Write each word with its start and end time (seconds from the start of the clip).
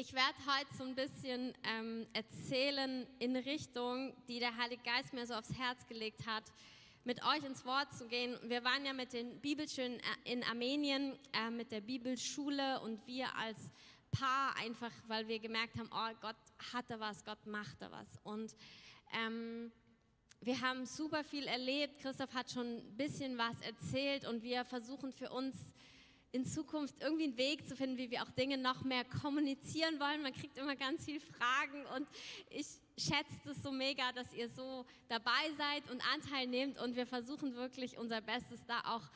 Ich 0.00 0.12
werde 0.12 0.38
heute 0.46 0.72
so 0.76 0.84
ein 0.84 0.94
bisschen 0.94 1.52
ähm, 1.64 2.06
erzählen 2.12 3.04
in 3.18 3.34
Richtung, 3.34 4.14
die 4.28 4.38
der 4.38 4.56
Heilige 4.56 4.80
Geist 4.84 5.12
mir 5.12 5.26
so 5.26 5.34
aufs 5.34 5.52
Herz 5.58 5.84
gelegt 5.88 6.24
hat, 6.24 6.44
mit 7.02 7.20
euch 7.24 7.42
ins 7.42 7.64
Wort 7.64 7.92
zu 7.92 8.06
gehen. 8.06 8.38
Wir 8.44 8.62
waren 8.62 8.86
ja 8.86 8.92
mit 8.92 9.12
den 9.12 9.40
Bibelschulen 9.40 9.98
äh, 9.98 10.32
in 10.32 10.44
Armenien, 10.44 11.18
äh, 11.32 11.50
mit 11.50 11.72
der 11.72 11.80
Bibelschule 11.80 12.80
und 12.82 13.04
wir 13.08 13.26
als 13.34 13.72
Paar 14.12 14.56
einfach, 14.58 14.92
weil 15.08 15.26
wir 15.26 15.40
gemerkt 15.40 15.76
haben, 15.76 15.90
oh, 15.92 16.14
Gott 16.20 16.36
hat 16.72 16.88
da 16.88 17.00
was, 17.00 17.24
Gott 17.24 17.44
macht 17.44 17.82
da 17.82 17.90
was. 17.90 18.20
Und 18.22 18.54
ähm, 19.26 19.72
wir 20.42 20.60
haben 20.60 20.86
super 20.86 21.24
viel 21.24 21.48
erlebt. 21.48 21.98
Christoph 21.98 22.32
hat 22.34 22.52
schon 22.52 22.68
ein 22.68 22.96
bisschen 22.96 23.36
was 23.36 23.60
erzählt 23.62 24.28
und 24.28 24.44
wir 24.44 24.64
versuchen 24.64 25.10
für 25.10 25.30
uns 25.30 25.56
in 26.32 26.44
Zukunft 26.44 26.94
irgendwie 27.00 27.24
einen 27.24 27.38
Weg 27.38 27.66
zu 27.66 27.74
finden, 27.74 27.96
wie 27.96 28.10
wir 28.10 28.22
auch 28.22 28.30
Dinge 28.30 28.58
noch 28.58 28.84
mehr 28.84 29.04
kommunizieren 29.04 29.98
wollen. 29.98 30.22
Man 30.22 30.34
kriegt 30.34 30.58
immer 30.58 30.76
ganz 30.76 31.04
viele 31.04 31.20
Fragen 31.20 31.84
und 31.96 32.08
ich 32.50 32.66
schätze 32.98 33.50
es 33.50 33.62
so 33.62 33.72
mega, 33.72 34.12
dass 34.12 34.32
ihr 34.34 34.48
so 34.48 34.84
dabei 35.08 35.52
seid 35.56 35.90
und 35.90 36.02
Anteil 36.12 36.46
nehmt 36.46 36.78
und 36.78 36.96
wir 36.96 37.06
versuchen 37.06 37.54
wirklich 37.54 37.96
unser 37.96 38.20
Bestes 38.20 38.60
da 38.66 38.80
auch 38.84 39.08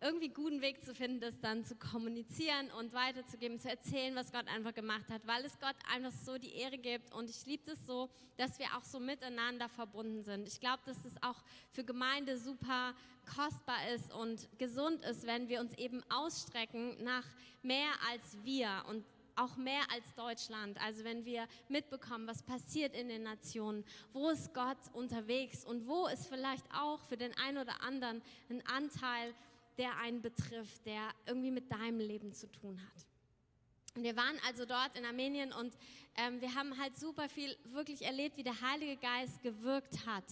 irgendwie 0.00 0.30
guten 0.30 0.62
Weg 0.62 0.82
zu 0.82 0.94
finden, 0.94 1.20
das 1.20 1.38
dann 1.40 1.64
zu 1.64 1.76
kommunizieren 1.76 2.70
und 2.78 2.92
weiterzugeben, 2.94 3.60
zu 3.60 3.68
erzählen, 3.68 4.14
was 4.14 4.32
Gott 4.32 4.48
einfach 4.48 4.72
gemacht 4.72 5.10
hat, 5.10 5.26
weil 5.26 5.44
es 5.44 5.58
Gott 5.58 5.76
einfach 5.92 6.12
so 6.12 6.38
die 6.38 6.54
Ehre 6.54 6.78
gibt. 6.78 7.12
Und 7.12 7.28
ich 7.28 7.44
liebe 7.44 7.72
es 7.72 7.86
so, 7.86 8.08
dass 8.38 8.58
wir 8.58 8.66
auch 8.76 8.84
so 8.84 8.98
miteinander 8.98 9.68
verbunden 9.68 10.22
sind. 10.22 10.48
Ich 10.48 10.58
glaube, 10.58 10.82
dass 10.86 11.04
es 11.04 11.22
auch 11.22 11.36
für 11.72 11.84
Gemeinde 11.84 12.38
super 12.38 12.94
kostbar 13.36 13.88
ist 13.94 14.12
und 14.14 14.48
gesund 14.58 15.02
ist, 15.02 15.26
wenn 15.26 15.48
wir 15.48 15.60
uns 15.60 15.76
eben 15.76 16.02
ausstrecken 16.10 17.02
nach 17.04 17.26
mehr 17.62 17.90
als 18.10 18.42
wir 18.42 18.84
und 18.88 19.04
auch 19.36 19.56
mehr 19.56 19.82
als 19.92 20.14
Deutschland. 20.14 20.78
Also 20.82 21.04
wenn 21.04 21.24
wir 21.24 21.46
mitbekommen, 21.68 22.26
was 22.26 22.42
passiert 22.42 22.94
in 22.94 23.08
den 23.08 23.22
Nationen, 23.22 23.84
wo 24.12 24.30
ist 24.30 24.52
Gott 24.54 24.78
unterwegs 24.92 25.64
und 25.64 25.86
wo 25.86 26.06
ist 26.08 26.26
vielleicht 26.26 26.64
auch 26.74 27.00
für 27.02 27.16
den 27.16 27.36
einen 27.38 27.58
oder 27.58 27.82
anderen 27.82 28.22
ein 28.48 28.62
Anteil 28.66 29.34
der 29.78 29.96
einen 29.98 30.22
betrifft, 30.22 30.84
der 30.86 31.10
irgendwie 31.26 31.50
mit 31.50 31.70
deinem 31.70 32.00
Leben 32.00 32.32
zu 32.32 32.50
tun 32.50 32.80
hat. 32.80 33.06
Und 33.96 34.04
wir 34.04 34.16
waren 34.16 34.38
also 34.46 34.64
dort 34.64 34.96
in 34.96 35.04
Armenien 35.04 35.52
und 35.52 35.76
ähm, 36.16 36.40
wir 36.40 36.54
haben 36.54 36.78
halt 36.78 36.96
super 36.96 37.28
viel 37.28 37.56
wirklich 37.64 38.02
erlebt, 38.02 38.36
wie 38.36 38.42
der 38.42 38.60
Heilige 38.60 38.96
Geist 38.96 39.42
gewirkt 39.42 40.06
hat. 40.06 40.24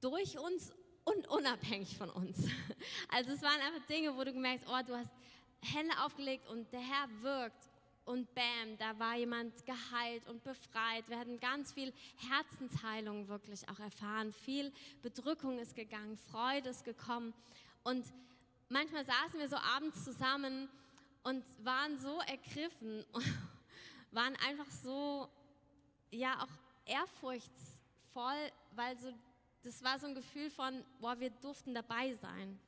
Durch 0.00 0.38
uns 0.38 0.72
und 1.04 1.28
unabhängig 1.28 1.96
von 1.96 2.10
uns. 2.10 2.36
Also 3.08 3.32
es 3.32 3.42
waren 3.42 3.60
einfach 3.60 3.86
Dinge, 3.86 4.16
wo 4.16 4.24
du 4.24 4.32
gemerkt 4.32 4.64
hast, 4.66 4.72
oh, 4.72 4.86
du 4.86 4.96
hast 4.96 5.10
Hände 5.62 5.94
aufgelegt 6.04 6.46
und 6.48 6.70
der 6.72 6.80
Herr 6.80 7.08
wirkt. 7.22 7.68
Und 8.04 8.32
bam, 8.34 8.76
da 8.78 8.96
war 9.00 9.16
jemand 9.16 9.66
geheilt 9.66 10.28
und 10.28 10.44
befreit. 10.44 11.08
Wir 11.08 11.18
hatten 11.18 11.40
ganz 11.40 11.72
viel 11.72 11.92
Herzensheilung 12.28 13.26
wirklich 13.26 13.68
auch 13.68 13.80
erfahren. 13.80 14.32
Viel 14.32 14.72
Bedrückung 15.02 15.58
ist 15.58 15.74
gegangen, 15.74 16.16
Freude 16.16 16.68
ist 16.68 16.84
gekommen. 16.84 17.34
Und 17.82 18.04
manchmal 18.68 19.04
saßen 19.04 19.38
wir 19.38 19.48
so 19.48 19.56
abends 19.56 20.04
zusammen 20.04 20.68
und 21.22 21.44
waren 21.64 21.98
so 21.98 22.20
ergriffen, 22.20 23.04
waren 24.10 24.36
einfach 24.36 24.70
so, 24.70 25.28
ja, 26.10 26.42
auch 26.42 26.48
ehrfurchtsvoll, 26.86 28.52
weil 28.72 28.98
so, 28.98 29.12
das 29.62 29.82
war 29.82 29.98
so 29.98 30.06
ein 30.06 30.14
Gefühl 30.14 30.50
von, 30.50 30.84
boah, 31.00 31.18
wir 31.18 31.30
durften 31.30 31.74
dabei 31.74 32.14
sein. 32.14 32.58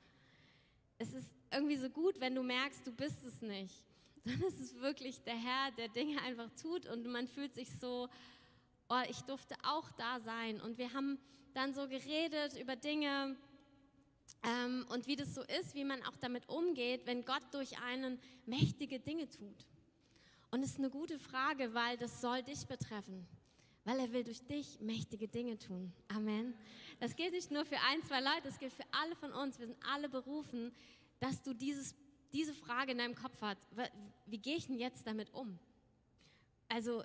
Es 0.99 1.15
ist 1.15 1.33
irgendwie 1.53 1.77
so 1.77 1.89
gut, 1.89 2.19
wenn 2.21 2.35
du 2.35 2.43
merkst, 2.43 2.87
du 2.87 2.93
bist 2.93 3.25
es 3.25 3.41
nicht, 3.41 3.85
es 4.25 4.61
ist 4.61 4.81
wirklich 4.81 5.23
der 5.23 5.37
Herr, 5.37 5.71
der 5.73 5.89
Dinge 5.89 6.21
einfach 6.23 6.51
tut 6.61 6.87
und 6.87 7.07
man 7.07 7.29
fühlt 7.29 7.55
sich 7.55 7.71
so, 7.79 8.09
oh, 8.89 9.03
ich 9.09 9.21
durfte 9.23 9.55
auch 9.63 9.91
da 9.93 10.21
sein. 10.21 10.61
Und 10.61 10.79
wir 10.79 10.93
haben 10.93 11.19
dann 11.55 11.73
so 11.75 11.89
geredet 11.89 12.57
über 12.59 12.77
Dinge, 12.77 13.37
ähm, 14.43 14.87
und 14.91 15.07
wie 15.07 15.17
das 15.17 15.35
so 15.35 15.43
ist, 15.43 15.75
wie 15.75 15.85
man 15.85 16.03
auch 16.05 16.17
damit 16.17 16.49
umgeht, 16.49 17.07
wenn 17.07 17.25
Gott 17.25 17.43
durch 17.53 17.79
einen 17.81 18.19
mächtige 18.47 19.01
Dinge 19.01 19.29
tut. 19.29 19.67
Und 20.51 20.63
es 20.63 20.71
ist 20.71 20.79
eine 20.79 20.91
gute 20.91 21.19
Frage, 21.19 21.75
weil 21.75 21.97
das 21.97 22.21
soll 22.21 22.43
dich 22.43 22.67
betreffen, 22.67 23.27
weil 23.85 23.99
er 24.01 24.13
will 24.13 24.25
durch 24.25 24.43
dich 24.43 24.81
mächtige 24.81 25.29
Dinge 25.29 25.59
tun. 25.59 25.93
Amen. 26.09 26.55
Das 27.01 27.15
gilt 27.17 27.33
nicht 27.33 27.51
nur 27.51 27.65
für 27.65 27.79
ein, 27.91 28.03
zwei 28.03 28.21
Leute, 28.21 28.43
das 28.45 28.59
gilt 28.59 28.73
für 28.73 28.87
alle 28.91 29.15
von 29.17 29.33
uns. 29.33 29.59
Wir 29.59 29.67
sind 29.67 29.79
alle 29.93 30.09
berufen, 30.09 30.73
dass 31.21 31.43
du 31.43 31.53
dieses, 31.53 31.95
diese 32.33 32.55
Frage 32.55 32.93
in 32.93 32.99
deinem 32.99 33.15
Kopf 33.15 33.41
hast. 33.41 33.67
Wie 34.27 34.39
gehe 34.39 34.57
ich 34.57 34.67
denn 34.67 34.79
jetzt 34.79 35.07
damit 35.07 35.33
um? 35.35 35.59
Also 36.69 37.03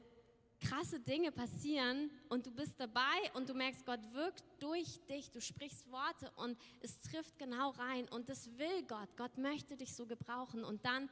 krasse 0.63 1.00
Dinge 1.00 1.31
passieren 1.31 2.09
und 2.29 2.46
du 2.46 2.51
bist 2.51 2.79
dabei 2.79 3.01
und 3.34 3.50
du 3.50 3.53
merkst, 3.53 3.85
Gott 3.85 4.00
wirkt 4.13 4.44
durch 4.59 5.00
dich, 5.09 5.29
du 5.31 5.41
sprichst 5.41 5.91
Worte 5.91 6.31
und 6.38 6.57
es 6.81 7.00
trifft 7.01 7.38
genau 7.38 7.72
rein 7.72 8.07
und 8.09 8.29
das 8.29 8.57
will 8.57 8.84
Gott. 8.88 9.09
Gott 9.18 9.38
möchte 9.38 9.75
dich 9.75 9.94
so 9.94 10.06
gebrauchen 10.06 10.63
und 10.63 10.85
dann 10.85 11.09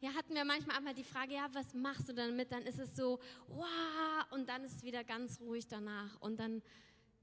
ja, 0.00 0.12
hatten 0.14 0.34
wir 0.34 0.44
manchmal 0.44 0.76
einmal 0.76 0.94
die 0.94 1.04
Frage, 1.04 1.34
ja, 1.34 1.48
was 1.52 1.74
machst 1.74 2.08
du 2.08 2.12
damit? 2.12 2.50
Dann 2.50 2.62
ist 2.62 2.80
es 2.80 2.96
so, 2.96 3.20
wow, 3.46 4.26
und 4.32 4.48
dann 4.48 4.64
ist 4.64 4.76
es 4.76 4.82
wieder 4.82 5.04
ganz 5.04 5.40
ruhig 5.40 5.68
danach 5.68 6.20
und 6.20 6.38
dann 6.40 6.60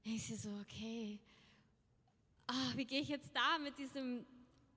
denkst 0.04 0.28
du 0.28 0.36
so, 0.36 0.50
okay, 0.62 1.20
oh, 2.48 2.76
wie 2.76 2.86
gehe 2.86 3.02
ich 3.02 3.08
jetzt 3.08 3.30
da 3.34 3.58
mit 3.58 3.76
diesem 3.78 4.26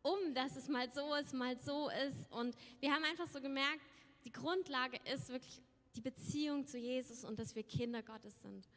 um, 0.01 0.33
dass 0.33 0.57
es 0.57 0.67
mal 0.67 0.91
so 0.91 1.15
ist, 1.15 1.33
mal 1.33 1.57
so 1.57 1.89
ist 2.07 2.29
und 2.31 2.55
wir 2.81 2.93
haben 2.93 3.05
einfach 3.05 3.27
so 3.27 3.39
gemerkt, 3.39 3.79
die 4.25 4.33
Grundlage 4.33 4.99
ist 5.05 5.29
wirklich 5.29 5.61
die 5.95 6.01
Beziehung 6.01 6.65
zu 6.65 6.77
Jesus 6.77 7.23
und 7.23 7.39
dass 7.39 7.55
wir 7.55 7.63
Kinder 7.63 8.01
Gottes 8.01 8.41
sind. 8.41 8.67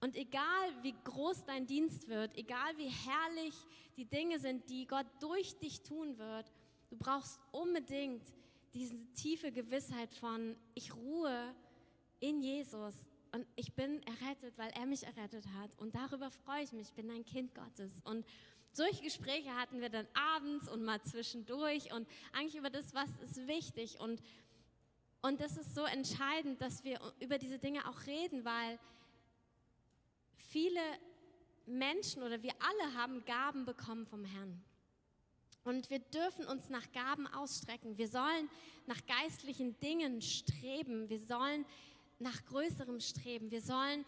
Und 0.00 0.16
egal 0.16 0.70
wie 0.82 0.94
groß 1.04 1.44
dein 1.44 1.66
Dienst 1.66 2.08
wird, 2.08 2.36
egal 2.36 2.76
wie 2.76 2.88
herrlich 2.88 3.54
die 3.96 4.04
Dinge 4.04 4.38
sind, 4.38 4.68
die 4.70 4.86
Gott 4.86 5.06
durch 5.20 5.58
dich 5.58 5.82
tun 5.82 6.18
wird, 6.18 6.52
du 6.88 6.96
brauchst 6.96 7.40
unbedingt 7.50 8.22
diese 8.74 8.96
tiefe 9.14 9.50
Gewissheit 9.50 10.14
von, 10.14 10.56
ich 10.74 10.94
ruhe 10.94 11.54
in 12.20 12.40
Jesus 12.40 12.94
und 13.32 13.46
ich 13.56 13.74
bin 13.74 14.00
errettet, 14.04 14.56
weil 14.56 14.70
er 14.70 14.86
mich 14.86 15.04
errettet 15.04 15.46
hat. 15.58 15.76
Und 15.78 15.94
darüber 15.94 16.30
freue 16.30 16.62
ich 16.62 16.72
mich, 16.72 16.88
ich 16.88 16.94
bin 16.94 17.10
ein 17.10 17.24
Kind 17.24 17.54
Gottes. 17.54 17.92
Und 18.04 18.24
solche 18.72 19.02
Gespräche 19.02 19.54
hatten 19.56 19.80
wir 19.80 19.88
dann 19.88 20.06
abends 20.14 20.68
und 20.68 20.84
mal 20.84 21.02
zwischendurch 21.02 21.92
und 21.92 22.06
eigentlich 22.32 22.56
über 22.56 22.70
das, 22.70 22.94
was 22.94 23.08
ist 23.22 23.48
wichtig. 23.48 23.98
Und 24.00 24.22
und 25.20 25.40
das 25.40 25.56
ist 25.56 25.74
so 25.74 25.84
entscheidend, 25.84 26.60
dass 26.60 26.84
wir 26.84 27.00
über 27.20 27.38
diese 27.38 27.58
Dinge 27.58 27.88
auch 27.88 28.06
reden, 28.06 28.44
weil 28.44 28.78
viele 30.36 30.80
Menschen 31.66 32.22
oder 32.22 32.42
wir 32.42 32.52
alle 32.60 32.94
haben 32.94 33.24
Gaben 33.24 33.64
bekommen 33.64 34.06
vom 34.06 34.24
Herrn. 34.24 34.62
Und 35.64 35.90
wir 35.90 35.98
dürfen 35.98 36.46
uns 36.46 36.70
nach 36.70 36.90
Gaben 36.92 37.26
ausstrecken. 37.26 37.98
Wir 37.98 38.08
sollen 38.08 38.48
nach 38.86 39.04
geistlichen 39.06 39.78
Dingen 39.80 40.22
streben. 40.22 41.08
Wir 41.10 41.20
sollen 41.20 41.66
nach 42.18 42.42
Größerem 42.46 43.00
streben. 43.00 43.50
Wir 43.50 43.60
sollen 43.60 44.04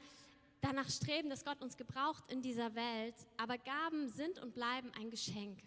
danach 0.60 0.88
streben, 0.88 1.28
dass 1.28 1.44
Gott 1.44 1.60
uns 1.60 1.76
gebraucht 1.76 2.24
in 2.30 2.40
dieser 2.40 2.74
Welt. 2.74 3.14
Aber 3.36 3.58
Gaben 3.58 4.08
sind 4.08 4.38
und 4.38 4.54
bleiben 4.54 4.90
ein 4.94 5.10
Geschenk. 5.10 5.60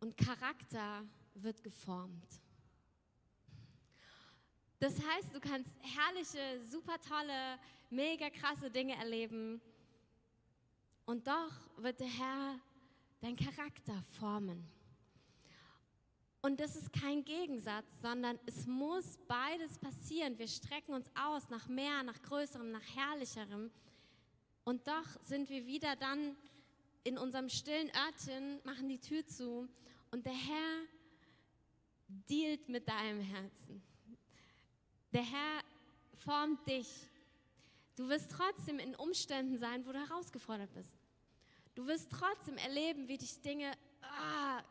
Und 0.00 0.16
Charakter 0.16 1.04
wird 1.34 1.62
geformt. 1.62 2.26
Das 4.80 4.94
heißt, 4.94 5.34
du 5.34 5.40
kannst 5.40 5.70
herrliche, 5.80 6.60
super 6.62 7.00
tolle, 7.00 7.58
mega 7.90 8.30
krasse 8.30 8.70
Dinge 8.70 8.94
erleben. 8.94 9.60
Und 11.04 11.26
doch 11.26 11.52
wird 11.78 11.98
der 12.00 12.06
Herr 12.06 12.60
dein 13.20 13.36
Charakter 13.36 14.02
formen. 14.18 14.64
Und 16.40 16.60
das 16.60 16.76
ist 16.76 16.92
kein 16.92 17.24
Gegensatz, 17.24 17.86
sondern 18.00 18.38
es 18.46 18.66
muss 18.66 19.18
beides 19.26 19.76
passieren. 19.78 20.38
Wir 20.38 20.46
strecken 20.46 20.94
uns 20.94 21.10
aus 21.16 21.48
nach 21.48 21.66
mehr, 21.66 22.04
nach 22.04 22.22
größerem, 22.22 22.70
nach 22.70 22.94
herrlicherem. 22.94 23.72
Und 24.62 24.86
doch 24.86 25.22
sind 25.22 25.48
wir 25.48 25.66
wieder 25.66 25.96
dann 25.96 26.36
in 27.02 27.18
unserem 27.18 27.48
stillen 27.48 27.90
Örtchen, 27.96 28.60
machen 28.64 28.88
die 28.88 29.00
Tür 29.00 29.26
zu 29.26 29.68
und 30.10 30.24
der 30.26 30.32
Herr 30.32 30.82
dealt 32.28 32.68
mit 32.68 32.88
deinem 32.88 33.20
Herzen. 33.20 33.82
Der 35.12 35.22
Herr 35.22 35.62
formt 36.16 36.66
dich. 36.68 36.88
Du 37.96 38.08
wirst 38.08 38.30
trotzdem 38.30 38.78
in 38.78 38.94
Umständen 38.94 39.58
sein, 39.58 39.86
wo 39.86 39.92
du 39.92 39.98
herausgefordert 39.98 40.72
bist. 40.74 40.94
Du 41.74 41.86
wirst 41.86 42.10
trotzdem 42.10 42.56
erleben, 42.58 43.08
wie 43.08 43.18
dich 43.18 43.40
Dinge 43.40 43.72
ah, 44.02 44.62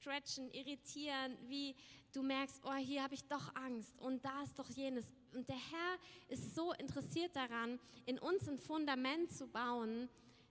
stretchen, 0.00 0.50
irritieren, 0.50 1.36
wie 1.46 1.74
du 2.12 2.22
merkst, 2.22 2.60
oh, 2.64 2.74
hier 2.74 3.02
habe 3.02 3.14
ich 3.14 3.24
doch 3.24 3.54
Angst 3.54 3.98
und 4.00 4.24
da 4.24 4.42
ist 4.42 4.58
doch 4.58 4.68
jenes. 4.70 5.12
Und 5.32 5.48
der 5.48 5.56
Herr 5.56 5.98
ist 6.28 6.54
so 6.54 6.72
interessiert 6.74 7.34
daran, 7.34 7.78
in 8.06 8.18
uns 8.18 8.48
ein 8.48 8.58
Fundament 8.58 9.32
zu 9.32 9.46
bauen, 9.46 10.08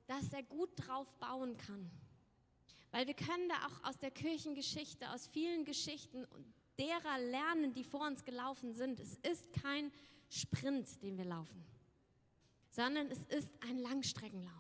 dass 0.07 0.34
er 0.34 0.44
gut 0.44 0.69
drauf 0.75 1.07
bauen 1.16 1.57
kann. 1.57 1.90
Weil 2.92 3.07
wir 3.07 3.13
können 3.16 3.50
da 3.50 3.56
auch 3.68 3.90
aus 3.90 3.98
der 3.98 4.12
Kirchengeschichte, 4.12 5.10
aus 5.12 5.28
vielen 5.28 5.66
Geschichten 5.66 6.25
derer 6.80 7.20
lernen, 7.20 7.74
die 7.74 7.84
vor 7.84 8.08
uns 8.08 8.24
gelaufen 8.24 8.74
sind. 8.74 9.00
Es 9.00 9.16
ist 9.18 9.52
kein 9.62 9.92
Sprint, 10.30 11.02
den 11.02 11.18
wir 11.18 11.25
laufen, 11.25 11.64
sondern 12.70 13.08
es 13.12 13.24
ist 13.25 13.52
ein 13.62 13.78
Langstreckenlauf. 13.78 14.52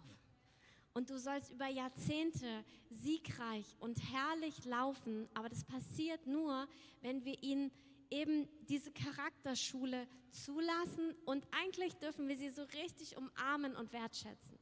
Und 0.93 1.09
du 1.09 1.17
sollst 1.17 1.51
über 1.51 1.67
Jahrzehnte 1.67 2.63
siegreich 2.91 3.65
und 3.79 3.99
herrlich 4.11 4.63
laufen, 4.65 5.27
aber 5.33 5.49
das 5.49 5.63
passiert 5.63 6.27
nur, 6.27 6.67
wenn 7.01 7.25
wir 7.25 7.41
ihn 7.41 7.71
eben 8.11 8.47
diese 8.69 8.91
Charakterschule 8.91 10.07
zulassen 10.29 11.15
und 11.25 11.47
eigentlich 11.51 11.95
dürfen 11.95 12.27
wir 12.27 12.37
sie 12.37 12.51
so 12.51 12.61
richtig 12.63 13.17
umarmen 13.17 13.75
und 13.75 13.91
wertschätzen. 13.91 14.59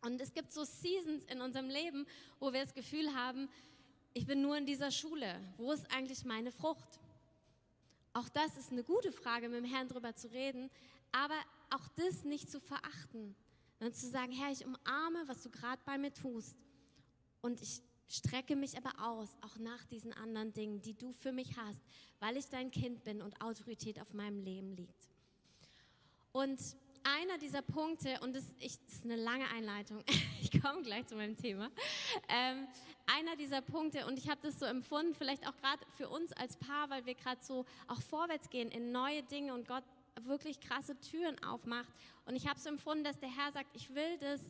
Und 0.00 0.20
es 0.20 0.32
gibt 0.32 0.52
so 0.52 0.64
Seasons 0.64 1.24
in 1.24 1.40
unserem 1.40 1.68
Leben, 1.68 2.06
wo 2.40 2.52
wir 2.52 2.62
das 2.62 2.74
Gefühl 2.74 3.14
haben, 3.14 3.48
ich 4.16 4.24
bin 4.24 4.40
nur 4.40 4.56
in 4.56 4.64
dieser 4.64 4.90
Schule. 4.90 5.38
Wo 5.58 5.72
ist 5.72 5.92
eigentlich 5.92 6.24
meine 6.24 6.50
Frucht? 6.50 6.98
Auch 8.14 8.30
das 8.30 8.56
ist 8.56 8.72
eine 8.72 8.82
gute 8.82 9.12
Frage, 9.12 9.50
mit 9.50 9.58
dem 9.58 9.70
Herrn 9.70 9.88
darüber 9.88 10.14
zu 10.14 10.28
reden, 10.28 10.70
aber 11.12 11.34
auch 11.68 11.86
das 11.96 12.24
nicht 12.24 12.50
zu 12.50 12.58
verachten, 12.58 13.36
sondern 13.78 13.92
zu 13.92 14.08
sagen, 14.08 14.32
Herr, 14.32 14.50
ich 14.50 14.64
umarme, 14.64 15.22
was 15.26 15.42
du 15.42 15.50
gerade 15.50 15.82
bei 15.84 15.98
mir 15.98 16.14
tust. 16.14 16.56
Und 17.42 17.60
ich 17.60 17.82
strecke 18.08 18.56
mich 18.56 18.78
aber 18.78 19.06
aus, 19.06 19.36
auch 19.42 19.58
nach 19.58 19.84
diesen 19.84 20.14
anderen 20.14 20.54
Dingen, 20.54 20.80
die 20.80 20.94
du 20.94 21.12
für 21.12 21.32
mich 21.32 21.58
hast, 21.58 21.82
weil 22.18 22.38
ich 22.38 22.46
dein 22.46 22.70
Kind 22.70 23.04
bin 23.04 23.20
und 23.20 23.42
Autorität 23.42 24.00
auf 24.00 24.14
meinem 24.14 24.40
Leben 24.40 24.74
liegt. 24.76 25.10
Und 26.32 26.58
einer 27.06 27.38
dieser 27.38 27.62
Punkte, 27.62 28.18
und 28.20 28.34
das, 28.34 28.44
ich, 28.58 28.78
das 28.84 28.96
ist 28.96 29.04
eine 29.04 29.16
lange 29.16 29.48
Einleitung, 29.50 30.02
ich 30.42 30.60
komme 30.60 30.82
gleich 30.82 31.06
zu 31.06 31.14
meinem 31.14 31.36
Thema, 31.36 31.70
ähm, 32.28 32.66
einer 33.06 33.36
dieser 33.36 33.62
Punkte, 33.62 34.06
und 34.06 34.18
ich 34.18 34.28
habe 34.28 34.40
das 34.42 34.58
so 34.58 34.66
empfunden, 34.66 35.14
vielleicht 35.14 35.46
auch 35.46 35.56
gerade 35.56 35.84
für 35.96 36.08
uns 36.08 36.32
als 36.32 36.56
Paar, 36.56 36.90
weil 36.90 37.06
wir 37.06 37.14
gerade 37.14 37.42
so 37.42 37.64
auch 37.86 38.00
vorwärts 38.02 38.50
gehen 38.50 38.70
in 38.70 38.92
neue 38.92 39.22
Dinge 39.22 39.54
und 39.54 39.68
Gott 39.68 39.84
wirklich 40.22 40.60
krasse 40.60 40.98
Türen 40.98 41.42
aufmacht. 41.44 41.92
Und 42.24 42.34
ich 42.36 42.48
habe 42.48 42.58
so 42.58 42.68
empfunden, 42.68 43.04
dass 43.04 43.18
der 43.18 43.28
Herr 43.28 43.52
sagt, 43.52 43.68
ich 43.74 43.94
will, 43.94 44.18
dass 44.18 44.40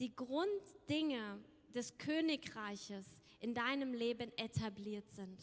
die 0.00 0.14
Grunddinge 0.14 1.38
des 1.74 1.96
Königreiches 1.98 3.06
in 3.40 3.54
deinem 3.54 3.94
Leben 3.94 4.32
etabliert 4.36 5.08
sind 5.10 5.38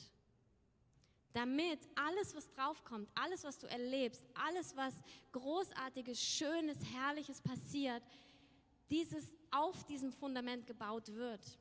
damit 1.39 1.80
alles, 1.95 2.36
was 2.36 2.51
draufkommt, 2.51 3.09
alles, 3.15 3.45
was 3.45 3.57
du 3.57 3.68
erlebst, 3.68 4.25
alles, 4.33 4.75
was 4.75 4.94
großartiges, 5.31 6.21
schönes, 6.21 6.77
herrliches 6.94 7.39
passiert, 7.41 8.03
dieses 8.89 9.33
auf 9.50 9.86
diesem 9.86 10.12
Fundament 10.12 10.68
gebaut 10.68 11.07
wird. 11.13 11.57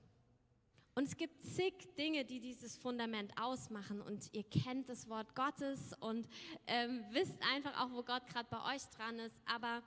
Und 0.97 1.05
es 1.05 1.17
gibt 1.17 1.41
zig 1.43 1.75
Dinge, 1.97 2.25
die 2.25 2.41
dieses 2.41 2.77
Fundament 2.77 3.33
ausmachen. 3.41 4.01
Und 4.01 4.29
ihr 4.33 4.43
kennt 4.43 4.89
das 4.89 5.09
Wort 5.09 5.33
Gottes 5.37 5.93
und 6.01 6.29
ähm, 6.67 7.05
wisst 7.13 7.41
einfach 7.55 7.81
auch, 7.81 7.93
wo 7.93 8.03
Gott 8.03 8.27
gerade 8.27 8.49
bei 8.51 8.75
euch 8.75 8.83
dran 8.97 9.21
ist. 9.21 9.41
Aber 9.47 9.81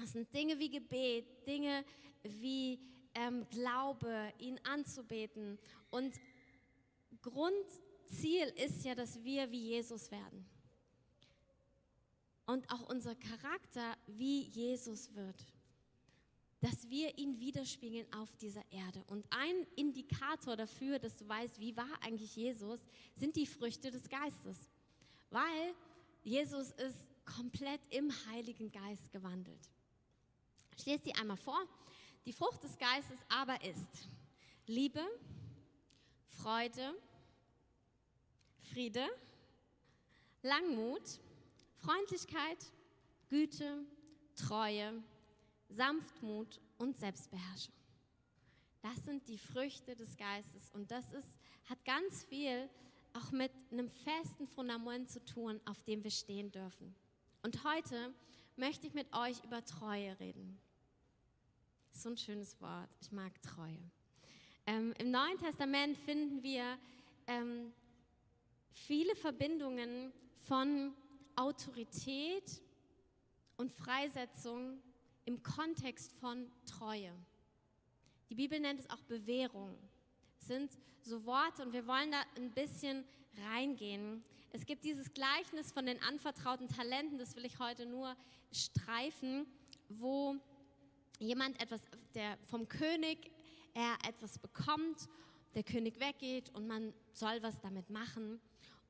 es 0.00 0.12
sind 0.12 0.32
Dinge 0.32 0.60
wie 0.60 0.70
Gebet, 0.70 1.26
Dinge 1.44 1.84
wie 2.22 2.78
ähm, 3.16 3.48
Glaube, 3.50 4.32
ihn 4.38 4.60
anzubeten. 4.62 5.58
Und 5.90 6.14
Grund 7.20 7.66
Ziel 8.12 8.46
ist 8.56 8.84
ja, 8.84 8.94
dass 8.94 9.22
wir 9.24 9.50
wie 9.50 9.68
Jesus 9.68 10.10
werden. 10.10 10.46
Und 12.46 12.70
auch 12.70 12.88
unser 12.88 13.14
Charakter 13.14 13.96
wie 14.06 14.42
Jesus 14.48 15.14
wird. 15.14 15.36
Dass 16.60 16.88
wir 16.88 17.18
ihn 17.18 17.40
widerspiegeln 17.40 18.06
auf 18.12 18.36
dieser 18.36 18.64
Erde. 18.70 19.02
Und 19.06 19.26
ein 19.30 19.66
Indikator 19.76 20.56
dafür, 20.56 20.98
dass 20.98 21.16
du 21.16 21.28
weißt, 21.28 21.58
wie 21.58 21.76
war 21.76 21.88
eigentlich 22.02 22.36
Jesus, 22.36 22.80
sind 23.16 23.34
die 23.36 23.46
Früchte 23.46 23.90
des 23.90 24.08
Geistes. 24.08 24.68
Weil 25.30 25.74
Jesus 26.22 26.70
ist 26.72 26.98
komplett 27.24 27.80
im 27.90 28.12
Heiligen 28.26 28.70
Geist 28.70 29.10
gewandelt. 29.10 29.70
Ich 30.76 30.84
die 31.02 31.14
einmal 31.14 31.36
vor. 31.36 31.60
Die 32.24 32.32
Frucht 32.32 32.62
des 32.62 32.76
Geistes 32.78 33.18
aber 33.28 33.62
ist 33.64 34.08
Liebe, 34.66 35.00
Freude, 36.28 36.94
Friede, 38.72 39.06
Langmut, 40.42 41.20
Freundlichkeit, 41.76 42.72
Güte, 43.28 43.84
Treue, 44.34 45.02
Sanftmut 45.68 46.58
und 46.78 46.96
Selbstbeherrschung. 46.96 47.74
Das 48.80 48.96
sind 49.04 49.28
die 49.28 49.36
Früchte 49.36 49.94
des 49.94 50.16
Geistes 50.16 50.70
und 50.70 50.90
das 50.90 51.12
ist, 51.12 51.38
hat 51.68 51.84
ganz 51.84 52.24
viel 52.24 52.68
auch 53.12 53.30
mit 53.30 53.52
einem 53.70 53.90
festen 53.90 54.46
Fundament 54.46 55.10
zu 55.10 55.22
tun, 55.22 55.60
auf 55.66 55.82
dem 55.82 56.02
wir 56.02 56.10
stehen 56.10 56.50
dürfen. 56.50 56.94
Und 57.42 57.64
heute 57.64 58.14
möchte 58.56 58.86
ich 58.86 58.94
mit 58.94 59.12
euch 59.14 59.44
über 59.44 59.62
Treue 59.66 60.18
reden. 60.18 60.58
So 61.92 62.08
ein 62.08 62.16
schönes 62.16 62.58
Wort. 62.62 62.88
Ich 63.02 63.12
mag 63.12 63.38
Treue. 63.42 63.78
Ähm, 64.66 64.94
Im 64.98 65.10
Neuen 65.10 65.36
Testament 65.36 65.98
finden 65.98 66.42
wir 66.42 66.78
ähm, 67.26 67.72
viele 68.72 69.14
Verbindungen 69.16 70.12
von 70.38 70.94
Autorität 71.36 72.62
und 73.56 73.70
Freisetzung 73.72 74.82
im 75.24 75.42
Kontext 75.42 76.12
von 76.14 76.50
Treue. 76.66 77.12
Die 78.28 78.34
Bibel 78.34 78.58
nennt 78.58 78.80
es 78.80 78.90
auch 78.90 79.02
Bewährung. 79.02 79.76
Das 80.38 80.48
sind 80.48 80.72
so 81.02 81.24
Worte 81.24 81.62
und 81.62 81.72
wir 81.72 81.86
wollen 81.86 82.10
da 82.10 82.22
ein 82.36 82.50
bisschen 82.50 83.04
reingehen. 83.50 84.24
Es 84.50 84.66
gibt 84.66 84.84
dieses 84.84 85.12
Gleichnis 85.12 85.72
von 85.72 85.86
den 85.86 86.02
anvertrauten 86.02 86.68
Talenten, 86.68 87.18
das 87.18 87.36
will 87.36 87.44
ich 87.44 87.58
heute 87.58 87.86
nur 87.86 88.16
streifen, 88.52 89.46
wo 89.88 90.36
jemand 91.18 91.60
etwas, 91.60 91.80
der 92.14 92.36
vom 92.46 92.68
König 92.68 93.30
er 93.74 93.96
etwas 94.06 94.38
bekommt, 94.38 95.08
der 95.54 95.62
König 95.62 96.00
weggeht 96.00 96.50
und 96.54 96.66
man 96.66 96.92
soll 97.12 97.42
was 97.42 97.60
damit 97.60 97.88
machen. 97.90 98.40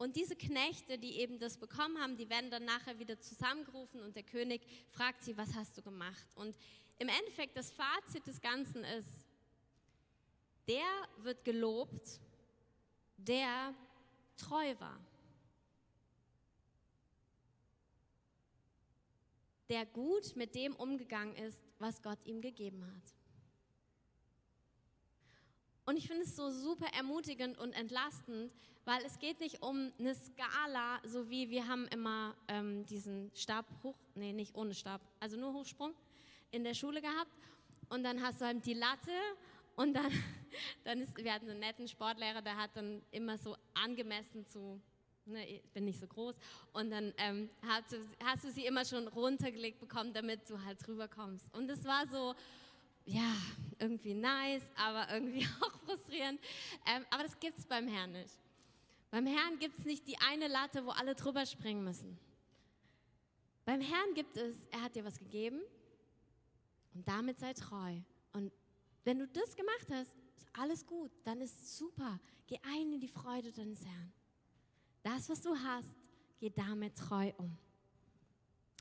Und 0.02 0.16
diese 0.16 0.34
Knechte, 0.34 0.98
die 0.98 1.20
eben 1.20 1.38
das 1.38 1.56
bekommen 1.56 1.96
haben, 2.00 2.16
die 2.16 2.28
werden 2.28 2.50
dann 2.50 2.64
nachher 2.64 2.98
wieder 2.98 3.20
zusammengerufen 3.20 4.00
und 4.00 4.16
der 4.16 4.24
König 4.24 4.60
fragt 4.90 5.22
sie, 5.22 5.36
was 5.36 5.54
hast 5.54 5.78
du 5.78 5.82
gemacht? 5.82 6.26
Und 6.34 6.56
im 6.98 7.08
Endeffekt 7.08 7.56
das 7.56 7.70
Fazit 7.70 8.26
des 8.26 8.40
Ganzen 8.40 8.82
ist, 8.82 9.24
der 10.66 10.82
wird 11.18 11.44
gelobt, 11.44 12.18
der 13.16 13.72
treu 14.36 14.74
war. 14.80 14.98
Der 19.68 19.86
gut 19.86 20.34
mit 20.34 20.56
dem 20.56 20.74
umgegangen 20.74 21.36
ist, 21.36 21.62
was 21.78 22.02
Gott 22.02 22.18
ihm 22.24 22.40
gegeben 22.40 22.84
hat. 22.84 23.21
Und 25.84 25.96
ich 25.96 26.06
finde 26.06 26.22
es 26.22 26.36
so 26.36 26.50
super 26.50 26.86
ermutigend 26.96 27.58
und 27.58 27.72
entlastend, 27.72 28.52
weil 28.84 29.04
es 29.04 29.18
geht 29.18 29.40
nicht 29.40 29.62
um 29.62 29.92
eine 29.98 30.14
Skala, 30.14 31.00
so 31.04 31.28
wie 31.28 31.50
wir 31.50 31.66
haben 31.66 31.86
immer 31.88 32.36
ähm, 32.48 32.86
diesen 32.86 33.30
Stab 33.34 33.66
hoch, 33.82 33.96
nee, 34.14 34.32
nicht 34.32 34.54
ohne 34.54 34.74
Stab, 34.74 35.00
also 35.18 35.36
nur 35.36 35.52
Hochsprung 35.52 35.92
in 36.52 36.64
der 36.64 36.74
Schule 36.74 37.00
gehabt. 37.00 37.30
Und 37.88 38.04
dann 38.04 38.22
hast 38.22 38.40
du 38.40 38.44
halt 38.44 38.64
die 38.64 38.74
Latte 38.74 39.10
und 39.74 39.94
dann, 39.94 40.10
dann 40.84 41.00
ist, 41.00 41.16
wir 41.16 41.32
hatten 41.32 41.50
einen 41.50 41.60
netten 41.60 41.88
Sportlehrer, 41.88 42.42
der 42.42 42.56
hat 42.56 42.70
dann 42.76 43.02
immer 43.10 43.36
so 43.36 43.56
angemessen 43.74 44.46
zu, 44.46 44.80
ne, 45.26 45.46
ich 45.48 45.62
bin 45.72 45.84
nicht 45.84 45.98
so 45.98 46.06
groß, 46.06 46.36
und 46.72 46.90
dann 46.90 47.12
ähm, 47.18 47.50
hast, 47.66 47.92
du, 47.92 47.96
hast 48.24 48.44
du 48.44 48.50
sie 48.50 48.66
immer 48.66 48.84
schon 48.84 49.08
runtergelegt 49.08 49.80
bekommen, 49.80 50.12
damit 50.12 50.48
du 50.48 50.62
halt 50.62 50.84
drüber 50.86 51.08
kommst. 51.08 51.52
Und 51.54 51.68
es 51.70 51.84
war 51.84 52.06
so, 52.06 52.34
ja, 53.04 53.34
irgendwie 53.78 54.14
nice, 54.14 54.62
aber 54.76 55.12
irgendwie 55.12 55.46
auch 55.60 55.72
frustrierend. 55.80 56.40
Ähm, 56.86 57.04
aber 57.10 57.24
das 57.24 57.38
gibt 57.38 57.58
es 57.58 57.66
beim 57.66 57.88
Herrn 57.88 58.12
nicht. 58.12 58.38
Beim 59.10 59.26
Herrn 59.26 59.58
gibt 59.58 59.78
es 59.78 59.84
nicht 59.84 60.06
die 60.06 60.16
eine 60.18 60.48
Latte, 60.48 60.84
wo 60.86 60.90
alle 60.90 61.14
drüber 61.14 61.44
springen 61.44 61.84
müssen. 61.84 62.18
Beim 63.64 63.80
Herrn 63.80 64.14
gibt 64.14 64.36
es, 64.36 64.56
er 64.70 64.82
hat 64.82 64.94
dir 64.94 65.04
was 65.04 65.18
gegeben 65.18 65.60
und 66.94 67.06
damit 67.06 67.38
sei 67.38 67.52
treu. 67.52 68.00
Und 68.32 68.52
wenn 69.04 69.18
du 69.18 69.28
das 69.28 69.54
gemacht 69.54 69.86
hast, 69.90 70.12
ist 70.36 70.46
alles 70.54 70.86
gut, 70.86 71.10
dann 71.24 71.40
ist 71.40 71.76
super. 71.76 72.18
Geh 72.46 72.58
ein 72.64 72.92
in 72.92 73.00
die 73.00 73.08
Freude 73.08 73.52
deines 73.52 73.84
Herrn. 73.84 74.12
Das, 75.02 75.28
was 75.28 75.40
du 75.42 75.54
hast, 75.56 75.90
geh 76.38 76.50
damit 76.50 76.96
treu 76.96 77.32
um. 77.38 77.56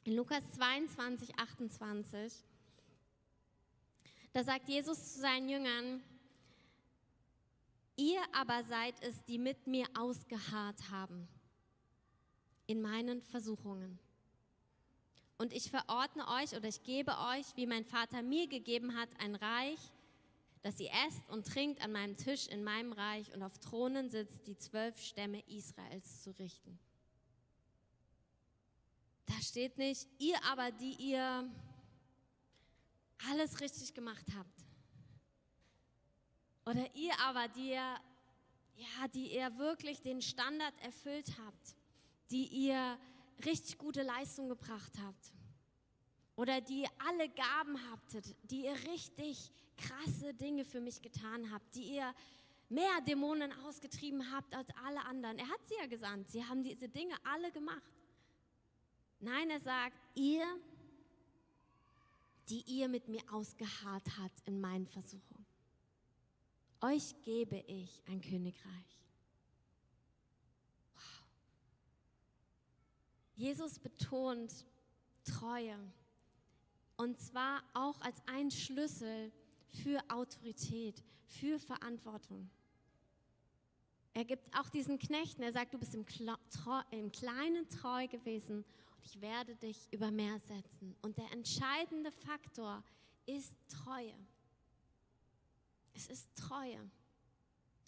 In 0.04 0.16
Lukas 0.16 0.50
22, 0.52 1.38
28, 1.38 2.34
da 4.34 4.44
sagt 4.44 4.70
Jesus 4.70 5.14
zu 5.14 5.20
seinen 5.20 5.50
Jüngern, 5.50 6.02
Ihr 8.02 8.22
aber 8.34 8.64
seid 8.64 8.96
es, 9.02 9.24
die 9.26 9.38
mit 9.38 9.68
mir 9.68 9.86
ausgeharrt 9.96 10.90
haben 10.90 11.28
in 12.66 12.82
meinen 12.82 13.22
Versuchungen. 13.22 14.00
Und 15.38 15.54
ich 15.54 15.70
verordne 15.70 16.28
euch 16.28 16.56
oder 16.56 16.68
ich 16.68 16.84
gebe 16.84 17.12
euch, 17.12 17.46
wie 17.56 17.68
mein 17.68 17.86
Vater 17.86 18.24
mir 18.24 18.48
gegeben 18.48 18.96
hat, 18.96 19.10
ein 19.20 19.36
Reich, 19.36 19.80
dass 20.62 20.80
ihr 20.80 20.90
esst 21.08 21.30
und 21.30 21.46
trinkt 21.46 21.84
an 21.84 21.92
meinem 21.92 22.18
Tisch 22.18 22.48
in 22.48 22.64
meinem 22.64 22.94
Reich 22.94 23.32
und 23.34 23.44
auf 23.44 23.58
Thronen 23.60 24.10
sitzt, 24.10 24.48
die 24.48 24.58
zwölf 24.58 25.00
Stämme 25.00 25.44
Israels 25.48 26.24
zu 26.24 26.32
richten. 26.40 26.80
Da 29.26 29.34
steht 29.42 29.78
nicht, 29.78 30.08
ihr 30.18 30.44
aber, 30.46 30.72
die 30.72 30.94
ihr 30.94 31.50
alles 33.30 33.60
richtig 33.60 33.94
gemacht 33.94 34.26
habt. 34.38 34.66
Oder 36.66 36.94
ihr 36.96 37.14
aber, 37.20 37.48
die 37.48 37.70
ihr, 37.70 38.00
ja, 38.76 39.08
die 39.14 39.34
ihr 39.36 39.58
wirklich 39.58 40.02
den 40.02 40.22
Standard 40.22 40.74
erfüllt 40.82 41.32
habt, 41.46 41.76
die 42.30 42.46
ihr 42.46 42.98
richtig 43.46 43.78
gute 43.78 44.04
Leistung 44.04 44.50
gebracht 44.50 44.94
habt. 45.04 45.34
Oder 46.36 46.62
die 46.62 46.82
ihr 46.82 46.90
alle 47.08 47.30
Gaben 47.30 47.92
habtet, 47.92 48.36
die 48.50 48.66
ihr 48.66 48.76
richtig 48.88 49.52
krasse 49.78 50.34
Dinge 50.34 50.64
für 50.66 50.80
mich 50.80 51.02
getan 51.02 51.52
habt, 51.52 51.76
die 51.76 51.96
ihr 51.96 52.14
mehr 52.70 53.02
Dämonen 53.06 53.52
ausgetrieben 53.66 54.32
habt 54.32 54.56
als 54.56 54.70
alle 54.86 55.04
anderen. 55.06 55.38
Er 55.38 55.50
hat 55.50 55.68
sie 55.68 55.76
ja 55.80 55.88
gesandt, 55.88 56.30
sie 56.30 56.46
haben 56.46 56.64
diese 56.64 56.88
Dinge 56.88 57.16
alle 57.24 57.52
gemacht. 57.52 57.82
Nein, 59.20 59.50
er 59.50 59.60
sagt, 59.60 59.98
ihr, 60.16 60.46
die 62.52 62.64
ihr 62.68 62.90
mit 62.90 63.08
mir 63.08 63.22
ausgeharrt 63.32 64.06
habt 64.20 64.42
in 64.46 64.60
meinen 64.60 64.86
Versuchungen, 64.86 65.46
euch 66.82 67.16
gebe 67.22 67.58
ich 67.68 68.04
ein 68.08 68.20
Königreich. 68.20 69.00
Wow. 70.94 71.24
Jesus 73.36 73.80
betont 73.80 74.66
Treue. 75.24 75.78
Und 76.98 77.20
zwar 77.22 77.64
auch 77.74 78.02
als 78.02 78.22
ein 78.26 78.52
Schlüssel 78.52 79.32
für 79.70 80.04
Autorität, 80.10 81.02
für 81.28 81.58
Verantwortung. 81.58 82.50
Er 84.14 84.26
gibt 84.26 84.54
auch 84.60 84.68
diesen 84.70 85.00
Knechten, 85.00 85.42
er 85.42 85.54
sagt, 85.54 85.74
du 85.74 85.80
bist 85.80 85.96
im, 85.96 86.06
im 86.92 87.12
Kleinen 87.14 87.70
treu 87.70 88.08
gewesen 88.10 88.66
ich 89.04 89.20
werde 89.22 89.56
dich 89.56 89.88
über 89.92 90.12
mehr 90.12 90.40
setzen. 90.40 90.96
Und 91.02 91.18
der 91.18 91.32
entscheidende 91.32 92.12
Faktor 92.12 92.84
ist 93.26 93.56
Treue. 93.68 94.16
Es 95.94 96.08
ist 96.08 96.28
Treue. 96.36 96.80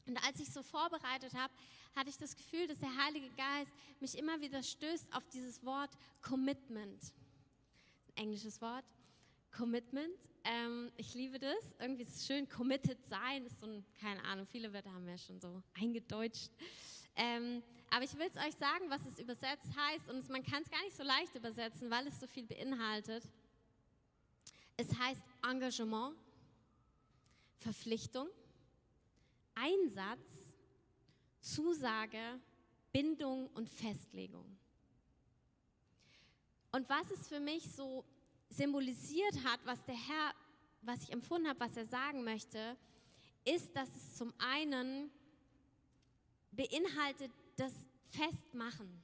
Und 0.06 0.18
als 0.26 0.40
ich 0.40 0.52
so 0.52 0.64
vorbereitet 0.64 1.34
habe, 1.34 1.54
hatte 1.96 2.10
ich 2.10 2.18
das 2.18 2.36
Gefühl, 2.36 2.68
dass 2.68 2.80
der 2.80 2.96
Heilige 2.98 3.30
Geist 3.32 3.72
mich 4.00 4.18
immer 4.18 4.42
wieder 4.42 4.62
stößt 4.62 5.14
auf 5.14 5.28
dieses 5.30 5.64
Wort 5.64 5.92
Commitment. 6.22 7.14
Englisches 8.16 8.62
Wort. 8.62 8.86
Commitment. 9.52 10.18
Ähm, 10.44 10.92
ich 10.98 11.14
liebe 11.14 11.40
das. 11.40 11.76
Irgendwie 11.80 12.04
ist 12.04 12.16
es 12.16 12.26
schön, 12.26 12.50
committed 12.50 12.98
sein 13.06 13.46
ist 13.46 13.60
so 13.60 13.68
ein, 13.68 13.86
keine 14.00 14.24
Ahnung, 14.26 14.46
viele 14.48 14.74
Wörter 14.74 14.92
haben 14.92 15.06
wir 15.06 15.18
schon 15.18 15.40
so 15.40 15.62
eingedeutscht. 15.76 16.52
Ähm, 17.16 17.64
aber 17.90 18.04
ich 18.06 18.18
will 18.18 18.28
es 18.28 18.38
euch 18.38 18.56
sagen, 18.56 18.90
was 18.90 19.06
es 19.06 19.20
übersetzt 19.20 19.70
heißt. 19.76 20.10
Und 20.10 20.28
man 20.30 20.44
kann 20.44 20.64
es 20.64 20.70
gar 20.70 20.82
nicht 20.84 20.98
so 20.98 21.04
leicht 21.04 21.36
übersetzen, 21.36 21.90
weil 21.92 22.08
es 22.08 22.20
so 22.20 22.28
viel 22.28 22.46
beinhaltet. 22.46 23.24
Es 24.78 24.88
heißt 24.98 25.22
Engagement, 25.48 26.16
Verpflichtung, 27.60 28.28
Einsatz, 29.54 30.56
Zusage, 31.40 32.40
Bindung 32.92 33.48
und 33.54 33.70
Festlegung. 33.70 34.58
Und 36.72 36.90
was 36.90 37.12
es 37.12 37.28
für 37.28 37.40
mich 37.40 37.72
so 37.72 38.04
symbolisiert 38.50 39.44
hat, 39.44 39.60
was 39.66 39.84
der 39.86 39.96
Herr, 39.96 40.34
was 40.82 41.04
ich 41.04 41.12
empfunden 41.12 41.48
habe, 41.48 41.60
was 41.60 41.78
er 41.78 41.86
sagen 41.86 42.24
möchte, 42.24 42.76
ist, 43.46 43.76
dass 43.76 43.90
es 43.90 44.16
zum 44.18 44.34
einen 44.40 45.12
beinhaltet 46.56 47.32
das 47.56 47.74
Festmachen. 48.10 49.02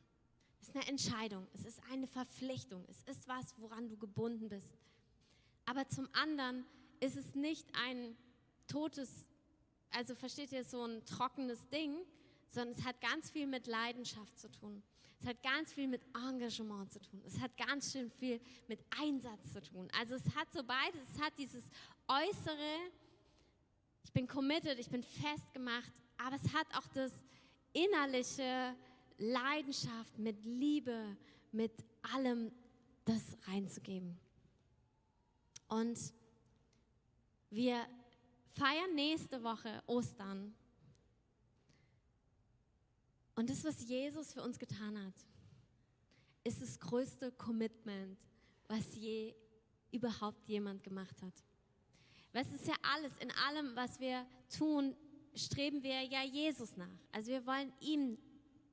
Es 0.61 0.69
ist 0.69 0.75
eine 0.75 0.87
Entscheidung, 0.87 1.47
es 1.53 1.65
ist 1.65 1.81
eine 1.91 2.07
Verpflichtung, 2.07 2.85
es 2.89 3.01
ist 3.03 3.27
was, 3.27 3.55
woran 3.57 3.87
du 3.87 3.97
gebunden 3.97 4.49
bist. 4.49 4.77
Aber 5.65 5.87
zum 5.87 6.07
anderen 6.13 6.65
ist 6.99 7.15
es 7.15 7.35
nicht 7.35 7.67
ein 7.85 8.15
totes, 8.67 9.29
also 9.91 10.15
versteht 10.15 10.51
ihr, 10.51 10.63
so 10.63 10.83
ein 10.83 11.05
trockenes 11.05 11.67
Ding, 11.69 11.95
sondern 12.49 12.77
es 12.77 12.83
hat 12.83 12.99
ganz 13.01 13.29
viel 13.31 13.47
mit 13.47 13.67
Leidenschaft 13.67 14.37
zu 14.37 14.49
tun. 14.51 14.83
Es 15.21 15.27
hat 15.27 15.43
ganz 15.43 15.73
viel 15.73 15.87
mit 15.87 16.01
Engagement 16.15 16.91
zu 16.91 16.99
tun. 17.01 17.21
Es 17.25 17.39
hat 17.39 17.55
ganz 17.57 17.91
schön 17.91 18.09
viel 18.09 18.39
mit 18.67 18.79
Einsatz 19.01 19.51
zu 19.51 19.61
tun. 19.61 19.89
Also 19.99 20.15
es 20.15 20.35
hat 20.35 20.51
so 20.53 20.63
beides. 20.63 21.01
Es 21.13 21.21
hat 21.21 21.37
dieses 21.37 21.63
äußere, 22.07 22.91
ich 24.03 24.13
bin 24.13 24.27
committed, 24.27 24.79
ich 24.79 24.89
bin 24.89 25.03
festgemacht, 25.03 25.91
aber 26.17 26.37
es 26.37 26.53
hat 26.53 26.67
auch 26.75 26.87
das 26.93 27.11
innerliche 27.73 28.75
Leidenschaft 29.17 30.17
mit 30.17 30.43
Liebe, 30.45 31.17
mit 31.51 31.71
allem 32.13 32.51
das 33.05 33.21
reinzugeben. 33.47 34.17
Und 35.67 35.97
wir 37.49 37.85
feiern 38.53 38.95
nächste 38.95 39.43
Woche 39.43 39.83
Ostern. 39.87 40.53
Und 43.35 43.49
das, 43.49 43.63
was 43.63 43.87
Jesus 43.87 44.33
für 44.33 44.43
uns 44.43 44.59
getan 44.59 44.97
hat, 45.05 45.13
ist 46.43 46.61
das 46.61 46.79
größte 46.79 47.31
Commitment, 47.33 48.17
was 48.67 48.95
je 48.95 49.35
überhaupt 49.91 50.47
jemand 50.47 50.83
gemacht 50.83 51.21
hat. 51.21 51.33
Was 52.33 52.51
ist 52.51 52.67
ja 52.67 52.75
alles, 52.81 53.17
in 53.17 53.31
allem, 53.31 53.75
was 53.75 53.99
wir 53.99 54.25
tun, 54.55 54.95
streben 55.35 55.83
wir 55.83 56.03
ja 56.03 56.23
Jesus 56.23 56.75
nach. 56.77 56.87
Also 57.11 57.31
wir 57.31 57.45
wollen 57.45 57.71
ihm 57.79 58.17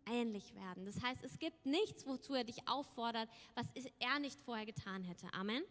ähnlich 0.07 0.55
werden. 0.55 0.85
Das 0.87 1.03
heißt, 1.03 1.25
es 1.25 1.39
gibt 1.39 1.67
nichts, 1.67 2.07
wozu 2.07 2.35
er 2.35 2.45
dich 2.45 2.69
auffordert, 2.69 3.29
was 3.55 3.67
er 3.99 4.19
nicht 4.19 4.41
vorher 4.41 4.67
getan 4.67 5.03
hätte. 5.03 5.33
Amen. 5.35 5.63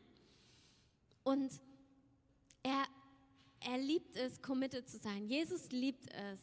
Und 1.23 1.59
er, 2.63 2.85
er 3.61 3.77
liebt 3.77 4.15
es, 4.15 4.41
committed 4.41 4.89
zu 4.89 4.97
sein. 4.97 5.27
Jesus 5.27 5.71
liebt 5.71 6.11
es, 6.11 6.39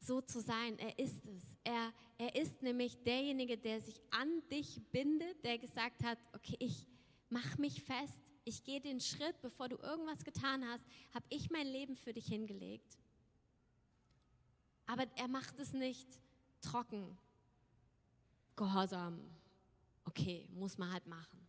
so 0.00 0.20
zu 0.20 0.40
sein. 0.40 0.78
Er 0.78 0.98
ist 0.98 1.24
es. 1.26 1.42
Er, 1.64 1.92
er 2.16 2.34
ist 2.34 2.62
nämlich 2.62 2.96
derjenige, 3.04 3.56
der 3.56 3.80
sich 3.80 4.00
an 4.10 4.42
dich 4.50 4.80
bindet, 4.90 5.44
der 5.44 5.58
gesagt 5.58 6.02
hat, 6.02 6.18
okay, 6.34 6.56
ich 6.58 6.86
mach 7.28 7.58
mich 7.58 7.82
fest, 7.82 8.20
ich 8.48 8.64
gehe 8.64 8.80
den 8.80 9.00
Schritt, 9.00 9.40
bevor 9.42 9.68
du 9.68 9.76
irgendwas 9.76 10.24
getan 10.24 10.66
hast, 10.66 10.84
habe 11.12 11.26
ich 11.28 11.50
mein 11.50 11.66
Leben 11.66 11.96
für 11.96 12.12
dich 12.12 12.26
hingelegt. 12.26 12.98
Aber 14.86 15.06
er 15.16 15.28
macht 15.28 15.58
es 15.58 15.72
nicht 15.74 16.08
trocken, 16.62 17.18
gehorsam, 18.56 19.20
okay, 20.04 20.48
muss 20.52 20.78
man 20.78 20.90
halt 20.92 21.06
machen, 21.06 21.46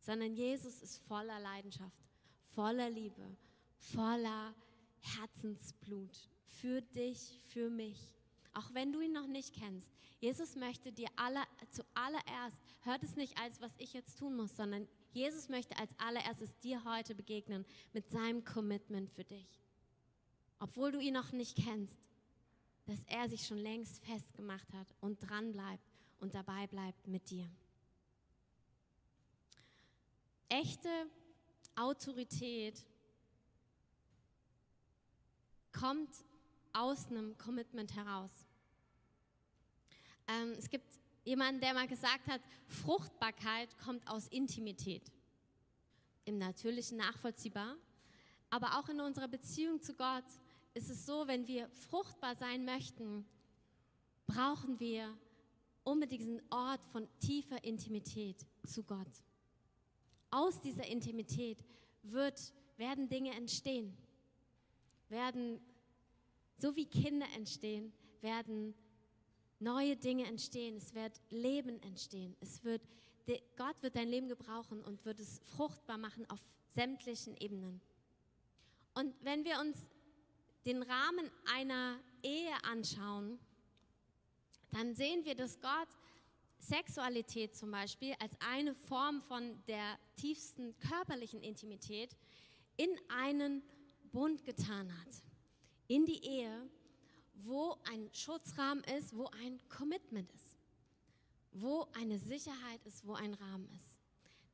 sondern 0.00 0.34
Jesus 0.34 0.82
ist 0.82 0.98
voller 1.06 1.38
Leidenschaft, 1.38 2.04
voller 2.50 2.90
Liebe, 2.90 3.36
voller 3.78 4.54
Herzensblut 5.00 6.28
für 6.46 6.82
dich, 6.82 7.40
für 7.46 7.70
mich. 7.70 8.12
Auch 8.52 8.72
wenn 8.72 8.92
du 8.92 9.00
ihn 9.00 9.12
noch 9.12 9.26
nicht 9.26 9.54
kennst. 9.54 9.92
Jesus 10.20 10.54
möchte 10.54 10.92
dir 10.92 11.08
alle, 11.16 11.42
zuallererst, 11.70 12.56
hört 12.82 13.02
es 13.02 13.16
nicht 13.16 13.38
als, 13.38 13.60
was 13.60 13.72
ich 13.78 13.92
jetzt 13.92 14.18
tun 14.18 14.36
muss, 14.36 14.56
sondern 14.56 14.86
Jesus 15.14 15.48
möchte 15.48 15.78
als 15.78 15.96
allererstes 15.98 16.58
dir 16.58 16.82
heute 16.84 17.14
begegnen 17.14 17.64
mit 17.92 18.10
seinem 18.10 18.44
Commitment 18.44 19.10
für 19.10 19.22
dich. 19.22 19.60
Obwohl 20.58 20.90
du 20.90 20.98
ihn 20.98 21.14
noch 21.14 21.30
nicht 21.30 21.56
kennst, 21.56 21.98
dass 22.86 22.98
er 23.06 23.28
sich 23.28 23.46
schon 23.46 23.58
längst 23.58 24.04
festgemacht 24.04 24.72
hat 24.72 24.88
und 25.00 25.20
dran 25.20 25.52
bleibt 25.52 25.88
und 26.18 26.34
dabei 26.34 26.66
bleibt 26.66 27.06
mit 27.06 27.30
dir. 27.30 27.48
Echte 30.48 30.88
Autorität 31.76 32.84
kommt 35.72 36.10
aus 36.72 37.06
einem 37.06 37.38
Commitment 37.38 37.94
heraus. 37.94 38.30
Ähm, 40.26 40.52
es 40.58 40.68
gibt 40.68 40.98
jemanden, 41.24 41.60
der 41.60 41.74
mal 41.74 41.88
gesagt 41.88 42.26
hat, 42.28 42.40
Fruchtbarkeit 42.66 43.76
kommt 43.78 44.06
aus 44.08 44.28
Intimität. 44.28 45.10
Im 46.24 46.38
Natürlichen 46.38 46.98
nachvollziehbar, 46.98 47.76
aber 48.50 48.78
auch 48.78 48.88
in 48.88 49.00
unserer 49.00 49.28
Beziehung 49.28 49.82
zu 49.82 49.94
Gott 49.94 50.24
ist 50.74 50.90
es 50.90 51.06
so, 51.06 51.26
wenn 51.26 51.46
wir 51.46 51.68
fruchtbar 51.68 52.34
sein 52.34 52.64
möchten, 52.64 53.26
brauchen 54.26 54.78
wir 54.80 55.16
unbedingt 55.84 56.22
diesen 56.22 56.42
Ort 56.50 56.84
von 56.86 57.06
tiefer 57.20 57.62
Intimität 57.62 58.46
zu 58.66 58.82
Gott. 58.82 59.22
Aus 60.30 60.60
dieser 60.60 60.86
Intimität 60.86 61.58
wird, 62.02 62.52
werden 62.76 63.08
Dinge 63.08 63.32
entstehen, 63.32 63.96
werden 65.08 65.60
so 66.58 66.74
wie 66.74 66.86
Kinder 66.86 67.26
entstehen, 67.36 67.92
werden 68.20 68.74
neue 69.58 69.96
Dinge 69.96 70.26
entstehen. 70.26 70.76
Es 70.76 70.94
wird 70.94 71.20
Leben 71.30 71.80
entstehen. 71.82 72.36
Es 72.40 72.64
wird, 72.64 72.82
Gott 73.56 73.82
wird 73.82 73.96
dein 73.96 74.08
Leben 74.08 74.28
gebrauchen 74.28 74.82
und 74.82 75.04
wird 75.04 75.20
es 75.20 75.40
fruchtbar 75.56 75.98
machen 75.98 76.28
auf 76.30 76.40
sämtlichen 76.74 77.36
Ebenen. 77.36 77.80
Und 78.94 79.14
wenn 79.22 79.44
wir 79.44 79.60
uns 79.60 79.76
den 80.64 80.82
Rahmen 80.82 81.30
einer 81.52 81.98
Ehe 82.22 82.52
anschauen, 82.64 83.38
dann 84.70 84.94
sehen 84.94 85.24
wir, 85.24 85.34
dass 85.34 85.60
Gott 85.60 85.88
Sexualität 86.58 87.54
zum 87.54 87.70
Beispiel 87.70 88.14
als 88.18 88.32
eine 88.40 88.74
Form 88.74 89.20
von 89.20 89.62
der 89.66 89.98
tiefsten 90.16 90.76
körperlichen 90.78 91.42
Intimität 91.42 92.16
in 92.76 92.88
einen 93.08 93.62
Bund 94.12 94.44
getan 94.44 94.90
hat. 95.00 95.08
In 95.86 96.06
die 96.06 96.24
Ehe, 96.24 96.68
wo 97.34 97.76
ein 97.90 98.08
Schutzrahmen 98.12 98.84
ist, 98.84 99.16
wo 99.16 99.26
ein 99.26 99.60
Commitment 99.68 100.30
ist, 100.32 100.56
wo 101.52 101.86
eine 101.94 102.18
Sicherheit 102.18 102.84
ist, 102.84 103.06
wo 103.06 103.14
ein 103.14 103.34
Rahmen 103.34 103.68
ist. 103.74 104.00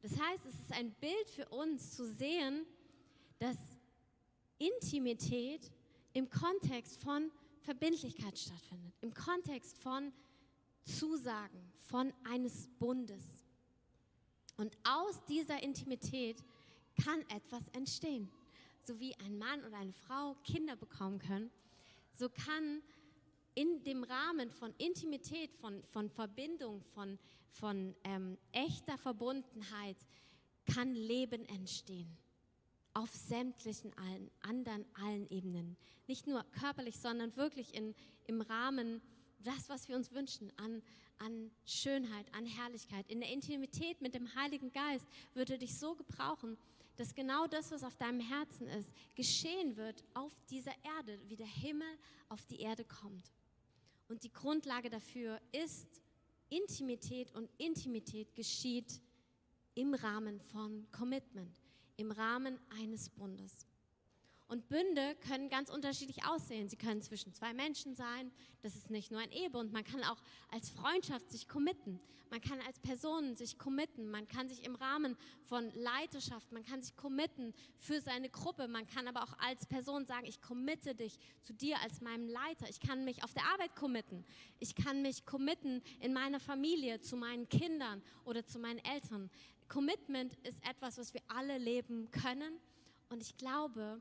Das 0.02 0.18
heißt, 0.18 0.46
es 0.46 0.54
ist 0.54 0.72
ein 0.72 0.92
Bild 0.94 1.28
für 1.30 1.49
uns 1.50 1.94
zu 1.94 2.06
sehen, 2.06 2.64
dass 3.38 3.56
Intimität 4.58 5.70
im 6.12 6.28
Kontext 6.28 7.00
von 7.02 7.30
Verbindlichkeit 7.60 8.38
stattfindet, 8.38 8.94
im 9.00 9.12
Kontext 9.12 9.78
von 9.78 10.12
Zusagen, 10.84 11.72
von 11.76 12.12
eines 12.25 12.68
Bundes. 12.78 13.25
Und 14.56 14.76
aus 14.84 15.25
dieser 15.26 15.62
Intimität 15.62 16.42
kann 17.02 17.20
etwas 17.30 17.68
entstehen. 17.68 18.30
So 18.84 18.99
wie 18.99 19.14
ein 19.25 19.38
Mann 19.38 19.64
oder 19.64 19.76
eine 19.76 19.92
Frau 19.92 20.34
Kinder 20.44 20.76
bekommen 20.76 21.18
können, 21.18 21.50
so 22.12 22.29
kann 22.29 22.83
in 23.55 23.83
dem 23.85 24.05
Rahmen 24.05 24.50
von 24.50 24.75
Intimität, 24.79 25.55
von, 25.55 25.83
von 25.85 26.09
Verbindung, 26.09 26.83
von, 26.95 27.19
von 27.50 27.95
ähm, 28.05 28.38
echter 28.52 28.97
Verbundenheit, 28.97 29.97
kann 30.73 30.95
Leben 30.95 31.45
entstehen. 31.47 32.17
Auf 32.95 33.11
sämtlichen 33.11 33.97
allen, 33.97 34.31
anderen 34.40 34.85
allen 34.95 35.29
Ebenen. 35.31 35.76
Nicht 36.07 36.26
nur 36.26 36.45
körperlich, 36.61 36.99
sondern 36.99 37.37
wirklich 37.37 37.75
in, 37.75 37.95
im 38.26 38.40
Rahmen 38.40 39.00
das, 39.38 39.69
was 39.69 39.88
wir 39.88 39.97
uns 39.97 40.12
wünschen, 40.12 40.52
an, 40.57 40.83
an 41.19 41.50
Schönheit, 41.64 42.33
an 42.35 42.47
Herrlichkeit. 42.47 43.09
In 43.09 43.21
der 43.21 43.31
Intimität 43.31 44.00
mit 44.00 44.14
dem 44.14 44.35
Heiligen 44.35 44.73
Geist 44.73 45.07
würde 45.35 45.59
dich 45.59 45.79
so 45.79 45.95
gebrauchen, 45.95 46.59
dass 47.00 47.14
genau 47.14 47.47
das, 47.47 47.71
was 47.71 47.83
auf 47.83 47.97
deinem 47.97 48.21
Herzen 48.21 48.69
ist, 48.69 48.92
geschehen 49.14 49.75
wird 49.75 50.04
auf 50.12 50.33
dieser 50.50 50.75
Erde, 50.85 51.19
wie 51.28 51.37
der 51.37 51.47
Himmel 51.47 51.88
auf 52.28 52.45
die 52.45 52.61
Erde 52.61 52.85
kommt. 52.85 53.33
Und 54.09 54.23
die 54.23 54.30
Grundlage 54.30 54.90
dafür 54.90 55.40
ist 55.50 56.02
Intimität 56.50 57.35
und 57.35 57.49
Intimität 57.57 58.35
geschieht 58.35 59.00
im 59.75 59.95
Rahmen 59.95 60.40
von 60.40 60.87
Commitment, 60.92 61.62
im 61.97 62.11
Rahmen 62.11 62.61
eines 62.69 63.09
Bundes. 63.09 63.66
Und 64.50 64.69
Bünde 64.69 65.14
können 65.28 65.49
ganz 65.49 65.71
unterschiedlich 65.71 66.26
aussehen. 66.26 66.69
Sie 66.69 66.75
können 66.75 67.00
zwischen 67.02 67.33
zwei 67.33 67.54
Menschen 67.54 67.95
sein. 67.95 68.33
Das 68.62 68.75
ist 68.75 68.90
nicht 68.90 69.12
nur 69.12 69.21
ein 69.21 69.30
Ehebund. 69.30 69.73
Man 69.73 69.85
kann 69.85 70.02
auch 70.02 70.21
als 70.50 70.71
Freundschaft 70.71 71.30
sich 71.30 71.47
committen. 71.47 72.00
Man 72.30 72.40
kann 72.40 72.59
als 72.66 72.80
Person 72.80 73.37
sich 73.37 73.59
committen. 73.59 74.11
Man 74.11 74.26
kann 74.26 74.49
sich 74.49 74.64
im 74.64 74.75
Rahmen 74.75 75.16
von 75.45 75.71
Leiterschaft, 75.75 76.50
man 76.50 76.64
kann 76.64 76.83
sich 76.83 76.97
committen 76.97 77.54
für 77.78 78.00
seine 78.00 78.28
Gruppe. 78.28 78.66
Man 78.66 78.88
kann 78.88 79.07
aber 79.07 79.23
auch 79.23 79.38
als 79.38 79.66
Person 79.66 80.04
sagen, 80.04 80.26
ich 80.26 80.42
committe 80.42 80.97
dich 80.97 81.21
zu 81.42 81.54
dir 81.54 81.80
als 81.80 82.00
meinem 82.00 82.28
Leiter. 82.28 82.69
Ich 82.69 82.80
kann 82.80 83.04
mich 83.04 83.23
auf 83.23 83.33
der 83.33 83.45
Arbeit 83.52 83.76
committen. 83.76 84.25
Ich 84.59 84.75
kann 84.75 85.00
mich 85.02 85.26
committen 85.26 85.80
in 86.00 86.12
meiner 86.12 86.40
Familie, 86.40 87.00
zu 87.00 87.16
meinen 87.16 87.49
Kindern 87.49 88.02
oder 88.25 88.45
zu 88.45 88.59
meinen 88.59 88.80
Eltern. 88.80 89.30
Commitment 89.69 90.35
ist 90.42 90.59
etwas, 90.69 90.99
was 90.99 91.14
wir 91.14 91.23
alle 91.28 91.57
leben 91.57 92.11
können. 92.11 92.59
Und 93.11 93.23
ich 93.23 93.37
glaube, 93.37 94.00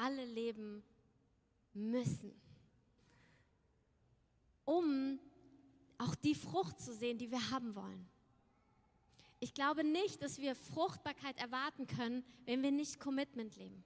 alle 0.00 0.24
leben 0.24 0.82
müssen, 1.74 2.32
um 4.64 5.18
auch 5.98 6.14
die 6.14 6.34
Frucht 6.34 6.80
zu 6.80 6.94
sehen, 6.94 7.18
die 7.18 7.30
wir 7.30 7.50
haben 7.50 7.74
wollen. 7.74 8.08
Ich 9.38 9.54
glaube 9.54 9.84
nicht, 9.84 10.22
dass 10.22 10.38
wir 10.38 10.54
Fruchtbarkeit 10.54 11.38
erwarten 11.38 11.86
können, 11.86 12.24
wenn 12.44 12.62
wir 12.62 12.70
nicht 12.70 13.00
Commitment 13.00 13.56
leben. 13.56 13.84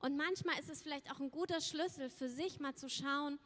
Und 0.00 0.16
manchmal 0.16 0.58
ist 0.60 0.70
es 0.70 0.82
vielleicht 0.82 1.10
auch 1.10 1.20
ein 1.20 1.30
guter 1.30 1.60
Schlüssel 1.60 2.10
für 2.10 2.28
sich 2.28 2.60
mal 2.60 2.74
zu 2.74 2.88
schauen, 2.88 3.38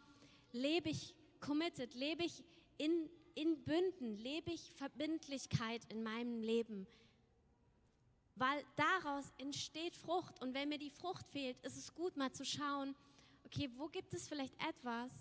lebe 0.53 0.91
ich 0.91 1.15
committed, 1.41 1.95
lebe 1.95 2.25
ich 2.25 2.45
in, 2.77 3.09
in 3.35 3.63
Bünden, 3.65 4.17
lebe 4.17 4.51
ich 4.51 4.73
Verbindlichkeit 4.73 5.83
in 5.91 6.03
meinem 6.03 6.43
Leben, 6.43 6.87
weil 8.41 8.65
daraus 8.75 9.31
entsteht 9.37 9.95
Frucht. 9.95 10.41
Und 10.41 10.55
wenn 10.55 10.71
mir 10.71 10.79
die 10.79 10.89
Frucht 10.89 11.29
fehlt, 11.29 11.61
ist 11.61 11.77
es 11.77 11.95
gut 11.95 12.17
mal 12.17 12.33
zu 12.33 12.43
schauen, 12.43 12.97
okay, 13.45 13.69
wo 13.77 13.87
gibt 13.89 14.15
es 14.15 14.27
vielleicht 14.29 14.55
etwas, 14.67 15.13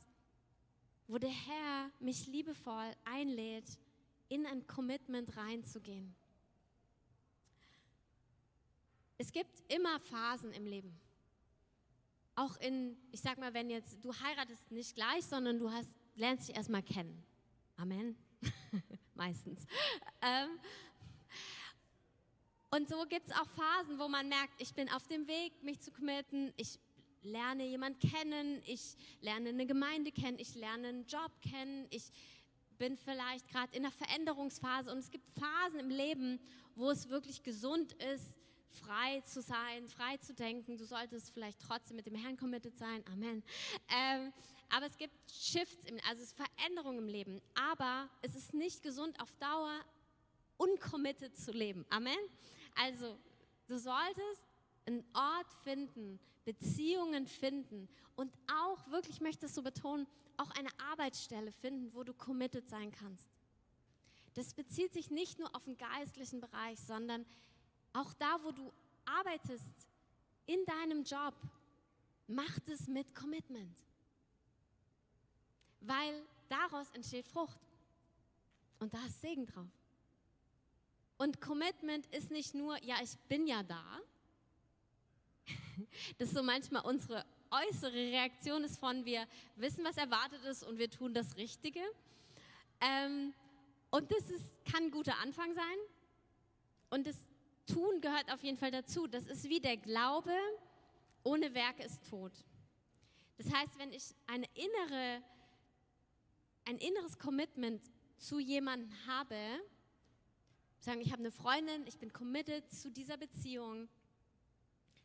wo 1.06 1.18
der 1.18 1.30
Herr 1.30 1.92
mich 2.00 2.28
liebevoll 2.28 2.96
einlädt, 3.04 3.78
in 4.30 4.46
ein 4.46 4.66
Commitment 4.68 5.36
reinzugehen. 5.36 6.16
Es 9.18 9.34
gibt 9.34 9.64
immer 9.68 10.00
Phasen 10.00 10.54
im 10.54 10.66
Leben. 10.66 10.98
Auch 12.36 12.56
in, 12.58 12.96
ich 13.12 13.20
sag 13.20 13.38
mal, 13.38 13.54
wenn 13.54 13.70
jetzt 13.70 13.98
du 14.02 14.14
heiratest 14.14 14.72
nicht 14.72 14.96
gleich, 14.96 15.26
sondern 15.26 15.60
du 15.60 15.70
hast, 15.70 15.94
lernst 16.16 16.48
dich 16.48 16.56
erstmal 16.56 16.84
kennen. 16.84 17.22
Amen. 17.76 18.16
Meistens. 19.14 19.66
Ähm, 20.22 20.58
und 22.72 22.88
so 22.88 23.06
gibt 23.08 23.28
es 23.28 23.34
auch 23.34 23.48
Phasen, 23.50 23.98
wo 23.98 24.08
man 24.08 24.30
merkt, 24.30 24.62
ich 24.62 24.74
bin 24.74 24.90
auf 24.90 25.08
dem 25.08 25.28
Weg, 25.28 25.64
mich 25.64 25.80
zu 25.80 25.92
committen, 25.92 26.54
ich 26.56 26.80
lerne 27.24 27.66
jemanden 27.66 28.00
kennen, 28.00 28.62
ich 28.66 28.96
lerne 29.22 29.50
eine 29.50 29.66
Gemeinde 29.66 30.12
kennen, 30.12 30.38
ich 30.40 30.56
lerne 30.56 30.90
einen 30.90 31.06
Job 31.06 31.32
kennen, 31.42 31.88
ich 31.90 32.12
bin 32.78 32.96
vielleicht 32.96 33.48
gerade 33.50 33.76
in 33.76 33.86
einer 33.86 33.92
Veränderungsphase 33.92 34.92
und 34.92 35.00
es 35.00 35.10
gibt 35.10 35.26
Phasen 35.38 35.80
im 35.80 35.90
Leben, 35.90 36.40
wo 36.76 36.90
es 36.90 37.10
wirklich 37.10 37.44
gesund 37.44 37.94
ist, 37.94 38.38
frei 38.70 39.22
zu 39.22 39.42
sein, 39.42 39.88
frei 39.88 40.18
zu 40.18 40.34
denken. 40.34 40.78
Du 40.78 40.86
solltest 40.86 41.32
vielleicht 41.32 41.60
trotzdem 41.60 41.98
mit 41.98 42.06
dem 42.06 42.16
Herrn 42.16 42.38
committed 42.38 42.78
sein. 42.78 43.04
Amen. 43.12 43.44
Ähm, 43.90 44.32
aber 44.70 44.86
es 44.86 44.98
gibt 44.98 45.14
Shifts, 45.30 45.86
im, 45.86 45.98
also 46.08 46.22
es 46.22 46.32
ist 46.32 46.38
Veränderung 46.38 46.98
im 47.00 47.08
Leben. 47.08 47.42
Aber 47.56 48.10
es 48.22 48.36
ist 48.36 48.54
nicht 48.54 48.84
gesund 48.84 49.20
auf 49.20 49.34
Dauer 49.36 49.82
uncommitted 50.58 51.38
zu 51.38 51.52
leben. 51.52 51.86
Amen. 51.90 52.18
Also, 52.76 53.18
du 53.68 53.78
solltest 53.78 54.46
einen 54.86 55.04
Ort 55.14 55.54
finden, 55.64 56.20
Beziehungen 56.46 57.28
finden 57.28 57.88
und 58.16 58.34
auch, 58.48 58.90
wirklich 58.90 59.22
möchtest 59.22 59.56
du 59.58 59.64
betonen, 59.64 60.08
auch 60.38 60.52
eine 60.52 60.70
Arbeitsstelle 60.92 61.52
finden, 61.52 61.94
wo 61.94 62.04
du 62.04 62.14
committed 62.14 62.68
sein 62.68 62.92
kannst. 62.92 63.30
Das 64.34 64.54
bezieht 64.54 64.94
sich 64.94 65.12
nicht 65.12 65.40
nur 65.40 65.54
auf 65.56 65.66
den 65.66 65.78
geistlichen 65.78 66.40
Bereich, 66.40 66.80
sondern 66.80 67.26
auch 67.94 68.14
da, 68.14 68.40
wo 68.44 68.52
du 68.52 68.72
arbeitest, 69.06 69.88
in 70.46 70.66
deinem 70.66 71.04
Job, 71.04 71.36
mach 72.28 72.58
es 72.68 72.88
mit 72.88 73.14
Commitment. 73.14 73.78
Weil 75.82 76.24
daraus 76.48 76.90
entsteht 76.92 77.28
Frucht. 77.28 77.60
Und 78.80 78.94
da 78.94 79.06
ist 79.06 79.22
Segen 79.22 79.46
drauf. 79.46 79.70
Und 81.20 81.42
Commitment 81.42 82.06
ist 82.08 82.32
nicht 82.32 82.56
nur, 82.56 82.82
ja, 82.82 82.96
ich 83.04 83.18
bin 83.28 83.46
ja 83.46 83.62
da. 83.62 83.84
Das 86.18 86.30
ist 86.30 86.36
so 86.36 86.42
manchmal 86.44 86.84
unsere 86.86 87.26
äußere 87.52 87.94
Reaktion 87.94 88.64
ist 88.64 88.80
von, 88.80 89.04
wir 89.06 89.28
wissen, 89.56 89.84
was 89.84 89.98
erwartet 89.98 90.44
ist 90.46 90.64
und 90.64 90.78
wir 90.78 90.90
tun 90.90 91.14
das 91.14 91.36
Richtige. 91.36 91.82
Ähm, 92.80 93.34
und 93.90 94.10
das 94.12 94.30
ist, 94.30 94.46
kann 94.66 94.84
ein 94.84 94.92
guter 94.92 95.18
Anfang 95.20 95.54
sein. 95.54 95.78
Und 96.90 97.06
das 97.06 97.18
Tun 97.66 98.00
gehört 98.00 98.32
auf 98.32 98.42
jeden 98.42 98.58
Fall 98.58 98.72
dazu. 98.72 99.06
Das 99.06 99.28
ist 99.28 99.44
wie 99.50 99.60
der 99.60 99.76
Glaube, 99.76 100.34
ohne 101.24 101.54
Werke 101.54 101.84
ist 101.84 102.10
tot. 102.10 102.32
Das 103.38 103.54
heißt, 103.54 103.78
wenn 103.78 103.92
ich 103.92 104.16
eine 104.26 104.48
innere, 104.54 105.22
ein 106.66 106.78
inneres 106.78 107.20
Commitment 107.20 107.82
zu 108.18 108.40
jemandem 108.40 108.92
habe, 109.06 109.36
sagen, 110.80 111.02
ich 111.02 111.12
habe 111.12 111.20
eine 111.20 111.32
Freundin, 111.32 111.86
ich 111.88 111.98
bin 111.98 112.12
committed 112.12 112.72
zu 112.72 112.90
dieser 112.92 113.18
Beziehung, 113.18 113.90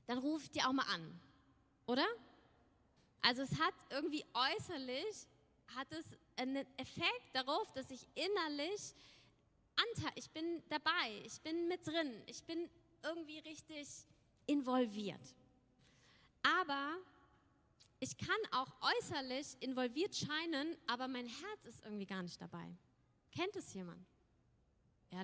dann 0.06 0.18
ich 0.42 0.50
die 0.50 0.62
auch 0.62 0.72
mal 0.72 0.86
an, 0.92 1.20
oder? 1.86 2.06
Also 3.22 3.42
es 3.42 3.58
hat 3.58 3.74
irgendwie 3.90 4.24
äußerlich, 4.34 5.26
hat 5.74 5.90
es 5.92 6.04
einen 6.36 6.66
Effekt 6.76 7.34
darauf, 7.34 7.72
dass 7.72 7.90
ich 7.90 8.06
innerlich 8.14 8.94
Anteil, 9.76 10.12
ich 10.14 10.30
bin 10.30 10.62
dabei, 10.68 11.22
ich 11.24 11.40
bin 11.40 11.68
mit 11.68 11.86
drin, 11.86 12.22
ich 12.26 12.44
bin 12.44 12.68
irgendwie 13.02 13.38
richtig 13.40 13.88
involviert. 14.46 15.34
Aber 16.42 16.96
ich 17.98 18.16
kann 18.16 18.36
auch 18.52 18.70
äußerlich 18.98 19.56
involviert 19.60 20.14
scheinen, 20.14 20.76
aber 20.86 21.08
mein 21.08 21.26
Herz 21.26 21.64
ist 21.64 21.84
irgendwie 21.84 22.06
gar 22.06 22.22
nicht 22.22 22.40
dabei. 22.40 22.76
Kennt 23.32 23.56
es 23.56 23.72
jemand? 23.74 24.06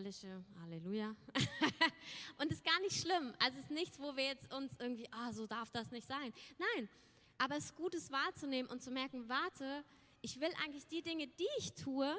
Ehrliche 0.00 0.42
Halleluja. 0.62 1.14
und 2.38 2.50
ist 2.50 2.64
gar 2.64 2.80
nicht 2.80 2.98
schlimm. 2.98 3.34
Also 3.38 3.58
es 3.58 3.64
ist 3.64 3.70
nichts, 3.70 4.00
wo 4.00 4.16
wir 4.16 4.24
jetzt 4.24 4.50
uns 4.52 4.72
irgendwie, 4.78 5.06
ah, 5.12 5.30
so 5.30 5.46
darf 5.46 5.70
das 5.72 5.90
nicht 5.90 6.08
sein. 6.08 6.32
Nein, 6.58 6.88
aber 7.36 7.56
es 7.56 7.66
ist 7.66 7.76
gut, 7.76 7.94
es 7.94 8.10
wahrzunehmen 8.10 8.70
und 8.70 8.82
zu 8.82 8.90
merken, 8.90 9.28
warte, 9.28 9.84
ich 10.22 10.40
will 10.40 10.50
eigentlich 10.64 10.86
die 10.86 11.02
Dinge, 11.02 11.26
die 11.26 11.48
ich 11.58 11.74
tue, 11.74 12.10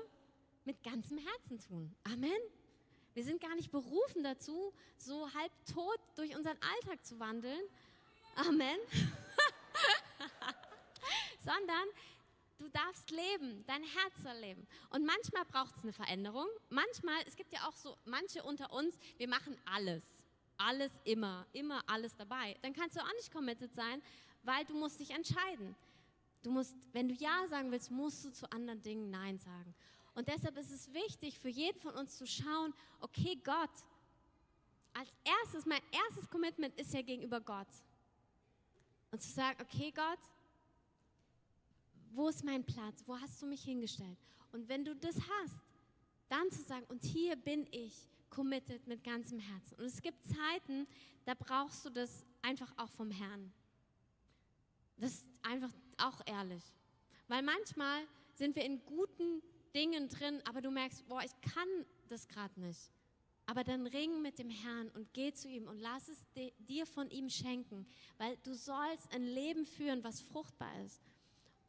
mit 0.63 0.84
ganzem 0.84 1.17
Herzen 1.17 1.60
tun. 1.60 1.96
Amen. 2.04 2.38
Wir 3.15 3.24
sind 3.24 3.41
gar 3.41 3.56
nicht 3.56 3.72
berufen 3.72 4.24
dazu, 4.24 4.72
so 4.98 5.34
halb 5.34 5.52
tot 5.65 6.00
durch 6.15 6.36
unseren 6.36 6.58
Alltag 6.76 7.04
zu 7.04 7.20
wandeln. 7.20 7.62
Amen. 8.36 8.78
Sondern 11.44 11.88
du 12.62 12.69
darfst 12.69 13.10
leben, 13.10 13.63
dein 13.65 13.84
Herz 13.84 14.24
soll 14.24 14.38
leben. 14.38 14.67
Und 14.91 15.06
manchmal 15.06 15.45
braucht 15.45 15.76
es 15.76 15.84
eine 15.84 15.93
Veränderung. 15.93 16.47
Manchmal, 16.69 17.21
es 17.26 17.36
gibt 17.36 17.52
ja 17.52 17.67
auch 17.67 17.76
so 17.76 17.97
manche 18.06 18.43
unter 18.43 18.71
uns, 18.71 18.97
wir 19.17 19.28
machen 19.28 19.58
alles. 19.65 20.04
Alles 20.58 20.91
immer, 21.06 21.47
immer 21.54 21.84
alles 21.88 22.15
dabei. 22.15 22.56
Dann 22.62 22.74
kannst 22.74 22.95
du 22.95 23.02
auch 23.02 23.13
nicht 23.13 23.32
committed 23.32 23.74
sein, 23.74 24.02
weil 24.43 24.63
du 24.65 24.76
musst 24.76 25.00
dich 25.00 25.10
entscheiden. 25.10 25.76
Du 26.43 26.52
musst, 26.52 26.76
wenn 26.93 27.10
du 27.10 27.15
Ja 27.15 27.47
sagen 27.47 27.71
willst, 27.71 27.89
musst 27.91 28.26
du 28.26 28.32
zu 28.32 28.52
anderen 28.52 28.82
Dingen 28.82 29.10
Nein 29.10 29.38
sagen. 29.39 29.74
Und 30.13 30.28
deshalb 30.28 30.58
ist 30.58 30.71
es 30.71 30.93
wichtig 30.93 31.39
für 31.39 31.50
jeden 31.50 31.80
von 31.80 31.95
uns 31.95 32.17
zu 32.17 32.28
schauen, 32.28 32.74
okay, 33.00 33.39
Gott, 33.43 33.71
als 34.93 35.10
erstes, 35.24 35.65
mein 35.65 35.82
erstes 35.91 36.30
Commitment 36.30 36.78
ist 36.78 36.93
ja 36.93 37.02
gegenüber 37.02 37.39
Gott. 37.39 37.67
Und 39.12 39.21
zu 39.21 39.30
sagen, 39.30 39.58
okay, 39.62 39.91
Gott, 39.91 40.19
wo 42.13 42.30
ist 42.30 42.43
mein 42.43 42.63
Platz? 42.63 43.04
Wo 43.06 43.19
hast 43.19 43.41
du 43.41 43.45
mich 43.45 43.63
hingestellt? 43.63 44.17
Und 44.52 44.67
wenn 44.67 44.84
du 44.84 44.95
das 44.95 45.15
hast, 45.15 45.62
dann 46.30 46.50
zu 46.52 46.62
sagen, 46.63 46.86
und 46.88 47.04
hier 47.04 47.36
bin 47.36 47.67
ich 47.71 48.08
committed 48.30 48.88
mit 48.88 49.04
ganzem 49.04 49.39
Herzen. 49.39 49.76
Und 49.76 49.86
es 49.86 50.02
gibt 50.02 50.24
Zeiten, 50.26 50.88
da 51.26 51.34
brauchst 51.34 51.86
du 51.86 51.89
das 51.89 52.26
einfach 52.41 52.74
auch 52.78 52.89
vom 52.89 53.12
Herrn. 53.12 53.54
Das 54.97 55.12
ist 55.13 55.28
einfach 55.41 55.71
auch 55.97 56.21
ehrlich. 56.26 56.63
Weil 57.28 57.43
manchmal 57.43 58.04
sind 58.34 58.56
wir 58.56 58.63
in 58.63 58.84
guten 58.86 59.41
Dingen 59.76 60.08
drin, 60.10 60.41
aber 60.47 60.62
du 60.62 60.71
merkst, 60.71 61.08
boah, 61.08 61.21
ich 61.24 61.54
kann 61.54 61.86
das 62.08 62.28
gerade 62.28 62.60
nicht. 62.60 62.91
Aber 63.45 63.63
dann 63.63 63.88
ring 63.88 64.21
mit 64.21 64.39
dem 64.39 64.50
Herrn 64.50 64.89
und 64.91 65.13
geh 65.13 65.34
zu 65.34 65.50
ihm 65.50 65.67
und 65.67 65.80
lass 65.80 66.08
es 66.08 66.28
dir 66.60 66.86
von 66.86 67.10
ihm 67.10 67.30
schenken, 67.30 67.86
weil 68.17 68.38
du 68.43 68.54
sollst 68.54 69.12
ein 69.13 69.24
Leben 69.24 69.65
führen, 69.65 70.04
was 70.04 70.21
fruchtbar 70.21 70.71
ist. 70.86 71.02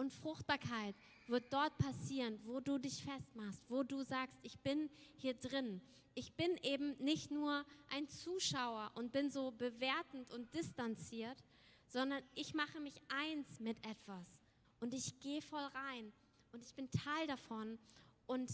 Und 0.03 0.13
Fruchtbarkeit 0.13 0.97
wird 1.29 1.53
dort 1.53 1.79
passieren, 1.79 2.37
wo 2.43 2.59
du 2.59 2.77
dich 2.77 3.05
festmachst, 3.05 3.63
wo 3.69 3.85
du 3.85 4.03
sagst, 4.03 4.37
ich 4.43 4.59
bin 4.59 4.91
hier 5.15 5.35
drin. 5.35 5.81
Ich 6.17 6.35
bin 6.35 6.57
eben 6.65 6.97
nicht 6.99 7.31
nur 7.31 7.65
ein 7.89 8.09
Zuschauer 8.09 8.91
und 8.97 9.13
bin 9.13 9.31
so 9.31 9.53
bewertend 9.53 10.29
und 10.33 10.53
distanziert, 10.57 11.45
sondern 11.87 12.21
ich 12.35 12.53
mache 12.53 12.81
mich 12.81 13.01
eins 13.07 13.61
mit 13.61 13.77
etwas 13.87 14.27
und 14.81 14.93
ich 14.93 15.21
gehe 15.21 15.41
voll 15.41 15.63
rein 15.63 16.13
und 16.51 16.65
ich 16.65 16.75
bin 16.75 16.91
Teil 16.91 17.29
davon. 17.29 17.79
Und 18.27 18.51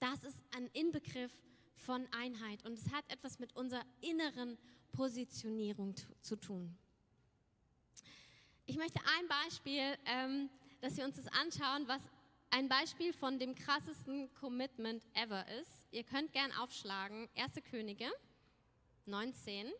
das 0.00 0.22
ist 0.22 0.44
ein 0.54 0.66
Inbegriff 0.74 1.32
von 1.76 2.06
Einheit 2.12 2.62
und 2.66 2.74
es 2.74 2.92
hat 2.92 3.10
etwas 3.10 3.38
mit 3.38 3.56
unserer 3.56 3.86
inneren 4.02 4.58
Positionierung 4.92 5.94
zu 6.20 6.36
tun. 6.36 6.76
Ich 8.68 8.76
möchte 8.76 8.98
ein 8.98 9.28
Beispiel, 9.28 9.96
ähm, 10.06 10.50
dass 10.80 10.96
wir 10.96 11.04
uns 11.04 11.14
das 11.14 11.28
anschauen, 11.28 11.86
was 11.86 12.02
ein 12.50 12.68
Beispiel 12.68 13.12
von 13.12 13.38
dem 13.38 13.54
krassesten 13.54 14.28
Commitment 14.34 15.04
ever 15.14 15.46
ist. 15.60 15.86
Ihr 15.92 16.02
könnt 16.02 16.32
gern 16.32 16.50
aufschlagen, 16.50 17.28
1. 17.36 17.52
Könige 17.70 18.10
19. 19.06 19.72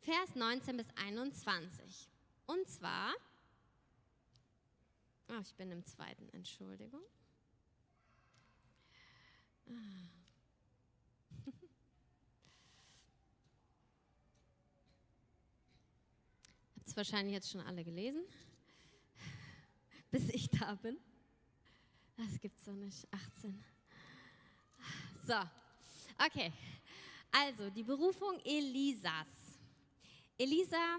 Vers 0.00 0.34
19 0.34 0.76
bis 0.76 0.86
21. 0.96 2.10
Und 2.44 2.68
zwar, 2.68 3.14
oh, 5.28 5.40
ich 5.40 5.54
bin 5.54 5.70
im 5.70 5.84
zweiten, 5.84 6.28
Entschuldigung. 6.30 7.02
Ah. 9.68 9.72
Habt 16.76 16.88
es 16.88 16.96
wahrscheinlich 16.96 17.34
jetzt 17.34 17.50
schon 17.50 17.62
alle 17.62 17.82
gelesen, 17.82 18.22
bis 20.10 20.28
ich 20.28 20.50
da 20.50 20.74
bin. 20.74 20.98
Das 22.16 22.38
gibt's 22.40 22.64
doch 22.64 22.74
nicht. 22.74 23.08
18. 23.10 23.64
So, 25.26 25.34
okay. 26.24 26.52
Also, 27.32 27.70
die 27.70 27.82
Berufung 27.82 28.38
Elisas. 28.44 29.26
Elisa, 30.36 30.98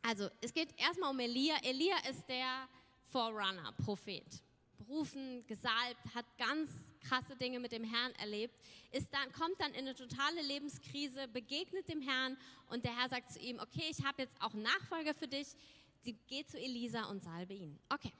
also 0.00 0.28
es 0.40 0.52
geht 0.52 0.72
erstmal 0.80 1.10
um 1.10 1.20
Elia. 1.20 1.56
Elia 1.62 1.96
ist 2.08 2.26
der 2.28 2.68
Forerunner, 3.12 3.72
Prophet. 3.84 4.26
Berufen, 4.78 5.46
gesalbt, 5.46 6.14
hat 6.14 6.24
ganz 6.38 6.70
krasse 7.00 7.36
Dinge 7.36 7.60
mit 7.60 7.70
dem 7.70 7.84
Herrn 7.84 8.12
erlebt, 8.14 8.58
ist 8.90 9.12
dann, 9.12 9.30
kommt 9.32 9.60
dann 9.60 9.72
in 9.72 9.80
eine 9.80 9.94
totale 9.94 10.42
Lebenskrise, 10.42 11.28
begegnet 11.28 11.88
dem 11.88 12.00
Herrn 12.00 12.36
und 12.68 12.84
der 12.84 12.98
Herr 12.98 13.08
sagt 13.10 13.30
zu 13.30 13.38
ihm, 13.38 13.60
okay, 13.60 13.84
ich 13.90 14.04
habe 14.04 14.22
jetzt 14.22 14.34
auch 14.40 14.54
einen 14.54 14.62
Nachfolger 14.62 15.14
für 15.14 15.28
dich, 15.28 15.48
geht 16.26 16.50
zu 16.50 16.58
Elisa 16.58 17.04
und 17.04 17.22
salbe 17.22 17.54
ihn. 17.54 17.78
Okay. 17.90 18.12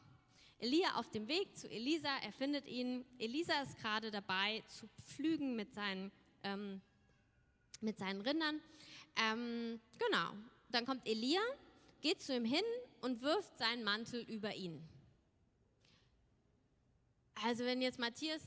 Elia 0.59 0.95
auf 0.95 1.11
dem 1.11 1.27
Weg 1.27 1.57
zu 1.57 1.69
Elisa, 1.69 2.09
er 2.23 2.33
findet 2.33 2.69
ihn. 2.69 3.05
Elisa 3.19 3.63
ist 3.63 3.77
gerade 3.79 4.13
dabei 4.13 4.63
zu 4.69 4.87
pflügen 5.07 5.57
mit 5.57 5.75
seinen 5.75 6.13
ähm, 6.45 6.81
mit 7.81 7.99
seinen 7.99 8.21
Rindern. 8.21 8.61
Ähm, 9.17 9.81
genau, 9.99 10.35
dann 10.69 10.87
kommt 10.87 11.05
Elia, 11.09 11.41
geht 12.01 12.23
zu 12.23 12.37
ihm 12.37 12.45
hin 12.45 12.63
und 13.03 13.21
wirft 13.21 13.59
seinen 13.59 13.85
Mantel 13.85 14.23
über 14.23 14.55
ihn. 14.55 14.89
Also 17.45 17.65
wenn 17.65 17.83
jetzt 17.83 17.99
Matthias 17.99 18.41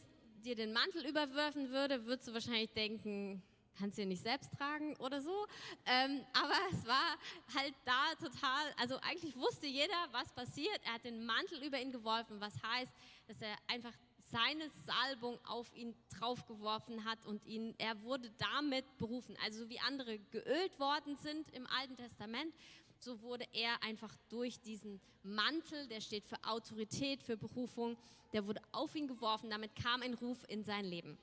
dir 0.44 0.56
den 0.56 0.74
Mantel 0.74 1.06
überwerfen 1.06 1.70
würde, 1.70 2.06
würdest 2.06 2.30
du 2.30 2.34
wahrscheinlich 2.34 2.72
denken, 2.72 3.44
kannst 3.78 3.98
du 3.98 4.04
ihn 4.04 4.08
nicht 4.08 4.24
selbst 4.24 4.52
tragen 4.54 4.96
oder 4.98 5.22
so. 5.22 5.46
Ähm, 5.86 6.26
aber 6.34 6.56
es 6.72 6.86
war 6.86 7.18
halt 7.54 7.74
da 7.84 8.16
total, 8.16 8.74
also 8.78 8.98
eigentlich 9.02 9.36
wusste 9.36 9.68
jeder, 9.68 10.08
was 10.12 10.32
passiert. 10.34 10.80
Er 10.86 10.94
hat 10.94 11.04
den 11.04 11.26
Mantel 11.26 11.62
über 11.64 11.80
ihn 11.80 11.92
geworfen, 11.92 12.40
was 12.40 12.54
heißt, 12.64 12.94
dass 13.28 13.42
er 13.42 13.56
einfach 13.68 13.94
seine 14.32 14.70
Salbung 14.86 15.40
auf 15.46 15.74
ihn 15.76 15.96
draufgeworfen 16.18 17.06
hat 17.06 17.26
und 17.26 17.46
ihn, 17.46 17.76
er 17.78 18.02
wurde 18.02 18.32
damit 18.38 18.86
berufen. 18.98 19.38
Also 19.44 19.70
wie 19.70 19.80
andere 19.82 20.20
geölt 20.32 20.80
worden 20.80 21.16
sind 21.18 21.52
im 21.52 21.68
Alten 21.68 21.96
Testament, 21.96 22.54
so 23.06 23.22
wurde 23.22 23.46
er 23.54 23.82
einfach 23.82 24.14
durch 24.28 24.60
diesen 24.60 25.00
Mantel, 25.24 25.88
der 25.88 26.02
steht 26.02 26.26
für 26.28 26.44
Autorität, 26.44 27.24
für 27.24 27.38
Berufung, 27.38 27.98
der 28.34 28.46
wurde 28.46 28.62
auf 28.74 28.94
ihn 28.96 29.08
geworfen, 29.08 29.50
damit 29.50 29.76
kam 29.76 30.02
ein 30.02 30.14
Ruf 30.16 30.44
in 30.50 30.64
sein 30.64 30.84
Leben. 30.84 31.18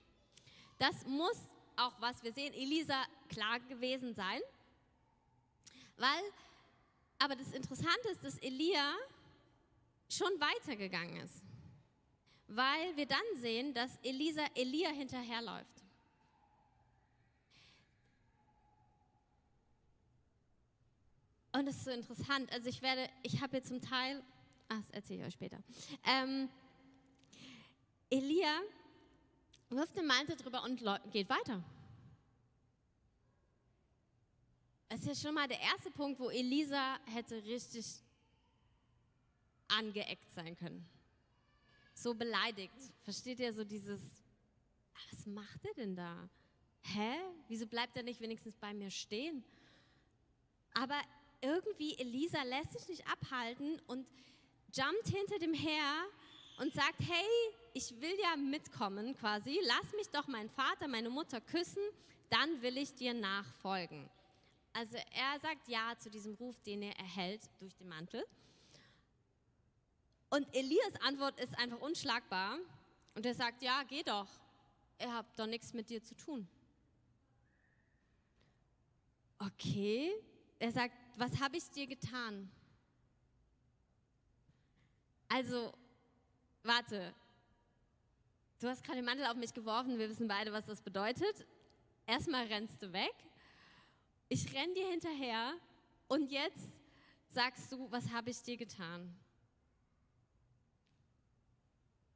Das 0.79 1.05
muss 1.07 1.37
auch, 1.77 2.01
was 2.01 2.23
wir 2.23 2.33
sehen, 2.33 2.55
Elisa 2.55 3.05
klar 3.29 3.61
gewesen 3.61 4.15
sein, 4.15 4.41
weil, 5.99 6.23
aber 7.19 7.37
das 7.37 7.53
Interessante 7.53 8.09
ist, 8.11 8.25
dass 8.25 8.39
Elia 8.39 8.95
schon 10.09 10.33
weitergegangen 10.41 11.17
ist 11.17 11.43
weil 12.55 12.97
wir 12.97 13.07
dann 13.07 13.25
sehen, 13.37 13.73
dass 13.73 13.97
Elisa 14.03 14.45
Elia 14.55 14.91
hinterherläuft. 14.91 15.82
Und 21.63 21.67
das 21.67 21.77
ist 21.77 21.85
so 21.85 21.93
interessant. 21.93 22.53
Also 22.53 22.69
ich 22.69 22.83
werde, 22.83 23.09
ich 23.23 23.41
habe 23.41 23.53
hier 23.53 23.63
zum 23.63 23.81
Teil, 23.81 24.21
ach, 24.69 24.81
das 24.81 24.91
erzähle 24.91 25.21
ich 25.21 25.27
euch 25.27 25.35
später. 25.35 25.63
Ähm, 26.05 26.49
Elia 28.11 28.63
wirft 29.71 29.97
den 29.97 30.07
Mantel 30.07 30.35
drüber 30.35 30.65
und 30.65 30.83
geht 31.13 31.29
weiter. 31.29 31.63
Das 34.89 35.03
ist 35.03 35.07
ja 35.07 35.15
schon 35.15 35.37
mal 35.37 35.47
der 35.47 35.61
erste 35.61 35.93
Punkt, 35.93 36.19
wo 36.19 36.31
Elisa 36.31 36.99
hätte 37.15 37.45
richtig 37.45 37.87
angeeckt 39.69 40.33
sein 40.33 40.57
können 40.57 40.85
so 41.95 42.13
beleidigt. 42.13 42.75
Versteht 43.05 43.39
ihr 43.39 43.53
so 43.53 43.63
dieses, 43.63 44.01
ah, 44.95 45.13
was 45.13 45.27
macht 45.27 45.65
er 45.65 45.75
denn 45.75 45.95
da? 45.95 46.29
Hä? 46.81 47.19
Wieso 47.47 47.69
bleibt 47.69 47.97
er 47.97 48.03
nicht 48.03 48.21
wenigstens 48.21 48.57
bei 48.57 48.75
mir 48.75 48.91
stehen? 48.91 49.45
Aber 50.75 51.01
irgendwie, 51.43 51.99
Elisa 51.99 52.43
lässt 52.45 52.73
sich 52.73 52.89
nicht 52.89 53.07
abhalten 53.07 53.81
und 53.87 54.09
jumpt 54.73 55.09
hinter 55.09 55.39
dem 55.39 55.53
her 55.53 56.05
und 56.59 56.73
sagt, 56.73 57.01
hey, 57.01 57.55
ich 57.75 58.01
will 58.01 58.17
ja 58.23 58.37
mitkommen 58.37 59.15
quasi, 59.17 59.59
lass 59.65 59.93
mich 59.95 60.09
doch 60.11 60.27
meinen 60.29 60.51
Vater, 60.51 60.89
meine 60.89 61.11
Mutter 61.11 61.41
küssen, 61.41 61.83
dann 62.31 62.63
will 62.63 62.79
ich 62.79 62.95
dir 62.95 63.13
nachfolgen. 63.13 64.09
Also 64.73 64.97
er 64.97 65.39
sagt 65.41 65.69
ja 65.69 65.95
zu 65.99 66.11
diesem 66.11 66.35
Ruf, 66.35 66.59
den 66.63 66.83
er 66.83 66.97
erhält 66.99 67.43
durch 67.59 67.75
den 67.75 67.89
Mantel. 67.89 68.25
Und 70.31 70.47
Elias 70.55 70.97
Antwort 71.03 71.39
ist 71.39 71.59
einfach 71.59 71.81
unschlagbar. 71.81 72.59
Und 73.15 73.27
er 73.27 73.35
sagt, 73.35 73.63
ja, 73.63 73.83
geh 73.83 74.03
doch. 74.03 74.29
Er 74.97 75.13
hat 75.13 75.27
doch 75.39 75.47
nichts 75.47 75.75
mit 75.75 75.91
dir 75.91 76.03
zu 76.03 76.15
tun. 76.15 76.49
Okay. 79.39 80.13
Er 80.63 80.71
sagt, 80.71 80.95
was 81.17 81.41
habe 81.41 81.57
ich 81.57 81.69
dir 81.71 81.89
getan? 81.89 82.49
Also, 85.29 85.75
warte. 86.63 87.13
Du 88.61 88.69
hast 88.69 88.85
gerade 88.85 88.99
den 88.99 89.05
Mantel 89.05 89.27
auf 89.27 89.35
mich 89.35 89.53
geworfen. 89.53 89.99
Wir 89.99 90.09
wissen 90.09 90.29
beide, 90.29 90.53
was 90.53 90.67
das 90.67 90.81
bedeutet. 90.81 91.49
Erstmal 92.07 92.47
rennst 92.47 92.81
du 92.81 92.93
weg. 92.93 93.13
Ich 94.29 94.55
renn 94.55 94.73
dir 94.73 94.89
hinterher. 94.89 95.55
Und 96.07 96.31
jetzt 96.31 96.73
sagst 97.27 97.73
du, 97.73 97.91
was 97.91 98.09
habe 98.13 98.31
ich 98.31 98.41
dir 98.45 98.57
getan? 98.57 99.19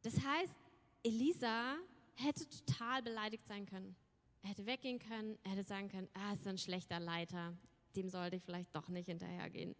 Das 0.02 0.24
heißt, 0.24 0.54
Elisa 1.02 1.78
hätte 2.14 2.48
total 2.48 3.02
beleidigt 3.02 3.44
sein 3.48 3.66
können. 3.66 3.96
Er 4.44 4.50
hätte 4.50 4.66
weggehen 4.66 5.00
können, 5.00 5.37
er 5.42 5.50
hätte 5.50 5.64
sagen 5.64 5.88
können, 5.88 6.09
ah, 6.14 6.35
ist 6.35 6.46
ein 6.46 6.59
schlechter 6.59 7.00
Leiter, 7.00 7.52
dem 7.96 8.09
sollte 8.09 8.37
ich 8.37 8.42
vielleicht 8.42 8.74
doch 8.74 8.88
nicht 8.88 9.06
hinterhergehen. 9.06 9.74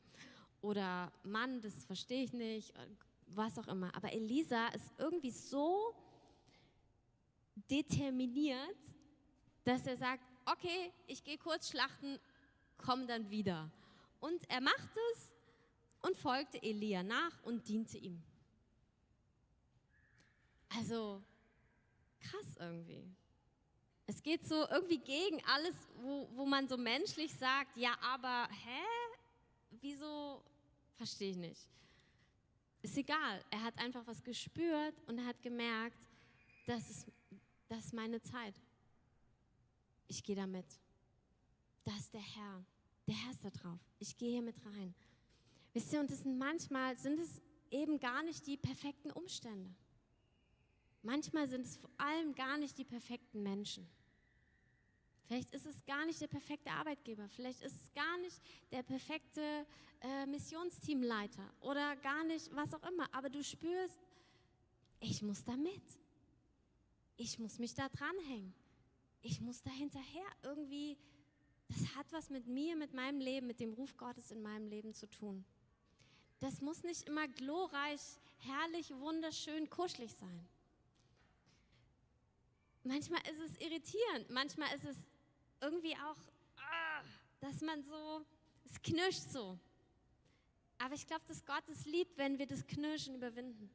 Oder 0.61 1.12
Mann, 1.22 1.61
das 1.61 1.85
verstehe 1.85 2.24
ich 2.24 2.33
nicht, 2.33 2.72
was 3.29 3.59
auch 3.59 3.68
immer. 3.68 3.94
Aber 3.94 4.12
Elisa 4.12 4.68
ist 4.68 4.92
irgendwie 4.98 5.31
so 5.31 5.94
determiniert, 7.70 8.76
dass 9.64 9.87
er 9.87 9.96
sagt, 9.96 10.22
okay, 10.46 10.92
ich 11.07 11.22
gehe 11.24 11.38
kurz 11.38 11.70
schlachten, 11.70 12.18
komm 12.79 13.07
dann 13.07 13.31
wieder. 13.31 13.70
Und 14.20 14.48
er 14.48 14.61
macht 14.61 14.96
es 15.12 15.33
und 16.02 16.16
folgte 16.16 16.62
Elia 16.62 17.02
nach 17.02 17.42
und 17.42 17.68
diente 17.68 17.98
ihm. 17.98 18.22
Also 20.68 21.22
krass 22.20 22.57
irgendwie. 22.59 23.05
Es 24.07 24.23
geht 24.23 24.47
so 24.47 24.66
irgendwie 24.69 24.99
gegen 24.99 25.42
alles, 25.47 25.75
wo, 25.97 26.29
wo 26.35 26.47
man 26.47 26.69
so 26.69 26.77
menschlich 26.77 27.33
sagt, 27.35 27.77
ja, 27.77 27.97
aber 28.01 28.49
hä? 28.51 28.85
Wieso? 29.81 30.42
Verstehe 30.95 31.31
ich 31.31 31.37
nicht. 31.37 31.69
Ist 32.83 32.97
egal. 32.97 33.45
Er 33.51 33.64
hat 33.64 33.77
einfach 33.79 34.07
was 34.07 34.23
gespürt 34.23 34.95
und 35.07 35.19
er 35.19 35.27
hat 35.27 35.42
gemerkt, 35.42 35.99
das 36.66 36.88
ist, 36.88 37.07
das 37.69 37.87
ist 37.87 37.92
meine 37.95 38.21
Zeit. 38.23 38.55
Ich 40.09 40.23
gehe 40.23 40.37
damit. 40.37 40.66
Das 41.85 41.99
ist 41.99 42.14
der 42.14 42.21
Herr. 42.21 42.64
Der 43.07 43.14
Herr 43.14 43.31
ist 43.33 43.45
da 43.45 43.51
drauf. 43.51 43.81
Ich 43.99 44.16
gehe 44.16 44.31
hier 44.31 44.42
mit 44.42 44.57
rein. 44.64 44.95
Wisst 45.73 45.92
ihr, 45.92 46.01
und 46.01 46.11
das 46.11 46.23
sind 46.23 46.38
manchmal 46.38 46.97
sind 46.97 47.19
es 47.19 47.42
eben 47.71 47.99
gar 47.99 48.23
nicht 48.23 48.47
die 48.47 48.57
perfekten 48.57 49.11
Umstände. 49.11 49.75
Manchmal 51.07 51.47
sind 51.47 51.64
es 51.64 51.77
vor 51.77 51.90
allem 51.99 52.35
gar 52.35 52.59
nicht 52.59 52.77
die 52.79 52.85
perfekten 52.85 53.40
Menschen. 53.40 53.88
Vielleicht 55.23 55.55
ist 55.55 55.64
es 55.64 55.85
gar 55.85 56.05
nicht 56.05 56.21
der 56.21 56.27
perfekte 56.27 56.71
Arbeitgeber, 56.73 57.29
vielleicht 57.29 57.62
ist 57.62 57.77
es 57.81 57.92
gar 57.95 58.19
nicht 58.19 58.40
der 58.73 58.83
perfekte 58.83 59.66
äh, 60.01 60.27
Missionsteamleiter 60.27 61.49
oder 61.61 61.95
gar 61.97 62.25
nicht 62.25 62.55
was 62.57 62.75
auch 62.75 62.83
immer, 62.83 63.07
aber 63.14 63.31
du 63.31 63.42
spürst, 63.45 64.01
ich 64.99 65.23
muss 65.23 65.45
da 65.45 65.57
mit. 65.57 65.83
Ich 67.16 67.38
muss 67.38 67.61
mich 67.61 67.75
da 67.75 67.88
dranhängen. 67.88 68.53
Ich 69.23 69.40
muss 69.40 69.62
da 69.62 69.71
hinterher 69.71 70.27
irgendwie, 70.42 70.99
das 71.69 71.95
hat 71.95 72.11
was 72.11 72.31
mit 72.31 72.49
mir, 72.49 72.75
mit 72.75 72.95
meinem 72.95 73.21
Leben, 73.21 73.47
mit 73.47 73.61
dem 73.61 73.75
Ruf 73.75 73.97
Gottes 73.97 74.33
in 74.33 74.42
meinem 74.42 74.66
Leben 74.66 74.92
zu 74.92 75.09
tun. 75.09 75.45
Das 76.40 76.61
muss 76.61 76.83
nicht 76.83 77.05
immer 77.05 77.29
glorreich, 77.29 78.01
herrlich, 78.38 78.90
wunderschön, 78.90 79.71
kuschelig 79.71 80.12
sein. 80.12 80.49
Manchmal 82.87 83.20
ist 83.29 83.40
es 83.40 83.61
irritierend, 83.61 84.31
manchmal 84.31 84.72
ist 84.77 84.85
es 84.85 84.96
irgendwie 85.61 85.94
auch, 85.96 86.16
ah, 86.57 87.03
dass 87.40 87.61
man 87.61 87.83
so, 87.83 88.25
es 88.64 88.81
knirscht 88.81 89.29
so. 89.33 89.59
Aber 90.79 90.94
ich 90.94 91.05
glaube, 91.05 91.25
dass 91.27 91.44
Gott 91.44 91.68
es 91.68 91.85
liebt, 91.85 92.16
wenn 92.16 92.38
wir 92.38 92.46
das 92.46 92.64
Knirschen 92.64 93.16
überwinden. 93.16 93.68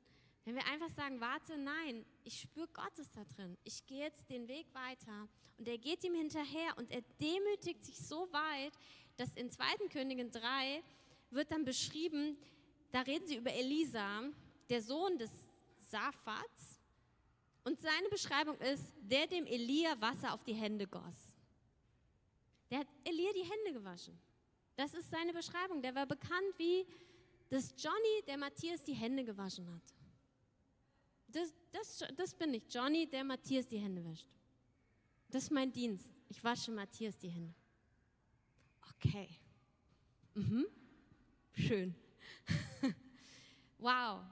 Wenn 0.46 0.56
wir 0.56 0.66
einfach 0.68 0.90
sagen, 0.90 1.20
warte, 1.20 1.58
nein, 1.58 2.06
ich 2.24 2.40
spüre 2.40 2.70
Gottes 2.70 3.12
da 3.12 3.24
drin. 3.36 3.58
Ich 3.66 3.86
gehe 3.86 4.06
jetzt 4.06 4.30
den 4.30 4.48
Weg 4.48 4.74
weiter. 4.74 5.28
Und 5.58 5.68
er 5.68 5.78
geht 5.78 6.04
ihm 6.06 6.16
hinterher 6.16 6.78
und 6.78 6.90
er 6.90 7.02
demütigt 7.20 7.84
sich 7.84 8.00
so 8.00 8.32
weit, 8.32 8.74
dass 9.18 9.36
in 9.36 9.52
2. 9.52 9.90
Königin 9.92 10.32
3 10.32 10.82
wird 11.32 11.52
dann 11.52 11.66
beschrieben, 11.66 12.38
da 12.92 13.02
reden 13.02 13.28
sie 13.28 13.36
über 13.36 13.52
Elisa, 13.52 14.24
der 14.70 14.82
Sohn 14.82 15.18
des 15.18 15.32
Saphats, 15.90 16.71
und 17.64 17.80
seine 17.80 18.10
Beschreibung 18.10 18.58
ist, 18.60 18.94
der 19.02 19.28
dem 19.28 19.46
Elia 19.46 20.00
Wasser 20.00 20.34
auf 20.34 20.44
die 20.44 20.54
Hände 20.54 20.88
goss. 20.88 21.36
Der 22.70 22.80
hat 22.80 22.88
Elia 23.04 23.32
die 23.34 23.44
Hände 23.44 23.74
gewaschen. 23.74 24.18
Das 24.76 24.94
ist 24.94 25.10
seine 25.10 25.34
Beschreibung. 25.34 25.82
Der 25.82 25.94
war 25.94 26.06
bekannt 26.06 26.58
wie 26.58 26.88
das 27.50 27.74
Johnny, 27.78 28.24
der 28.26 28.38
Matthias 28.38 28.84
die 28.84 28.94
Hände 28.94 29.24
gewaschen 29.24 29.68
hat. 29.72 29.82
Das, 31.28 31.54
das, 31.72 32.04
das 32.16 32.34
bin 32.34 32.54
ich, 32.54 32.64
Johnny, 32.74 33.08
der 33.08 33.24
Matthias 33.24 33.68
die 33.68 33.78
Hände 33.78 34.04
wäscht. 34.04 34.28
Das 35.30 35.44
ist 35.44 35.52
mein 35.52 35.72
Dienst. 35.72 36.10
Ich 36.30 36.44
wasche 36.44 36.72
Matthias 36.72 37.18
die 37.18 37.30
Hände. 37.30 37.54
Okay. 38.96 39.30
Mhm. 40.34 40.66
Schön. 41.54 41.96
wow. 43.78 44.24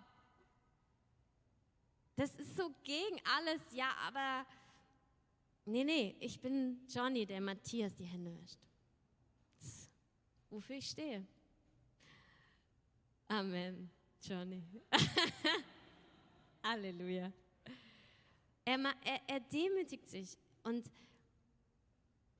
Das 2.20 2.36
ist 2.36 2.58
so 2.58 2.70
gegen 2.84 3.22
alles, 3.24 3.62
ja, 3.72 3.96
aber 4.06 4.46
nee, 5.64 5.86
nee, 5.86 6.18
ich 6.20 6.38
bin 6.42 6.86
Johnny, 6.90 7.26
der 7.26 7.40
Matthias 7.40 7.96
die 7.96 8.04
Hände 8.04 8.38
wäscht. 8.42 8.60
Wofür 10.50 10.76
ich 10.76 10.90
stehe. 10.90 11.26
Amen, 13.30 13.90
Johnny. 14.22 14.62
Halleluja. 16.64 17.32
Er, 18.66 18.78
er, 19.06 19.22
er 19.26 19.40
demütigt 19.40 20.06
sich 20.10 20.38
und 20.64 20.92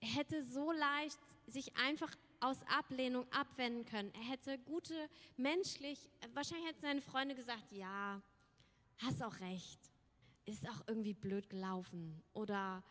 hätte 0.02 0.44
so 0.44 0.74
leicht 0.74 1.20
sich 1.48 1.74
einfach 1.78 2.14
aus 2.42 2.58
Ablehnung 2.64 3.32
abwenden 3.32 3.86
können. 3.86 4.14
Er 4.14 4.30
hätte 4.30 4.60
gute, 4.60 5.10
menschlich, 5.38 6.10
wahrscheinlich 6.34 6.68
hätten 6.68 6.82
seine 6.82 7.02
Freunde 7.02 7.34
gesagt, 7.34 7.72
ja, 7.72 8.22
hast 9.00 9.24
auch 9.24 9.40
recht, 9.40 9.80
ist 10.46 10.68
auch 10.70 10.88
irgendwie 10.88 11.14
blöd 11.14 11.50
gelaufen. 11.50 12.22
Oder 12.34 12.84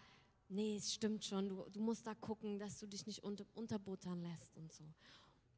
nee, 0.48 0.76
es 0.76 0.92
stimmt 0.94 1.24
schon, 1.24 1.48
du, 1.48 1.66
du 1.70 1.80
musst 1.80 2.06
da 2.06 2.14
gucken, 2.14 2.58
dass 2.58 2.78
du 2.78 2.86
dich 2.86 3.06
nicht 3.06 3.22
unter, 3.22 3.44
unterbuttern 3.54 4.22
lässt 4.22 4.56
und 4.56 4.72
so. 4.72 4.84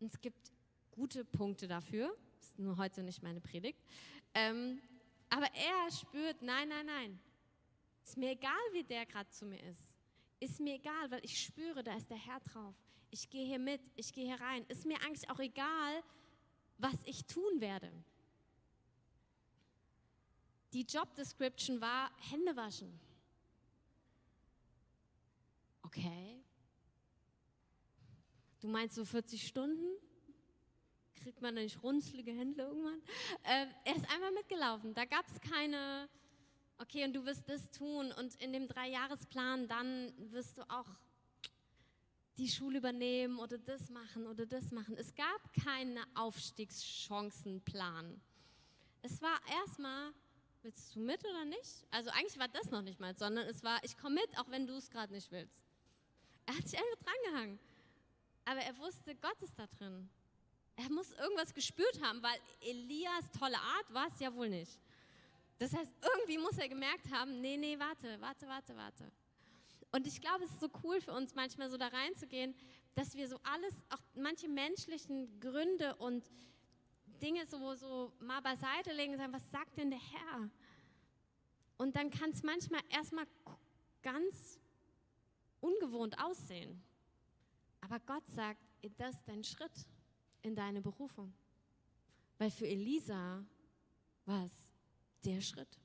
Und 0.00 0.12
es 0.12 0.20
gibt 0.20 0.52
gute 0.90 1.24
Punkte 1.24 1.68
dafür, 1.68 2.16
ist 2.40 2.58
nur 2.58 2.76
heute 2.76 3.02
nicht 3.02 3.22
meine 3.22 3.40
Predigt. 3.40 3.80
Ähm, 4.34 4.80
aber 5.28 5.46
er 5.54 5.90
spürt, 5.92 6.42
nein, 6.42 6.68
nein, 6.68 6.86
nein, 6.86 7.20
ist 8.04 8.16
mir 8.16 8.32
egal, 8.32 8.52
wie 8.72 8.82
der 8.82 9.06
gerade 9.06 9.30
zu 9.30 9.46
mir 9.46 9.62
ist. 9.62 9.96
Ist 10.40 10.58
mir 10.58 10.74
egal, 10.74 11.10
weil 11.10 11.24
ich 11.24 11.40
spüre, 11.40 11.84
da 11.84 11.94
ist 11.96 12.08
der 12.10 12.16
Herr 12.16 12.40
drauf. 12.40 12.74
Ich 13.10 13.28
gehe 13.28 13.46
hier 13.46 13.58
mit, 13.58 13.80
ich 13.94 14.12
gehe 14.12 14.24
hier 14.24 14.40
rein. 14.40 14.64
Ist 14.68 14.86
mir 14.86 15.00
eigentlich 15.02 15.28
auch 15.30 15.38
egal, 15.38 16.02
was 16.78 16.94
ich 17.04 17.26
tun 17.26 17.60
werde. 17.60 17.92
Die 20.72 20.82
Job 20.82 21.12
Description 21.14 21.80
war 21.80 22.10
Hände 22.30 22.54
waschen. 22.54 23.00
Okay. 25.82 26.40
Du 28.60 28.68
meinst 28.68 28.94
so 28.94 29.04
40 29.04 29.48
Stunden? 29.48 29.96
Kriegt 31.14 31.42
man 31.42 31.54
nicht 31.54 31.82
runzlige 31.82 32.32
Hände 32.32 32.62
irgendwann? 32.62 33.02
Äh, 33.42 33.66
er 33.84 33.96
ist 33.96 34.08
einmal 34.10 34.32
mitgelaufen. 34.32 34.94
Da 34.94 35.04
gab 35.04 35.26
es 35.26 35.40
keine, 35.40 36.08
okay, 36.78 37.04
und 37.04 37.14
du 37.14 37.24
wirst 37.24 37.48
das 37.48 37.68
tun 37.70 38.12
und 38.12 38.36
in 38.36 38.52
dem 38.52 38.68
Dreijahresplan, 38.68 39.66
dann 39.66 40.12
wirst 40.30 40.58
du 40.58 40.62
auch 40.70 40.86
die 42.38 42.48
Schule 42.48 42.78
übernehmen 42.78 43.38
oder 43.38 43.58
das 43.58 43.90
machen 43.90 44.26
oder 44.26 44.46
das 44.46 44.70
machen. 44.70 44.96
Es 44.96 45.14
gab 45.14 45.52
keinen 45.52 45.98
Aufstiegschancenplan. 46.14 48.20
Es 49.02 49.20
war 49.20 49.38
erstmal 49.62 50.14
willst 50.62 50.94
du 50.94 51.00
mit 51.00 51.24
oder 51.24 51.44
nicht? 51.44 51.86
Also 51.90 52.10
eigentlich 52.10 52.38
war 52.38 52.48
das 52.48 52.70
noch 52.70 52.82
nicht 52.82 53.00
mal, 53.00 53.16
sondern 53.16 53.46
es 53.46 53.62
war, 53.62 53.82
ich 53.82 53.96
komme 53.96 54.16
mit, 54.16 54.38
auch 54.38 54.50
wenn 54.50 54.66
du 54.66 54.74
es 54.74 54.90
gerade 54.90 55.12
nicht 55.12 55.30
willst. 55.30 55.62
Er 56.46 56.56
hat 56.56 56.68
sich 56.68 56.78
einfach 56.78 56.98
drangehangen. 57.04 57.58
Aber 58.44 58.60
er 58.60 58.76
wusste, 58.78 59.14
Gott 59.16 59.40
ist 59.42 59.58
da 59.58 59.66
drin. 59.66 60.08
Er 60.76 60.90
muss 60.90 61.12
irgendwas 61.12 61.52
gespürt 61.54 62.00
haben, 62.02 62.22
weil 62.22 62.38
Elias 62.60 63.30
tolle 63.38 63.58
Art 63.58 63.92
war 63.92 64.06
es 64.08 64.18
ja 64.18 64.34
wohl 64.34 64.48
nicht. 64.48 64.80
Das 65.58 65.74
heißt, 65.74 65.92
irgendwie 66.14 66.38
muss 66.38 66.56
er 66.56 66.68
gemerkt 66.68 67.10
haben, 67.12 67.40
nee, 67.40 67.56
nee, 67.56 67.78
warte, 67.78 68.20
warte, 68.20 68.48
warte, 68.48 68.76
warte. 68.76 69.12
Und 69.92 70.06
ich 70.06 70.20
glaube, 70.20 70.44
es 70.44 70.50
ist 70.50 70.60
so 70.60 70.70
cool 70.84 71.00
für 71.00 71.12
uns 71.12 71.34
manchmal 71.34 71.68
so 71.68 71.76
da 71.76 71.88
reinzugehen, 71.88 72.54
dass 72.94 73.14
wir 73.14 73.28
so 73.28 73.38
alles, 73.42 73.74
auch 73.90 74.00
manche 74.14 74.48
menschlichen 74.48 75.38
Gründe 75.40 75.96
und 75.96 76.30
Dinge 77.20 77.46
so, 77.46 77.74
so 77.74 78.12
mal 78.20 78.40
beiseite 78.40 78.92
legen 78.92 79.12
und 79.12 79.18
sagen, 79.18 79.32
was 79.32 79.50
sagt 79.50 79.76
denn 79.76 79.90
der 79.90 80.00
Herr? 80.00 80.50
Und 81.76 81.96
dann 81.96 82.10
kann 82.10 82.30
es 82.30 82.42
manchmal 82.42 82.82
erstmal 82.88 83.26
ganz 84.02 84.58
ungewohnt 85.60 86.18
aussehen. 86.22 86.82
Aber 87.80 88.00
Gott 88.00 88.28
sagt, 88.28 88.60
das 88.98 89.14
ist 89.14 89.28
dein 89.28 89.44
Schritt 89.44 89.86
in 90.42 90.54
deine 90.54 90.80
Berufung. 90.80 91.32
Weil 92.38 92.50
für 92.50 92.66
Elisa 92.66 93.44
war 94.24 94.44
es 94.44 94.72
der 95.24 95.40
Schritt. 95.40 95.78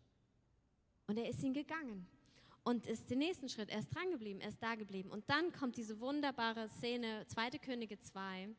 Und 1.08 1.18
er 1.18 1.30
ist 1.30 1.44
ihn 1.44 1.54
gegangen 1.54 2.08
und 2.64 2.88
ist 2.88 3.10
den 3.10 3.20
nächsten 3.20 3.48
Schritt. 3.48 3.70
Er 3.70 3.80
ist 3.80 3.94
dran 3.94 4.12
geblieben, 4.12 4.42
er 4.42 4.50
ist 4.50 4.62
da 4.62 4.76
geblieben. 4.76 5.12
Und 5.12 5.30
dann 5.30 5.52
kommt 5.52 5.78
diese 5.78 6.00
wunderbare 6.00 6.68
Szene, 6.70 7.26
2. 7.28 7.52
Könige 7.60 8.00
2. 8.00 8.50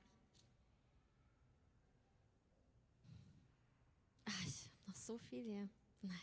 Ach, 4.26 4.46
ich 4.46 4.64
habe 4.64 4.88
noch 4.88 4.95
so 5.06 5.18
viel 5.18 5.44
hier. 5.44 5.68
Naja. 6.02 6.20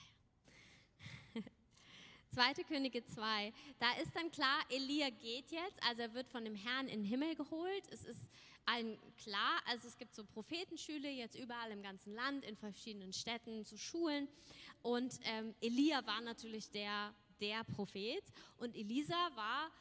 2. 2.34 2.64
Könige 2.64 3.06
2, 3.06 3.54
da 3.80 3.94
ist 4.02 4.16
dann 4.16 4.32
klar, 4.32 4.60
Elia 4.70 5.10
geht 5.10 5.52
jetzt, 5.52 5.82
also 5.84 6.02
er 6.02 6.14
wird 6.14 6.28
von 6.28 6.44
dem 6.44 6.56
Herrn 6.56 6.88
in 6.88 7.02
den 7.02 7.10
Himmel 7.10 7.36
geholt. 7.36 7.84
Es 7.92 8.04
ist 8.06 8.30
allen 8.66 8.98
klar, 9.18 9.62
also 9.66 9.88
es 9.88 9.98
gibt 9.98 10.16
so 10.16 10.26
Prophetenschüler 10.26 11.10
jetzt 11.10 11.36
überall 11.36 11.72
im 11.72 11.82
ganzen 11.82 12.14
Land, 12.14 12.46
in 12.46 12.56
verschiedenen 12.56 13.14
Städten, 13.14 13.66
zu 13.66 13.78
Schulen. 13.78 14.28
Und 14.82 15.20
ähm, 15.24 15.54
Elia 15.62 16.06
war 16.06 16.22
natürlich 16.22 16.70
der, 16.70 17.14
der 17.40 17.64
Prophet 17.64 18.24
und 18.58 18.76
Elisa 18.76 19.32
war 19.36 19.72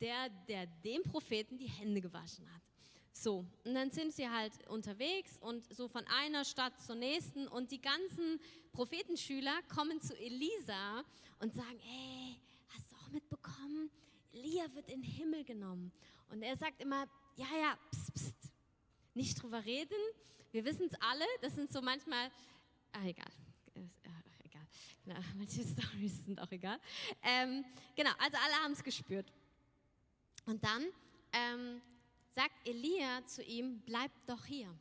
der, 0.00 0.28
der 0.48 0.66
dem 0.66 1.02
Propheten 1.02 1.58
die 1.58 1.68
Hände 1.68 2.00
gewaschen 2.00 2.52
hat. 2.52 2.62
So, 3.12 3.44
und 3.64 3.74
dann 3.74 3.90
sind 3.90 4.12
sie 4.14 4.28
halt 4.28 4.52
unterwegs 4.68 5.36
und 5.40 5.62
so 5.74 5.88
von 5.88 6.04
einer 6.06 6.44
Stadt 6.44 6.80
zur 6.80 6.94
nächsten 6.94 7.48
und 7.48 7.70
die 7.70 7.80
ganzen 7.80 8.40
Prophetenschüler 8.72 9.60
kommen 9.74 10.00
zu 10.00 10.16
Elisa 10.16 11.04
und 11.40 11.54
sagen, 11.54 11.78
hey, 11.80 12.36
hast 12.68 12.92
du 12.92 12.96
auch 12.96 13.10
mitbekommen? 13.10 13.90
Elia 14.32 14.72
wird 14.74 14.88
in 14.88 15.02
den 15.02 15.10
Himmel 15.10 15.44
genommen. 15.44 15.92
Und 16.30 16.42
er 16.42 16.56
sagt 16.56 16.80
immer, 16.80 17.08
ja, 17.36 17.46
ja, 17.60 17.78
pst, 17.90 18.14
pst, 18.14 18.52
nicht 19.14 19.42
drüber 19.42 19.64
reden. 19.64 19.98
Wir 20.52 20.64
wissen 20.64 20.86
es 20.86 21.00
alle, 21.00 21.24
das 21.42 21.54
sind 21.56 21.72
so 21.72 21.82
manchmal, 21.82 22.30
ah, 22.92 23.04
egal, 23.04 23.30
egal, 23.74 24.66
genau, 25.04 25.20
manche 25.36 25.62
Stories 25.64 26.24
sind 26.24 26.40
auch 26.40 26.50
egal. 26.50 26.78
Ähm, 27.22 27.64
genau, 27.96 28.10
also 28.18 28.36
alle 28.44 28.54
haben 28.62 28.72
es 28.72 28.82
gespürt. 28.82 29.32
Und 30.46 30.62
dann 30.64 30.86
ähm, 31.32 31.82
sagt 32.30 32.66
Elia 32.66 33.24
zu 33.26 33.42
ihm, 33.42 33.80
bleib 33.84 34.10
doch 34.26 34.44
hier. 34.44 34.72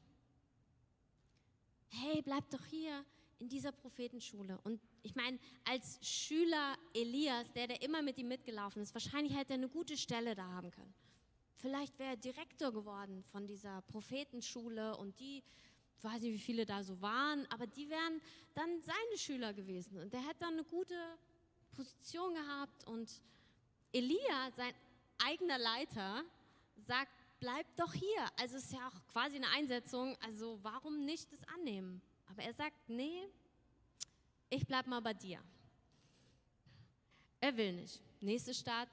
Hey, 1.90 2.22
bleib 2.22 2.50
doch 2.50 2.66
hier 2.66 3.04
in 3.40 3.50
dieser 3.50 3.72
Prophetenschule. 3.72 4.60
Und 4.64 4.80
ich 5.02 5.16
meine, 5.16 5.40
als 5.66 6.00
Schüler 6.02 6.78
Elias, 6.94 7.52
der, 7.54 7.68
der 7.68 7.82
immer 7.82 8.02
mit 8.02 8.18
ihm 8.18 8.28
mitgelaufen 8.28 8.82
ist, 8.82 8.94
wahrscheinlich 8.94 9.36
hätte 9.36 9.54
er 9.54 9.58
eine 9.58 9.70
gute 9.70 9.98
Stelle 9.98 10.36
da 10.36 10.46
haben 10.48 10.70
können. 10.72 10.94
Vielleicht 11.56 11.98
wäre 12.00 12.12
er 12.12 12.18
Direktor 12.18 12.72
geworden 12.72 13.24
von 13.32 13.48
dieser 13.48 13.82
Prophetenschule 13.84 14.96
und 14.98 15.20
die, 15.20 15.44
ich 15.98 16.04
weiß 16.04 16.22
nicht, 16.22 16.34
wie 16.34 16.40
viele 16.40 16.66
da 16.66 16.84
so 16.84 17.02
waren, 17.02 17.46
aber 17.48 17.68
die 17.68 17.90
wären 17.90 18.22
dann 18.54 18.82
seine 18.82 19.18
Schüler 19.18 19.54
gewesen 19.54 19.98
und 19.98 20.14
der 20.14 20.22
hätte 20.22 20.40
dann 20.40 20.54
eine 20.54 20.64
gute 20.64 20.96
Position 21.72 22.34
gehabt 22.34 22.86
und 22.88 23.22
Elia, 23.92 24.52
sein 24.56 24.74
eigener 25.18 25.58
Leiter, 25.58 26.24
sagt, 26.78 27.12
bleib 27.40 27.66
doch 27.76 27.94
hier. 27.94 28.32
Also 28.38 28.58
es 28.58 28.66
ist 28.66 28.74
ja 28.74 28.88
auch 28.88 29.08
quasi 29.08 29.38
eine 29.38 29.50
Einsetzung, 29.50 30.16
also 30.22 30.60
warum 30.62 31.06
nicht 31.06 31.32
das 31.32 31.44
annehmen? 31.48 32.02
Aber 32.28 32.44
er 32.44 32.54
sagt, 32.54 32.90
nee, 32.90 33.28
ich 34.50 34.66
bleib 34.66 34.88
mal 34.88 35.02
bei 35.02 35.14
dir. 35.14 35.42
Er 37.42 37.56
will 37.56 37.74
nicht. 37.74 38.02
Nächste 38.22 38.54
Stadt, 38.54 38.90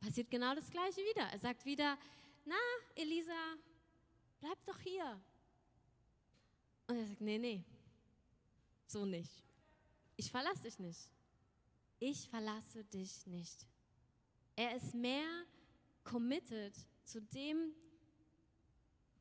passiert 0.00 0.30
genau 0.30 0.54
das 0.54 0.70
Gleiche 0.70 1.00
wieder. 1.00 1.22
Er 1.30 1.38
sagt 1.38 1.64
wieder, 1.64 1.96
na, 2.44 2.56
Elisa, 2.94 3.56
bleib 4.40 4.64
doch 4.64 4.78
hier. 4.80 5.20
Und 6.88 6.96
er 6.96 7.06
sagt, 7.06 7.20
nee, 7.20 7.38
nee, 7.38 7.64
so 8.86 9.04
nicht. 9.04 9.30
Ich 10.16 10.30
verlasse 10.30 10.62
dich 10.62 10.78
nicht. 10.78 11.10
Ich 11.98 12.28
verlasse 12.28 12.84
dich 12.84 13.26
nicht. 13.26 13.66
Er 14.54 14.76
ist 14.76 14.94
mehr 14.94 15.44
committed 16.04 16.74
zu 17.06 17.20
dem 17.20 17.72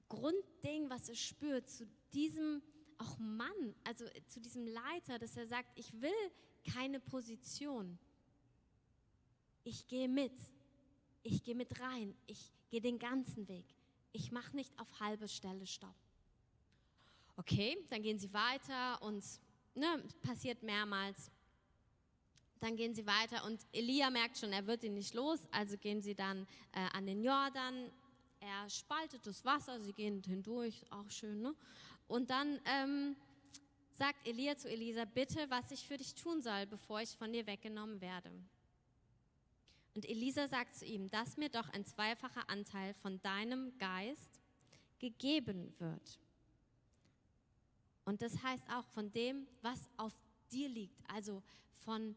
Grundding, 0.09 0.89
was 0.89 1.09
er 1.09 1.15
spürt, 1.15 1.69
zu 1.69 1.87
diesem 2.13 2.61
auch 2.97 3.17
Mann, 3.17 3.75
also 3.83 4.05
zu 4.27 4.39
diesem 4.39 4.67
Leiter, 4.67 5.19
dass 5.19 5.35
er 5.35 5.45
sagt, 5.45 5.69
ich 5.75 5.91
will 6.01 6.11
keine 6.73 6.99
Position. 6.99 7.99
Ich 9.63 9.87
gehe 9.87 10.07
mit 10.07 10.31
ich 11.25 11.43
gehe 11.43 11.55
mit 11.55 11.79
rein, 11.81 12.15
ich 12.27 12.53
gehe 12.69 12.81
den 12.81 12.99
ganzen 12.99 13.47
Weg. 13.47 13.65
Ich 14.11 14.31
mache 14.31 14.55
nicht 14.55 14.77
auf 14.79 14.99
halbe 14.99 15.27
Stelle 15.27 15.65
Stopp. 15.65 15.95
Okay, 17.35 17.75
dann 17.89 18.03
gehen 18.03 18.19
sie 18.19 18.31
weiter 18.31 19.01
und 19.01 19.23
ne, 19.73 20.03
passiert 20.21 20.61
mehrmals. 20.61 21.31
Dann 22.59 22.75
gehen 22.75 22.95
sie 22.95 23.05
weiter 23.05 23.45
und 23.45 23.61
Elia 23.73 24.09
merkt 24.09 24.37
schon, 24.37 24.53
er 24.53 24.65
wird 24.65 24.83
ihn 24.83 24.93
nicht 24.93 25.13
los, 25.13 25.39
also 25.51 25.77
gehen 25.77 26.01
sie 26.01 26.15
dann 26.15 26.47
äh, 26.71 26.79
an 26.93 27.05
den 27.05 27.23
Jordan. 27.23 27.91
Er 28.39 28.69
spaltet 28.69 29.25
das 29.25 29.43
Wasser, 29.43 29.79
sie 29.81 29.93
gehen 29.93 30.21
hindurch, 30.25 30.85
auch 30.91 31.09
schön. 31.09 31.41
Ne? 31.41 31.53
Und 32.07 32.29
dann 32.29 32.59
ähm, 32.65 33.15
sagt 33.91 34.27
Elia 34.27 34.57
zu 34.57 34.69
Elisa, 34.69 35.05
bitte, 35.05 35.49
was 35.49 35.71
ich 35.71 35.85
für 35.85 35.97
dich 35.97 36.15
tun 36.15 36.41
soll, 36.41 36.65
bevor 36.65 37.01
ich 37.01 37.09
von 37.09 37.31
dir 37.31 37.45
weggenommen 37.45 38.01
werde. 38.01 38.31
Und 39.95 40.07
Elisa 40.09 40.47
sagt 40.47 40.75
zu 40.75 40.85
ihm, 40.85 41.09
dass 41.09 41.37
mir 41.37 41.49
doch 41.49 41.69
ein 41.69 41.85
zweifacher 41.85 42.49
Anteil 42.49 42.93
von 42.95 43.21
deinem 43.21 43.77
Geist 43.77 44.41
gegeben 44.99 45.73
wird. 45.79 46.19
Und 48.03 48.21
das 48.21 48.43
heißt 48.43 48.69
auch 48.71 48.85
von 48.87 49.11
dem, 49.11 49.47
was 49.61 49.89
auf 49.97 50.13
dir 50.51 50.67
liegt, 50.69 51.01
also 51.09 51.41
von 51.85 52.15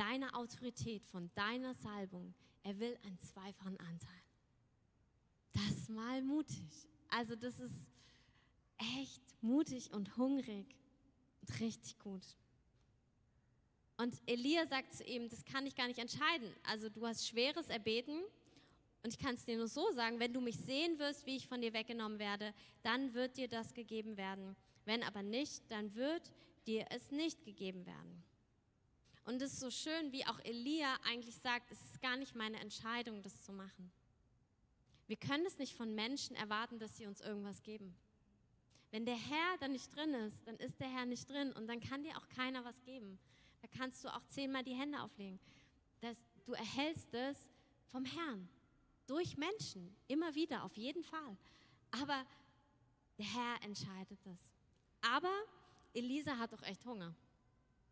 deiner 0.00 0.34
Autorität, 0.34 1.04
von 1.04 1.30
deiner 1.34 1.74
Salbung. 1.74 2.34
Er 2.62 2.78
will 2.80 2.96
einen 3.04 3.18
zweifachen 3.18 3.78
Anteil. 3.78 4.22
Das 5.52 5.90
mal 5.90 6.22
mutig. 6.22 6.88
Also 7.08 7.36
das 7.36 7.60
ist 7.60 7.90
echt 8.98 9.22
mutig 9.42 9.92
und 9.92 10.16
hungrig 10.16 10.74
und 11.42 11.60
richtig 11.60 11.98
gut. 11.98 12.24
Und 13.98 14.14
Elia 14.24 14.66
sagt 14.66 14.94
zu 14.94 15.04
ihm, 15.04 15.28
das 15.28 15.44
kann 15.44 15.66
ich 15.66 15.74
gar 15.74 15.86
nicht 15.86 15.98
entscheiden. 15.98 16.54
Also 16.62 16.88
du 16.88 17.06
hast 17.06 17.28
Schweres 17.28 17.68
erbeten 17.68 18.22
und 19.02 19.12
ich 19.12 19.18
kann 19.18 19.34
es 19.34 19.44
dir 19.44 19.58
nur 19.58 19.68
so 19.68 19.92
sagen, 19.92 20.18
wenn 20.18 20.32
du 20.32 20.40
mich 20.40 20.56
sehen 20.56 20.98
wirst, 20.98 21.26
wie 21.26 21.36
ich 21.36 21.46
von 21.46 21.60
dir 21.60 21.74
weggenommen 21.74 22.18
werde, 22.18 22.54
dann 22.82 23.12
wird 23.12 23.36
dir 23.36 23.48
das 23.48 23.74
gegeben 23.74 24.16
werden. 24.16 24.56
Wenn 24.86 25.02
aber 25.02 25.22
nicht, 25.22 25.70
dann 25.70 25.94
wird 25.94 26.32
dir 26.66 26.86
es 26.88 27.10
nicht 27.10 27.44
gegeben 27.44 27.84
werden. 27.84 28.29
Und 29.30 29.40
es 29.42 29.52
ist 29.52 29.60
so 29.60 29.70
schön, 29.70 30.10
wie 30.10 30.26
auch 30.26 30.40
Elia 30.40 30.92
eigentlich 31.04 31.36
sagt, 31.36 31.70
es 31.70 31.80
ist 31.82 32.02
gar 32.02 32.16
nicht 32.16 32.34
meine 32.34 32.58
Entscheidung, 32.58 33.22
das 33.22 33.40
zu 33.40 33.52
machen. 33.52 33.92
Wir 35.06 35.14
können 35.14 35.46
es 35.46 35.56
nicht 35.56 35.76
von 35.76 35.94
Menschen 35.94 36.34
erwarten, 36.34 36.80
dass 36.80 36.96
sie 36.96 37.06
uns 37.06 37.20
irgendwas 37.20 37.62
geben. 37.62 37.94
Wenn 38.90 39.06
der 39.06 39.14
Herr 39.14 39.56
da 39.60 39.68
nicht 39.68 39.94
drin 39.94 40.14
ist, 40.14 40.44
dann 40.48 40.56
ist 40.56 40.80
der 40.80 40.88
Herr 40.88 41.06
nicht 41.06 41.30
drin 41.30 41.52
und 41.52 41.68
dann 41.68 41.78
kann 41.78 42.02
dir 42.02 42.18
auch 42.18 42.28
keiner 42.28 42.64
was 42.64 42.82
geben. 42.82 43.20
Da 43.62 43.68
kannst 43.68 44.02
du 44.02 44.08
auch 44.08 44.26
zehnmal 44.26 44.64
die 44.64 44.74
Hände 44.74 45.00
auflegen. 45.00 45.38
Das, 46.00 46.16
du 46.44 46.52
erhältst 46.54 47.14
es 47.14 47.48
vom 47.92 48.04
Herrn, 48.04 48.48
durch 49.06 49.36
Menschen, 49.36 49.94
immer 50.08 50.34
wieder, 50.34 50.64
auf 50.64 50.76
jeden 50.76 51.04
Fall. 51.04 51.36
Aber 51.92 52.26
der 53.16 53.26
Herr 53.26 53.62
entscheidet 53.62 54.18
das. 54.24 54.50
Aber 55.02 55.32
Elisa 55.94 56.36
hat 56.36 56.52
doch 56.52 56.62
echt 56.64 56.84
Hunger. 56.84 57.14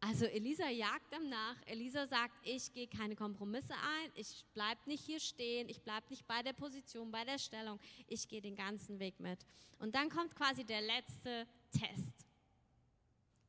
Also 0.01 0.27
Elisa 0.27 0.69
jagt 0.69 1.13
ihm 1.15 1.29
nach. 1.29 1.57
Elisa 1.67 2.07
sagt, 2.07 2.35
ich 2.43 2.73
gehe 2.73 2.87
keine 2.87 3.17
Kompromisse 3.17 3.75
ein, 3.75 4.13
ich 4.15 4.45
bleibe 4.55 4.81
nicht 4.87 5.05
hier 5.05 5.19
stehen, 5.19 5.69
ich 5.69 5.83
bleibe 5.83 6.07
nicht 6.11 6.27
bei 6.27 6.43
der 6.43 6.53
Position, 6.53 7.11
bei 7.11 7.25
der 7.25 7.39
Stellung, 7.39 7.81
ich 8.07 8.29
gehe 8.29 8.41
den 8.41 8.55
ganzen 8.55 8.99
Weg 9.01 9.19
mit. 9.19 9.45
Und 9.79 9.95
dann 9.95 10.09
kommt 10.09 10.35
quasi 10.37 10.65
der 10.65 10.83
letzte 10.83 11.47
Test. 11.73 12.27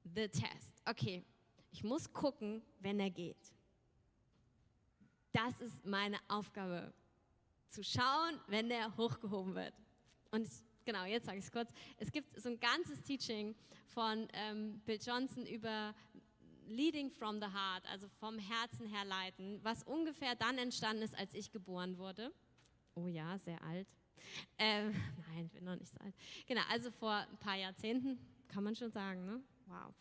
The 0.04 0.28
Test. 0.28 0.82
Okay, 0.86 1.24
ich 1.72 1.84
muss 1.84 2.12
gucken, 2.12 2.64
wenn 2.80 3.00
er 3.00 3.12
geht. 3.12 3.54
Das 5.32 5.62
ist 5.62 5.86
meine 5.86 6.18
Aufgabe, 6.28 6.92
zu 7.68 7.84
schauen, 7.84 8.40
wenn 8.48 8.70
der 8.70 8.98
hochgehoben 8.98 9.54
wird. 9.54 9.74
Und 10.32 10.48
ich, 10.48 10.64
genau, 10.86 11.06
jetzt 11.06 11.28
sage 11.28 11.38
ich 11.38 11.46
es 11.46 11.52
kurz. 11.52 11.72
Es 11.98 12.12
gibt 12.12 12.40
so 12.42 12.50
ein 12.50 12.60
ganzes 12.60 13.02
Teaching 13.04 13.56
von 13.86 14.28
ähm, 14.34 14.82
Bill 14.86 15.00
Johnson 15.00 15.46
über 15.46 15.94
Leading 16.70 17.10
from 17.10 17.40
the 17.40 17.48
Heart, 17.48 17.86
also 17.92 18.08
vom 18.20 18.38
Herzen 18.40 18.88
her 18.88 19.06
leiten, 19.06 19.60
was 19.64 19.84
ungefähr 19.84 20.36
dann 20.36 20.58
entstanden 20.58 21.04
ist, 21.04 21.18
als 21.18 21.34
ich 21.34 21.52
geboren 21.52 21.98
wurde. 21.98 22.32
Oh 22.96 23.08
ja, 23.08 23.38
sehr 23.38 23.62
alt. 23.64 23.88
Ähm, 24.58 24.94
nein, 25.28 25.46
ich 25.46 25.52
bin 25.52 25.64
noch 25.64 25.76
nicht 25.76 25.92
so 25.92 25.98
alt. 26.00 26.14
Genau, 26.48 26.62
also 26.70 26.92
vor 26.92 27.14
ein 27.14 27.38
paar 27.38 27.56
Jahrzehnten, 27.56 28.20
kann 28.48 28.64
man 28.64 28.76
schon 28.76 28.92
sagen, 28.92 29.26
ne? 29.26 29.42
Wow. 29.68 29.94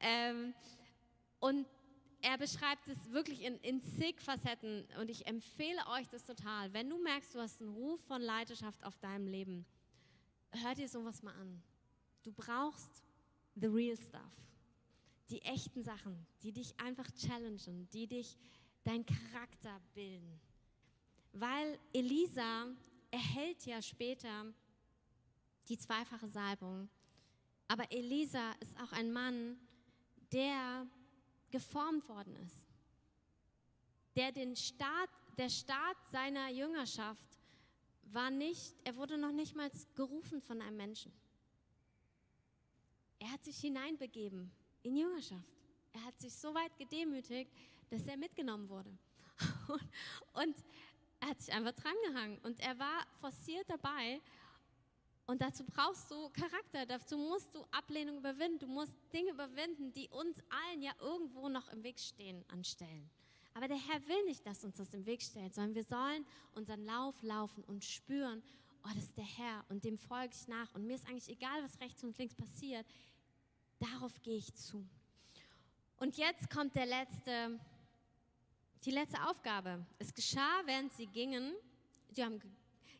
Ähm, 0.00 0.54
und 1.40 1.66
er 2.22 2.38
beschreibt 2.38 2.88
es 2.88 3.10
wirklich 3.12 3.42
in, 3.42 3.56
in 3.58 3.80
zig 3.82 4.20
Facetten 4.20 4.86
und 4.98 5.10
ich 5.10 5.26
empfehle 5.26 5.80
euch 5.96 6.08
das 6.08 6.24
total. 6.24 6.72
Wenn 6.72 6.88
du 6.88 6.98
merkst, 6.98 7.34
du 7.34 7.40
hast 7.40 7.60
einen 7.60 7.70
Ruf 7.70 8.00
von 8.06 8.20
Leidenschaft 8.20 8.84
auf 8.84 8.98
deinem 8.98 9.26
Leben, 9.26 9.66
hör 10.50 10.74
dir 10.74 10.88
sowas 10.88 11.22
mal 11.22 11.34
an. 11.34 11.62
Du 12.22 12.32
brauchst 12.32 13.04
the 13.54 13.66
real 13.66 13.96
stuff. 13.96 14.32
Die 15.30 15.42
echten 15.42 15.82
Sachen, 15.82 16.26
die 16.42 16.52
dich 16.52 16.78
einfach 16.78 17.10
challengen, 17.12 17.88
die 17.90 18.06
dich 18.06 18.36
dein 18.84 19.04
Charakter 19.04 19.80
bilden. 19.94 20.40
Weil 21.32 21.78
Elisa 21.92 22.68
erhält 23.10 23.66
ja 23.66 23.82
später 23.82 24.46
die 25.68 25.78
zweifache 25.78 26.28
Salbung. 26.28 26.88
Aber 27.68 27.90
Elisa 27.90 28.52
ist 28.60 28.78
auch 28.80 28.92
ein 28.92 29.12
Mann, 29.12 29.58
der 30.32 30.86
geformt 31.50 32.08
worden 32.08 32.36
ist. 32.36 32.66
Der 34.14 34.32
den 34.32 34.54
Start, 34.54 35.10
der 35.36 35.50
Start 35.50 35.96
seiner 36.10 36.50
Jüngerschaft 36.50 37.40
war 38.04 38.30
nicht, 38.30 38.74
er 38.84 38.96
wurde 38.96 39.18
noch 39.18 39.32
nicht 39.32 39.56
mal 39.56 39.70
gerufen 39.94 40.40
von 40.40 40.62
einem 40.62 40.76
Menschen. 40.76 41.12
Er 43.18 43.32
hat 43.32 43.44
sich 43.44 43.58
hineinbegeben 43.58 44.52
in 44.86 44.96
Jüngerschaft. 44.96 45.48
Er 45.92 46.04
hat 46.04 46.18
sich 46.20 46.32
so 46.32 46.54
weit 46.54 46.76
gedemütigt, 46.78 47.50
dass 47.90 48.06
er 48.06 48.16
mitgenommen 48.16 48.68
wurde. 48.68 48.90
Und 50.32 50.56
er 51.20 51.28
hat 51.28 51.40
sich 51.40 51.52
einfach 51.52 51.72
drangehangen 51.72 52.38
und 52.38 52.60
er 52.60 52.78
war 52.78 53.06
forciert 53.20 53.68
dabei. 53.68 54.20
Und 55.26 55.40
dazu 55.40 55.64
brauchst 55.64 56.10
du 56.10 56.28
Charakter, 56.30 56.86
dazu 56.86 57.16
musst 57.16 57.52
du 57.54 57.64
Ablehnung 57.72 58.18
überwinden, 58.18 58.58
du 58.60 58.66
musst 58.66 58.94
Dinge 59.12 59.30
überwinden, 59.30 59.92
die 59.92 60.08
uns 60.10 60.38
allen 60.50 60.82
ja 60.82 60.92
irgendwo 61.00 61.48
noch 61.48 61.68
im 61.70 61.82
Weg 61.82 61.98
stehen 61.98 62.44
an 62.48 62.62
Stellen. 62.62 63.10
Aber 63.54 63.66
der 63.66 63.78
Herr 63.78 64.06
will 64.06 64.24
nicht, 64.26 64.46
dass 64.46 64.62
uns 64.62 64.76
das 64.76 64.92
im 64.92 65.06
Weg 65.06 65.22
stellt, 65.22 65.54
sondern 65.54 65.74
wir 65.74 65.84
sollen 65.84 66.26
unseren 66.54 66.84
Lauf 66.84 67.20
laufen 67.22 67.64
und 67.64 67.84
spüren, 67.84 68.42
oh, 68.84 68.90
das 68.94 69.04
ist 69.04 69.16
der 69.16 69.24
Herr 69.24 69.64
und 69.70 69.82
dem 69.82 69.98
folge 69.98 70.34
ich 70.38 70.46
nach. 70.46 70.72
Und 70.74 70.86
mir 70.86 70.94
ist 70.94 71.08
eigentlich 71.08 71.30
egal, 71.30 71.64
was 71.64 71.80
rechts 71.80 72.04
und 72.04 72.16
links 72.18 72.34
passiert, 72.34 72.86
darauf 73.78 74.20
gehe 74.22 74.36
ich 74.36 74.54
zu. 74.54 74.86
Und 75.98 76.16
jetzt 76.16 76.50
kommt 76.50 76.74
der 76.76 76.86
letzte 76.86 77.58
die 78.86 78.92
letzte 78.92 79.20
Aufgabe. 79.26 79.84
Es 79.98 80.14
geschah, 80.14 80.62
während 80.64 80.92
sie 80.92 81.08
gingen. 81.08 81.54
Die 82.16 82.24
haben 82.24 82.40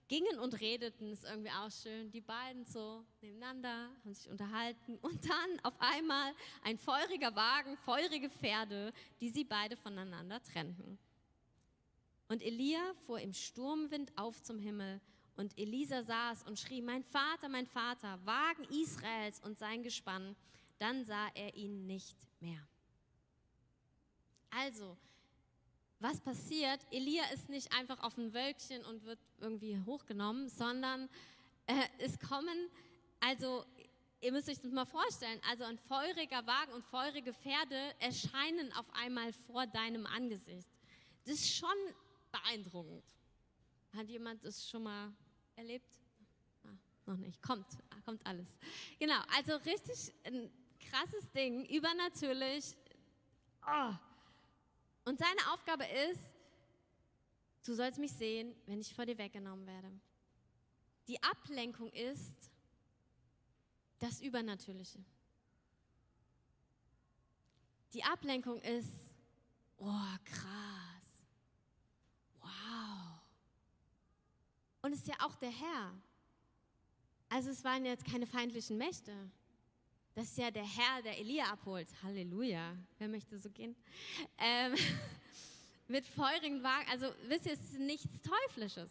gingen 0.09 0.39
und 0.41 0.61
redeten, 0.61 1.13
ist 1.13 1.25
irgendwie 1.25 1.51
auch 1.51 1.71
schön. 1.71 2.11
Die 2.11 2.21
beiden 2.21 2.65
so 2.67 3.05
nebeneinander, 3.21 3.91
haben 4.05 4.15
sich 4.15 4.29
unterhalten 4.29 4.99
und 5.01 5.25
dann 5.25 5.61
auf 5.63 5.75
einmal 5.79 6.33
ein 6.63 6.77
feuriger 6.77 7.35
Wagen, 7.35 7.77
feurige 7.79 8.31
Pferde, 8.31 8.93
die 9.21 9.31
sie 9.31 9.45
beide 9.45 9.77
voneinander 9.77 10.43
trennten. 10.43 10.99
Und 12.29 12.43
Elia 12.43 12.95
fuhr 13.07 13.21
im 13.21 13.33
Sturmwind 13.33 14.13
auf 14.17 14.43
zum 14.43 14.59
Himmel 14.59 15.01
und 15.37 15.57
Elisa 15.59 16.03
saß 16.03 16.43
und 16.45 16.59
schrie, 16.59 16.83
mein 16.83 17.05
Vater, 17.05 17.49
mein 17.49 17.67
Vater, 17.67 18.19
Wagen 18.25 18.65
Israels 18.71 19.41
und 19.41 19.59
sein 19.59 19.83
Gespann. 19.83 20.35
Dann 20.79 21.05
sah 21.05 21.29
er 21.35 21.55
ihn 21.55 21.87
nicht 21.87 22.17
mehr. 22.41 22.67
Also, 24.51 24.97
was 25.99 26.21
passiert? 26.21 26.81
Elia 26.91 27.25
ist 27.33 27.49
nicht 27.49 27.73
einfach 27.73 28.03
auf 28.03 28.17
ein 28.19 28.35
Wölkchen 28.35 28.85
und 28.85 29.05
wird 29.05 29.19
irgendwie 29.39 29.79
hochgenommen, 29.87 30.49
sondern 30.49 31.09
äh, 31.67 31.75
es 31.99 32.19
kommen, 32.19 32.71
also 33.21 33.65
ihr 34.21 34.33
müsst 34.33 34.49
euch 34.49 34.61
das 34.61 34.73
mal 34.73 34.85
vorstellen, 34.85 35.41
also 35.51 35.65
ein 35.65 35.79
feuriger 35.79 36.47
Wagen 36.47 36.73
und 36.73 36.85
feurige 36.85 37.33
Pferde 37.33 37.95
erscheinen 37.99 38.73
auf 38.75 38.87
einmal 38.95 39.33
vor 39.33 39.67
deinem 39.67 40.07
Angesicht. 40.07 40.69
Das 41.25 41.35
ist 41.35 41.57
schon 41.57 41.77
beeindruckend. 42.31 43.05
Hat 43.95 44.09
jemand 44.09 44.45
das 44.45 44.69
schon 44.69 44.83
mal 44.83 45.13
erlebt? 45.57 45.91
Ah, 46.65 46.77
noch 47.07 47.17
nicht. 47.17 47.41
Kommt, 47.43 47.67
kommt 48.05 48.25
alles. 48.27 48.47
Genau, 48.99 49.21
also 49.35 49.57
richtig 49.57 50.13
krasses 50.91 51.31
Ding, 51.33 51.65
übernatürlich. 51.67 52.77
Oh 53.67 53.95
und 55.07 55.21
seine 55.21 55.53
Aufgabe 55.53 55.85
ist, 56.11 56.35
du 57.65 57.75
sollst 57.75 57.99
mich 57.99 58.13
sehen, 58.13 58.55
wenn 58.67 58.81
ich 58.81 58.93
vor 58.93 59.07
dir 59.07 59.17
weggenommen 59.17 59.65
werde. 59.65 59.91
Die 61.07 61.23
Ablenkung 61.23 61.91
ist 61.93 62.51
das 64.01 64.21
Übernatürliche. 64.21 64.99
Die 67.95 68.03
Ablenkung 68.03 68.61
ist, 68.63 69.15
oh 69.79 70.17
krass, 70.25 71.25
wow. 72.41 73.21
Und 74.83 74.93
es 74.93 74.99
ist 74.99 75.09
ja 75.09 75.15
auch 75.21 75.37
der 75.37 75.51
Herr. 75.51 75.95
Also 77.29 77.51
es 77.51 77.63
waren 77.63 77.85
jetzt 77.85 78.05
keine 78.05 78.27
feindlichen 78.27 78.77
Mächte. 78.77 79.31
Das 80.17 80.29
ist 80.29 80.39
ja 80.39 80.51
der 80.51 80.65
Herr, 80.65 81.03
der 81.03 81.19
Elia 81.19 81.45
abholt. 81.45 81.87
Halleluja. 82.03 82.75
Wer 82.97 83.07
möchte 83.07 83.39
so 83.39 83.51
gehen? 83.51 83.77
Ähm, 84.39 84.75
mit 85.89 86.07
feurigen 86.07 86.63
Wagen. 86.63 86.89
Also 86.89 87.13
wisst 87.29 87.45
ihr, 87.45 87.53
es 87.53 87.61
ist 87.61 87.79
nichts 87.79 88.23
Teuflisches. 88.23 88.91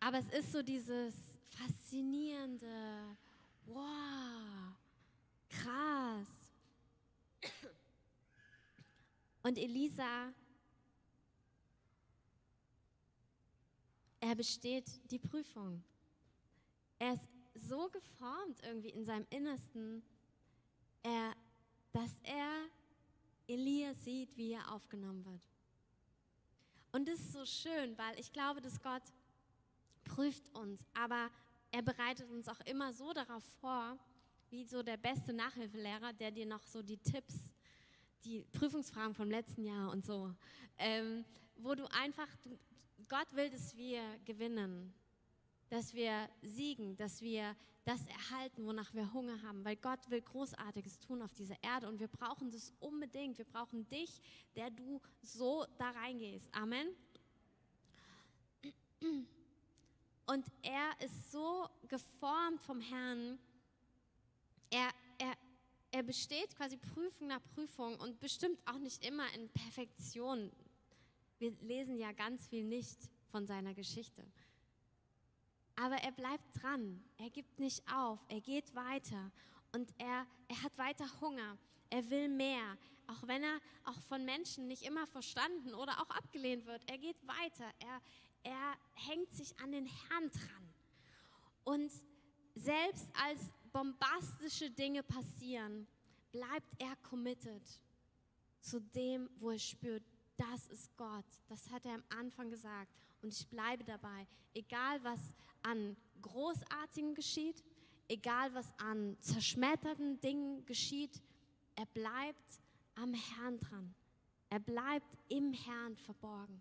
Aber 0.00 0.16
es 0.16 0.30
ist 0.30 0.50
so 0.50 0.62
dieses 0.62 1.14
faszinierende, 1.50 3.04
wow, 3.66 4.72
krass. 5.50 6.26
Und 9.42 9.58
Elisa, 9.58 10.32
er 14.20 14.34
besteht 14.36 14.86
die 15.10 15.18
Prüfung. 15.18 15.84
Er 16.98 17.12
ist 17.12 17.31
so 17.54 17.88
geformt 17.88 18.60
irgendwie 18.62 18.90
in 18.90 19.04
seinem 19.04 19.26
Innersten, 19.30 20.02
er, 21.02 21.34
dass 21.92 22.18
er 22.22 22.68
Elia 23.46 23.94
sieht, 23.94 24.36
wie 24.36 24.52
er 24.52 24.72
aufgenommen 24.72 25.24
wird. 25.24 25.42
Und 26.92 27.08
das 27.08 27.18
ist 27.20 27.32
so 27.32 27.44
schön, 27.44 27.96
weil 27.96 28.18
ich 28.18 28.32
glaube, 28.32 28.60
dass 28.60 28.80
Gott 28.80 29.02
prüft 30.04 30.54
uns, 30.54 30.84
aber 30.94 31.30
er 31.70 31.82
bereitet 31.82 32.30
uns 32.30 32.48
auch 32.48 32.60
immer 32.66 32.92
so 32.92 33.12
darauf 33.12 33.42
vor, 33.60 33.98
wie 34.50 34.64
so 34.64 34.82
der 34.82 34.98
beste 34.98 35.32
Nachhilfelehrer, 35.32 36.12
der 36.12 36.30
dir 36.30 36.44
noch 36.44 36.62
so 36.66 36.82
die 36.82 36.98
Tipps, 36.98 37.34
die 38.24 38.42
Prüfungsfragen 38.52 39.14
vom 39.14 39.30
letzten 39.30 39.64
Jahr 39.64 39.90
und 39.90 40.04
so, 40.04 40.34
ähm, 40.78 41.24
wo 41.56 41.74
du 41.74 41.86
einfach, 41.92 42.28
Gott 43.08 43.32
will, 43.32 43.48
dass 43.48 43.74
wir 43.74 44.02
gewinnen 44.26 44.92
dass 45.72 45.94
wir 45.94 46.28
siegen, 46.42 46.98
dass 46.98 47.22
wir 47.22 47.56
das 47.84 48.06
erhalten, 48.06 48.66
wonach 48.66 48.92
wir 48.92 49.10
Hunger 49.14 49.40
haben, 49.40 49.64
weil 49.64 49.76
Gott 49.76 50.10
will 50.10 50.20
Großartiges 50.20 50.98
tun 50.98 51.22
auf 51.22 51.32
dieser 51.32 51.56
Erde 51.62 51.88
und 51.88 51.98
wir 51.98 52.08
brauchen 52.08 52.50
das 52.50 52.74
unbedingt. 52.78 53.38
Wir 53.38 53.46
brauchen 53.46 53.88
dich, 53.88 54.20
der 54.54 54.68
du 54.68 55.00
so 55.22 55.64
da 55.78 55.92
reingehst. 55.92 56.54
Amen. 56.54 56.88
Und 60.26 60.44
er 60.60 60.90
ist 61.02 61.32
so 61.32 61.66
geformt 61.88 62.60
vom 62.60 62.82
Herrn. 62.82 63.38
Er, 64.68 64.90
er, 65.16 65.32
er 65.90 66.02
besteht 66.02 66.54
quasi 66.54 66.76
Prüfung 66.76 67.28
nach 67.28 67.42
Prüfung 67.54 67.98
und 67.98 68.20
bestimmt 68.20 68.60
auch 68.66 68.78
nicht 68.78 69.02
immer 69.06 69.24
in 69.34 69.48
Perfektion. 69.48 70.52
Wir 71.38 71.52
lesen 71.62 71.96
ja 71.96 72.12
ganz 72.12 72.46
viel 72.46 72.62
nicht 72.62 72.98
von 73.30 73.46
seiner 73.46 73.72
Geschichte. 73.72 74.22
Aber 75.82 75.96
er 75.96 76.12
bleibt 76.12 76.62
dran, 76.62 77.02
er 77.18 77.28
gibt 77.30 77.58
nicht 77.58 77.82
auf, 77.92 78.20
er 78.28 78.40
geht 78.40 78.72
weiter 78.76 79.32
und 79.72 79.92
er, 79.98 80.28
er 80.46 80.62
hat 80.62 80.78
weiter 80.78 81.04
Hunger, 81.20 81.58
er 81.90 82.08
will 82.08 82.28
mehr, 82.28 82.78
auch 83.08 83.26
wenn 83.26 83.42
er 83.42 83.58
auch 83.82 84.00
von 84.02 84.24
Menschen 84.24 84.68
nicht 84.68 84.82
immer 84.82 85.08
verstanden 85.08 85.74
oder 85.74 86.00
auch 86.00 86.10
abgelehnt 86.10 86.66
wird. 86.66 86.88
Er 86.88 86.98
geht 86.98 87.16
weiter, 87.26 87.64
er, 87.80 88.00
er 88.44 88.76
hängt 88.92 89.32
sich 89.32 89.58
an 89.58 89.72
den 89.72 89.86
Herrn 89.86 90.30
dran. 90.30 90.74
Und 91.64 91.92
selbst 92.54 93.08
als 93.20 93.52
bombastische 93.72 94.70
Dinge 94.70 95.02
passieren, 95.02 95.88
bleibt 96.30 96.80
er 96.80 96.94
committed 97.02 97.80
zu 98.60 98.80
dem, 98.80 99.28
wo 99.40 99.50
er 99.50 99.58
spürt, 99.58 100.04
das 100.36 100.68
ist 100.68 100.96
Gott. 100.96 101.26
Das 101.48 101.68
hat 101.70 101.84
er 101.86 101.94
am 101.94 102.04
Anfang 102.08 102.50
gesagt. 102.50 102.92
Und 103.22 103.32
ich 103.32 103.48
bleibe 103.48 103.84
dabei, 103.84 104.26
egal 104.54 105.02
was 105.04 105.20
an 105.62 105.96
Großartigem 106.20 107.14
geschieht, 107.14 107.62
egal 108.08 108.52
was 108.54 108.72
an 108.78 109.16
zerschmetterten 109.20 110.20
Dingen 110.20 110.66
geschieht, 110.66 111.22
er 111.76 111.86
bleibt 111.86 112.60
am 112.96 113.14
Herrn 113.14 113.58
dran. 113.58 113.94
Er 114.50 114.60
bleibt 114.60 115.16
im 115.28 115.54
Herrn 115.54 115.96
verborgen. 115.96 116.60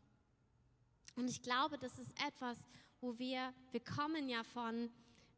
Und 1.15 1.29
ich 1.29 1.41
glaube, 1.41 1.77
das 1.77 1.99
ist 1.99 2.11
etwas, 2.25 2.57
wo 3.01 3.17
wir, 3.19 3.53
wir 3.71 3.81
kommen 3.81 4.29
ja 4.29 4.43
von, 4.43 4.89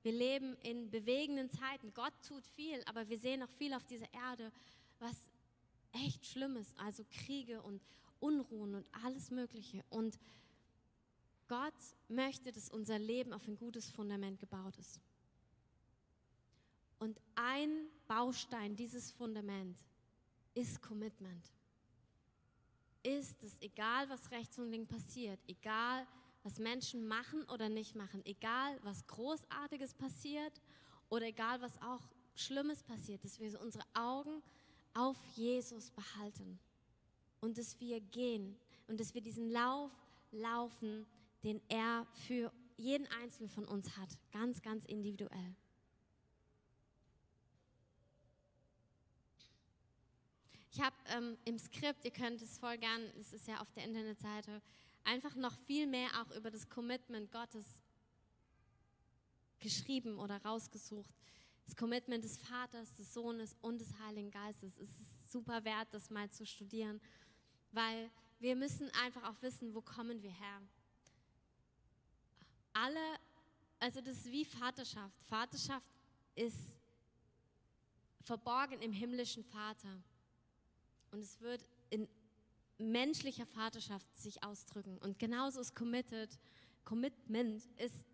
wir 0.04 0.12
leben 0.12 0.56
in 0.58 0.92
bewegenden 0.92 1.50
Zeiten. 1.50 1.94
Gott 1.94 2.14
tut 2.28 2.46
viel, 2.46 2.84
aber 2.86 3.10
wir 3.10 3.18
sehen 3.18 3.42
auch 3.42 3.50
viel 3.50 3.74
auf 3.74 3.86
dieser 3.86 4.14
Erde, 4.14 4.52
was 5.00 5.16
echt 5.94 6.26
schlimm 6.28 6.58
ist. 6.58 6.78
Also 6.78 7.04
Kriege 7.10 7.62
und 7.62 7.82
Unruhen 8.20 8.76
und 8.76 8.86
alles 9.04 9.32
Mögliche. 9.32 9.84
Und 9.90 10.20
Gott 11.54 11.95
möchte, 12.08 12.51
dass 12.51 12.72
unser 12.72 12.97
Leben 12.97 13.32
auf 13.32 13.47
ein 13.47 13.56
gutes 13.56 13.91
Fundament 13.91 14.39
gebaut 14.39 14.76
ist. 14.80 14.99
Und 16.97 17.22
ein 17.36 17.70
Baustein 18.08 18.76
dieses 18.76 19.12
Fundament 19.12 19.78
ist 20.56 20.82
Commitment. 20.82 21.45
Ist 23.04 23.43
es 23.43 23.62
egal, 23.62 24.10
was 24.10 24.32
rechts 24.32 24.58
und 24.58 24.72
links 24.72 24.89
passiert, 24.89 25.39
egal, 25.45 26.08
was 26.41 26.58
Menschen 26.58 27.08
machen 27.08 27.43
oder 27.49 27.70
nicht 27.70 27.93
machen, 27.93 28.26
egal, 28.26 28.80
was 28.82 29.06
Großartiges 29.06 29.93
passiert 29.93 30.60
oder 31.10 31.28
egal, 31.28 31.62
was 31.62 31.80
auch 31.84 32.01
Schlimmes 32.34 32.82
passiert, 32.82 33.24
dass 33.24 33.39
wir 33.39 33.62
unsere 33.62 33.86
Augen 33.93 34.41
auf 34.95 35.18
Jesus 35.36 35.91
behalten 35.91 36.58
und 37.41 37.60
dass 37.60 37.80
wir 37.80 38.01
gehen 38.01 38.58
und 38.88 38.99
dass 38.99 39.14
wir 39.14 39.22
diesen 39.22 39.51
Lauf 39.51 39.91
laufen, 40.32 41.06
den 41.44 41.62
er 41.70 42.06
für 42.28 42.52
jeden 42.78 43.08
Einzelnen 43.08 43.50
von 43.50 43.66
uns 43.66 43.98
hat, 43.98 44.10
ganz, 44.32 44.62
ganz 44.62 44.86
individuell. 44.86 45.56
Ich 50.72 50.82
habe 50.82 50.96
ähm, 51.16 51.38
im 51.46 51.60
Skript, 51.60 52.04
ihr 52.04 52.12
könnt 52.12 52.41
es 52.41 52.58
voll 52.58 52.78
gern, 52.80 53.04
es 53.20 53.32
ist 53.32 53.48
ja 53.48 53.62
auf 53.62 53.72
der 53.74 53.86
Internetseite, 53.86 54.62
einfach 55.04 55.36
noch 55.36 55.56
viel 55.68 55.86
mehr 55.86 56.10
auch 56.22 56.36
über 56.36 56.50
das 56.50 56.68
Commitment 56.68 57.32
Gottes 57.32 57.84
geschrieben 59.60 60.18
oder 60.18 60.41
rausgesucht. 60.44 61.14
Das 61.66 61.76
Commitment 61.76 62.24
des 62.24 62.38
Vaters, 62.38 62.94
des 62.96 63.14
Sohnes 63.14 63.56
und 63.62 63.80
des 63.80 63.98
Heiligen 64.00 64.32
Geistes. 64.32 64.78
Es 64.80 64.89
ist 64.89 65.32
super 65.32 65.64
wert, 65.64 65.88
das 65.91 66.10
mal 66.10 66.30
zu 66.32 66.46
studieren, 66.46 67.00
weil 67.72 68.10
wir 68.39 68.56
müssen 68.56 68.89
einfach 69.04 69.30
auch 69.30 69.41
wissen, 69.41 69.74
wo 69.74 69.82
kommen 69.82 70.22
wir 70.22 70.32
her. 70.32 70.62
Alle, 72.84 73.18
also 73.80 74.02
das 74.02 74.18
ist 74.18 74.32
wie 74.34 74.44
Vaterschaft. 74.44 75.24
Vaterschaft 75.30 75.88
ist 76.36 76.76
verborgen 78.20 78.82
im 78.82 78.92
himmlischen 78.92 79.46
Vater. 79.46 80.04
Und 81.12 81.20
es 81.20 81.40
wird 81.40 81.66
in 81.92 82.10
menschlicher 82.78 83.46
Vaterschaft 83.46 84.06
sich 84.18 84.44
ausdrücken. 84.44 84.98
Und 84.98 85.18
genauso 85.18 85.62
ist 85.62 85.74
committed, 85.74 86.38
Commitment 86.84 87.64
ist 87.78 88.06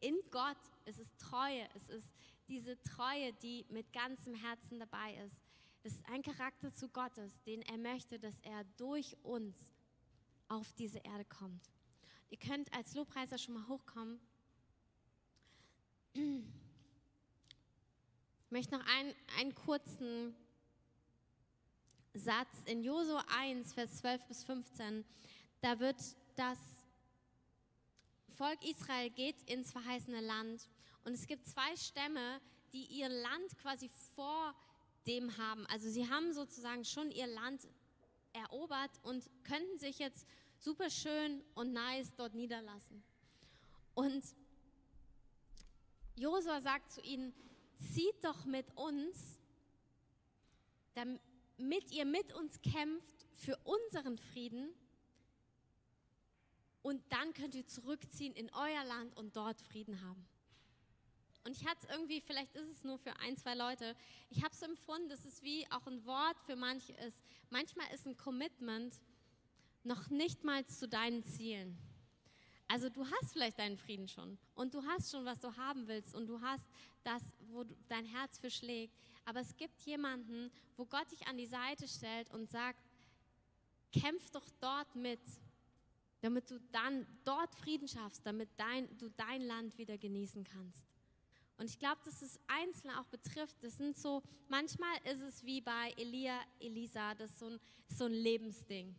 in 0.00 0.18
Gott, 0.30 0.58
es 0.84 0.98
ist 0.98 1.18
Treue, 1.18 1.66
es 1.74 1.88
ist 1.88 2.12
diese 2.46 2.78
Treue, 2.82 3.32
die 3.32 3.64
mit 3.70 3.90
ganzem 3.90 4.34
Herzen 4.34 4.78
dabei 4.80 5.14
ist. 5.24 5.40
Das 5.82 5.94
ist 5.94 6.06
ein 6.10 6.22
Charakter 6.22 6.74
zu 6.74 6.90
Gottes, 6.90 7.40
den 7.44 7.62
er 7.62 7.78
möchte, 7.78 8.18
dass 8.18 8.38
er 8.40 8.64
durch 8.76 9.16
uns 9.22 9.56
auf 10.48 10.70
diese 10.74 10.98
Erde 10.98 11.24
kommt. 11.24 11.70
Ihr 12.30 12.38
könnt 12.38 12.72
als 12.72 12.94
Lobpreiser 12.94 13.38
schon 13.38 13.54
mal 13.54 13.66
hochkommen. 13.66 14.20
Ich 16.14 16.22
möchte 18.50 18.78
noch 18.78 18.86
einen, 18.86 19.14
einen 19.36 19.54
kurzen 19.54 20.36
Satz 22.14 22.62
in 22.66 22.82
Josua 22.84 23.24
1, 23.36 23.74
Vers 23.74 23.98
12 23.98 24.26
bis 24.26 24.44
15. 24.44 25.04
Da 25.60 25.80
wird 25.80 26.00
das 26.36 26.58
Volk 28.36 28.64
Israel 28.64 29.10
geht 29.10 29.42
ins 29.50 29.72
verheißene 29.72 30.20
Land 30.20 30.68
und 31.04 31.12
es 31.12 31.26
gibt 31.26 31.46
zwei 31.46 31.76
Stämme, 31.76 32.40
die 32.72 32.84
ihr 32.84 33.08
Land 33.08 33.58
quasi 33.58 33.90
vor 34.14 34.54
dem 35.06 35.36
haben. 35.36 35.66
Also 35.66 35.90
sie 35.90 36.08
haben 36.08 36.32
sozusagen 36.32 36.84
schon 36.84 37.10
ihr 37.10 37.26
Land 37.26 37.66
erobert 38.32 38.92
und 39.02 39.28
könnten 39.42 39.78
sich 39.78 39.98
jetzt 39.98 40.26
super 40.60 40.90
schön 40.90 41.42
und 41.54 41.72
nice 41.72 42.14
dort 42.16 42.34
niederlassen. 42.34 43.02
Und 43.94 44.22
Josua 46.16 46.60
sagt 46.60 46.92
zu 46.92 47.00
ihnen, 47.00 47.34
zieht 47.78 48.22
doch 48.22 48.44
mit 48.44 48.66
uns, 48.76 49.40
damit 50.94 51.90
ihr 51.90 52.04
mit 52.04 52.32
uns 52.34 52.60
kämpft 52.60 53.26
für 53.36 53.56
unseren 53.64 54.18
Frieden 54.18 54.68
und 56.82 57.02
dann 57.10 57.32
könnt 57.32 57.54
ihr 57.54 57.66
zurückziehen 57.66 58.34
in 58.34 58.50
euer 58.52 58.84
Land 58.84 59.16
und 59.16 59.36
dort 59.36 59.60
Frieden 59.62 60.02
haben. 60.02 60.26
Und 61.44 61.52
ich 61.52 61.66
hatte 61.66 61.86
irgendwie, 61.90 62.20
vielleicht 62.20 62.54
ist 62.54 62.68
es 62.68 62.84
nur 62.84 62.98
für 62.98 63.16
ein, 63.20 63.34
zwei 63.36 63.54
Leute, 63.54 63.96
ich 64.28 64.42
habe 64.42 64.54
es 64.54 64.60
empfunden, 64.60 65.08
dass 65.08 65.24
es 65.24 65.42
wie 65.42 65.66
auch 65.70 65.86
ein 65.86 66.04
Wort 66.04 66.38
für 66.44 66.54
manche 66.54 66.92
ist. 66.92 67.22
Manchmal 67.48 67.90
ist 67.94 68.06
ein 68.06 68.16
Commitment 68.18 69.00
noch 69.82 70.10
nicht 70.10 70.44
mal 70.44 70.66
zu 70.66 70.88
deinen 70.88 71.22
Zielen. 71.24 71.78
Also 72.68 72.88
du 72.88 73.04
hast 73.04 73.32
vielleicht 73.32 73.58
deinen 73.58 73.76
Frieden 73.76 74.06
schon 74.06 74.38
und 74.54 74.74
du 74.74 74.84
hast 74.84 75.10
schon, 75.10 75.24
was 75.24 75.40
du 75.40 75.56
haben 75.56 75.88
willst 75.88 76.14
und 76.14 76.28
du 76.28 76.40
hast 76.40 76.64
das, 77.02 77.22
wo 77.48 77.64
dein 77.88 78.04
Herz 78.04 78.38
für 78.38 78.50
schlägt. 78.50 78.94
Aber 79.24 79.40
es 79.40 79.56
gibt 79.56 79.80
jemanden, 79.82 80.52
wo 80.76 80.84
Gott 80.84 81.10
dich 81.10 81.26
an 81.26 81.36
die 81.36 81.46
Seite 81.46 81.88
stellt 81.88 82.30
und 82.32 82.48
sagt, 82.48 82.80
kämpf 83.92 84.30
doch 84.30 84.48
dort 84.60 84.94
mit, 84.94 85.20
damit 86.20 86.50
du 86.50 86.60
dann 86.70 87.06
dort 87.24 87.54
Frieden 87.56 87.88
schaffst, 87.88 88.24
damit 88.24 88.48
dein, 88.56 88.96
du 88.98 89.08
dein 89.10 89.42
Land 89.42 89.76
wieder 89.76 89.98
genießen 89.98 90.44
kannst. 90.44 90.86
Und 91.56 91.68
ich 91.68 91.78
glaube, 91.78 92.00
dass 92.04 92.22
es 92.22 92.38
Einzelne 92.46 92.98
auch 93.00 93.06
betrifft. 93.06 93.56
Das 93.62 93.76
sind 93.76 93.96
so, 93.96 94.22
manchmal 94.48 94.96
ist 95.04 95.20
es 95.20 95.44
wie 95.44 95.60
bei 95.60 95.92
Elia, 95.96 96.40
Elisa, 96.58 97.14
das 97.14 97.32
ist 97.32 97.38
so 97.38 97.46
ein, 97.46 97.60
so 97.88 98.04
ein 98.04 98.12
Lebensding. 98.12 98.94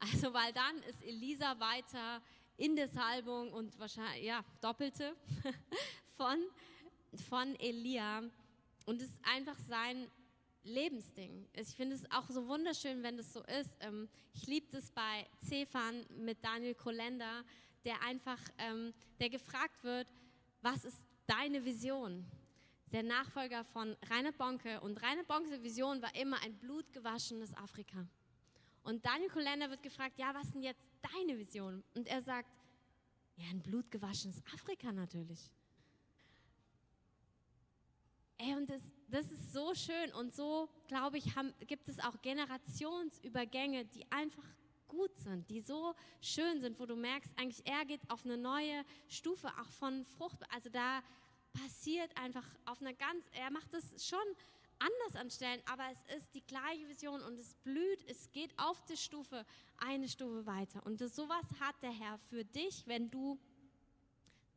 Also, 0.00 0.32
weil 0.32 0.52
dann 0.52 0.82
ist 0.84 1.02
Elisa 1.02 1.60
weiter 1.60 2.22
in 2.56 2.74
der 2.74 2.88
Salbung 2.88 3.52
und 3.52 3.78
wahrscheinlich, 3.78 4.24
ja, 4.24 4.44
doppelte 4.60 5.14
von, 6.16 6.38
von 7.28 7.54
Elia. 7.56 8.22
Und 8.86 9.02
es 9.02 9.08
ist 9.08 9.24
einfach 9.24 9.58
sein 9.68 10.10
Lebensding. 10.62 11.46
Ich 11.54 11.68
finde 11.68 11.96
es 11.96 12.10
auch 12.10 12.28
so 12.28 12.46
wunderschön, 12.48 13.02
wenn 13.02 13.16
das 13.16 13.32
so 13.32 13.42
ist. 13.44 13.76
Ähm, 13.80 14.08
ich 14.34 14.46
liebe 14.46 14.66
das 14.70 14.90
bei 14.90 15.26
Zefan 15.46 16.04
mit 16.18 16.42
Daniel 16.44 16.74
Kolender, 16.74 17.44
der 17.84 18.02
einfach, 18.02 18.40
ähm, 18.58 18.92
der 19.18 19.30
gefragt 19.30 19.82
wird, 19.82 20.06
was 20.62 20.84
ist 20.84 21.04
deine 21.26 21.64
Vision? 21.64 22.26
Der 22.92 23.02
Nachfolger 23.02 23.64
von 23.64 23.96
Rainer 24.10 24.32
Bonke. 24.32 24.80
Und 24.80 25.02
Rainer 25.02 25.24
Bonkes 25.24 25.62
Vision 25.62 26.02
war 26.02 26.14
immer 26.14 26.42
ein 26.42 26.58
blutgewaschenes 26.58 27.54
Afrika. 27.54 28.06
Und 28.82 29.04
Daniel 29.04 29.30
Kolender 29.30 29.70
wird 29.70 29.82
gefragt, 29.82 30.18
ja, 30.18 30.34
was 30.34 30.46
ist 30.46 30.54
denn 30.54 30.62
jetzt 30.62 30.88
deine 31.02 31.38
Vision? 31.38 31.82
Und 31.94 32.08
er 32.08 32.22
sagt, 32.22 32.50
ja, 33.36 33.44
ein 33.50 33.62
blutgewaschenes 33.62 34.42
Afrika 34.54 34.92
natürlich. 34.92 35.50
Ey, 38.38 38.54
und 38.54 38.70
das, 38.70 38.80
das 39.08 39.30
ist 39.30 39.52
so 39.52 39.74
schön 39.74 40.12
und 40.14 40.34
so, 40.34 40.68
glaube 40.88 41.18
ich, 41.18 41.36
haben, 41.36 41.52
gibt 41.66 41.88
es 41.88 41.98
auch 42.00 42.20
Generationsübergänge, 42.22 43.84
die 43.84 44.10
einfach 44.10 44.44
gut 44.88 45.16
sind, 45.18 45.48
die 45.50 45.60
so 45.60 45.94
schön 46.20 46.60
sind, 46.60 46.78
wo 46.80 46.86
du 46.86 46.96
merkst, 46.96 47.30
eigentlich 47.38 47.64
er 47.66 47.84
geht 47.84 48.00
auf 48.10 48.24
eine 48.24 48.36
neue 48.36 48.84
Stufe 49.08 49.48
auch 49.60 49.70
von 49.72 50.04
Frucht. 50.04 50.40
Also 50.52 50.70
da 50.70 51.02
passiert 51.52 52.16
einfach 52.16 52.46
auf 52.64 52.80
einer 52.80 52.94
ganz, 52.94 53.24
er 53.32 53.50
macht 53.50 53.72
es 53.74 54.06
schon 54.06 54.18
anders 54.80 55.20
anstellen, 55.20 55.62
aber 55.66 55.84
es 55.92 56.16
ist 56.16 56.34
die 56.34 56.44
gleiche 56.46 56.88
Vision 56.88 57.22
und 57.22 57.38
es 57.38 57.54
blüht, 57.54 58.02
es 58.08 58.30
geht 58.32 58.52
auf 58.58 58.82
die 58.86 58.96
Stufe, 58.96 59.44
eine 59.76 60.08
Stufe 60.08 60.46
weiter. 60.46 60.84
Und 60.84 61.00
das, 61.00 61.14
sowas 61.14 61.44
hat 61.60 61.80
der 61.82 61.92
Herr 61.92 62.18
für 62.18 62.44
dich, 62.44 62.86
wenn 62.86 63.10
du 63.10 63.38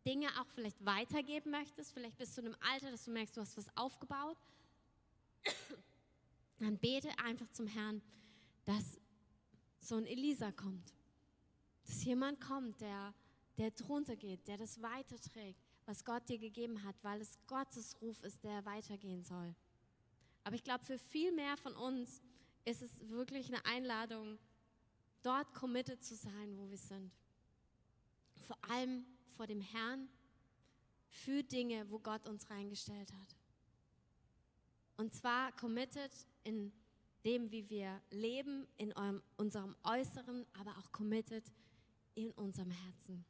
Dinge 0.06 0.28
auch 0.40 0.48
vielleicht 0.48 0.84
weitergeben 0.86 1.52
möchtest, 1.52 1.94
vielleicht 1.94 2.18
bist 2.18 2.38
du 2.38 2.42
in 2.42 2.48
einem 2.48 2.58
Alter, 2.62 2.92
dass 2.92 3.06
du 3.06 3.12
merkst, 3.12 3.38
du 3.38 3.42
hast 3.42 3.58
was 3.58 3.78
aufgebaut, 3.78 4.38
dann 6.60 6.78
bete 6.78 7.10
einfach 7.20 7.50
zum 7.52 7.68
Herrn, 7.68 8.02
dass 8.66 9.00
so 9.80 9.96
ein 9.96 10.06
Elisa 10.06 10.52
kommt. 10.52 10.94
Dass 11.86 12.04
jemand 12.06 12.40
kommt, 12.40 12.80
der, 12.80 13.14
der 13.58 13.72
drunter 13.72 14.16
geht, 14.16 14.48
der 14.48 14.58
das 14.58 14.82
weiterträgt, 14.82 15.60
was 15.86 16.04
Gott 16.06 16.28
dir 16.30 16.38
gegeben 16.38 16.84
hat, 16.84 16.96
weil 17.04 17.22
es 17.22 17.38
Gottes 17.48 18.02
Ruf 18.02 18.24
ist, 18.24 18.44
der 18.44 18.66
weitergehen 18.66 19.24
soll. 19.24 19.54
Aber 20.44 20.56
ich 20.56 20.64
glaube, 20.64 20.84
für 20.84 20.98
viel 20.98 21.32
mehr 21.32 21.58
von 21.58 21.76
uns 21.76 22.22
ist 22.66 22.82
es 22.82 23.10
wirklich 23.10 23.48
eine 23.48 23.66
Einladung, 23.66 24.38
dort 25.22 25.54
committed 25.54 26.04
zu 26.04 26.16
sein, 26.16 26.58
wo 26.58 26.70
wir 26.70 26.78
sind. 26.78 27.12
Vor 28.48 28.58
allem 28.70 29.06
vor 29.36 29.48
dem 29.48 29.62
Herrn 29.62 30.10
für 31.08 31.44
Dinge, 31.44 31.90
wo 31.90 32.00
Gott 32.00 32.28
uns 32.28 32.50
reingestellt 32.50 33.12
hat. 33.14 33.36
Und 34.98 35.14
zwar 35.14 35.52
committed 35.54 36.12
in 36.44 36.72
dem, 37.26 37.52
wie 37.52 37.70
wir 37.70 38.02
leben, 38.10 38.68
in 38.78 38.94
eurem, 38.94 39.22
unserem 39.38 39.76
Äußeren, 39.84 40.46
aber 40.60 40.78
auch 40.78 40.92
committed 40.92 41.44
in 42.16 42.32
unserem 42.32 42.72
Herzen. 42.72 43.26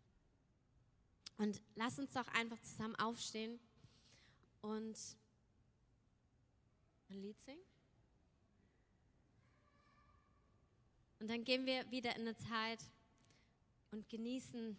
Und 1.37 1.61
lass 1.75 1.99
uns 1.99 2.11
doch 2.13 2.27
einfach 2.29 2.59
zusammen 2.61 2.95
aufstehen 2.95 3.59
und 4.61 4.97
ein 7.13 7.21
Lied 7.21 7.39
singen. 7.41 7.61
Und 11.19 11.29
dann 11.29 11.43
gehen 11.43 11.65
wir 11.65 11.89
wieder 11.89 12.15
in 12.15 12.23
eine 12.23 12.35
Zeit 12.35 12.79
und 13.91 14.09
genießen 14.09 14.75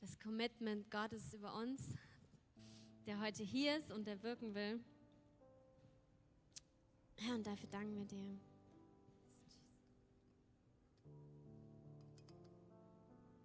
das 0.00 0.18
Commitment 0.18 0.90
Gottes 0.90 1.34
über 1.34 1.54
uns, 1.54 1.94
der 3.06 3.20
heute 3.20 3.44
hier 3.44 3.76
ist 3.76 3.92
und 3.92 4.06
der 4.06 4.22
wirken 4.22 4.54
will. 4.54 4.80
Herr, 7.18 7.34
und 7.34 7.46
dafür 7.46 7.68
danken 7.68 7.96
wir 7.96 8.06
dir. 8.06 8.51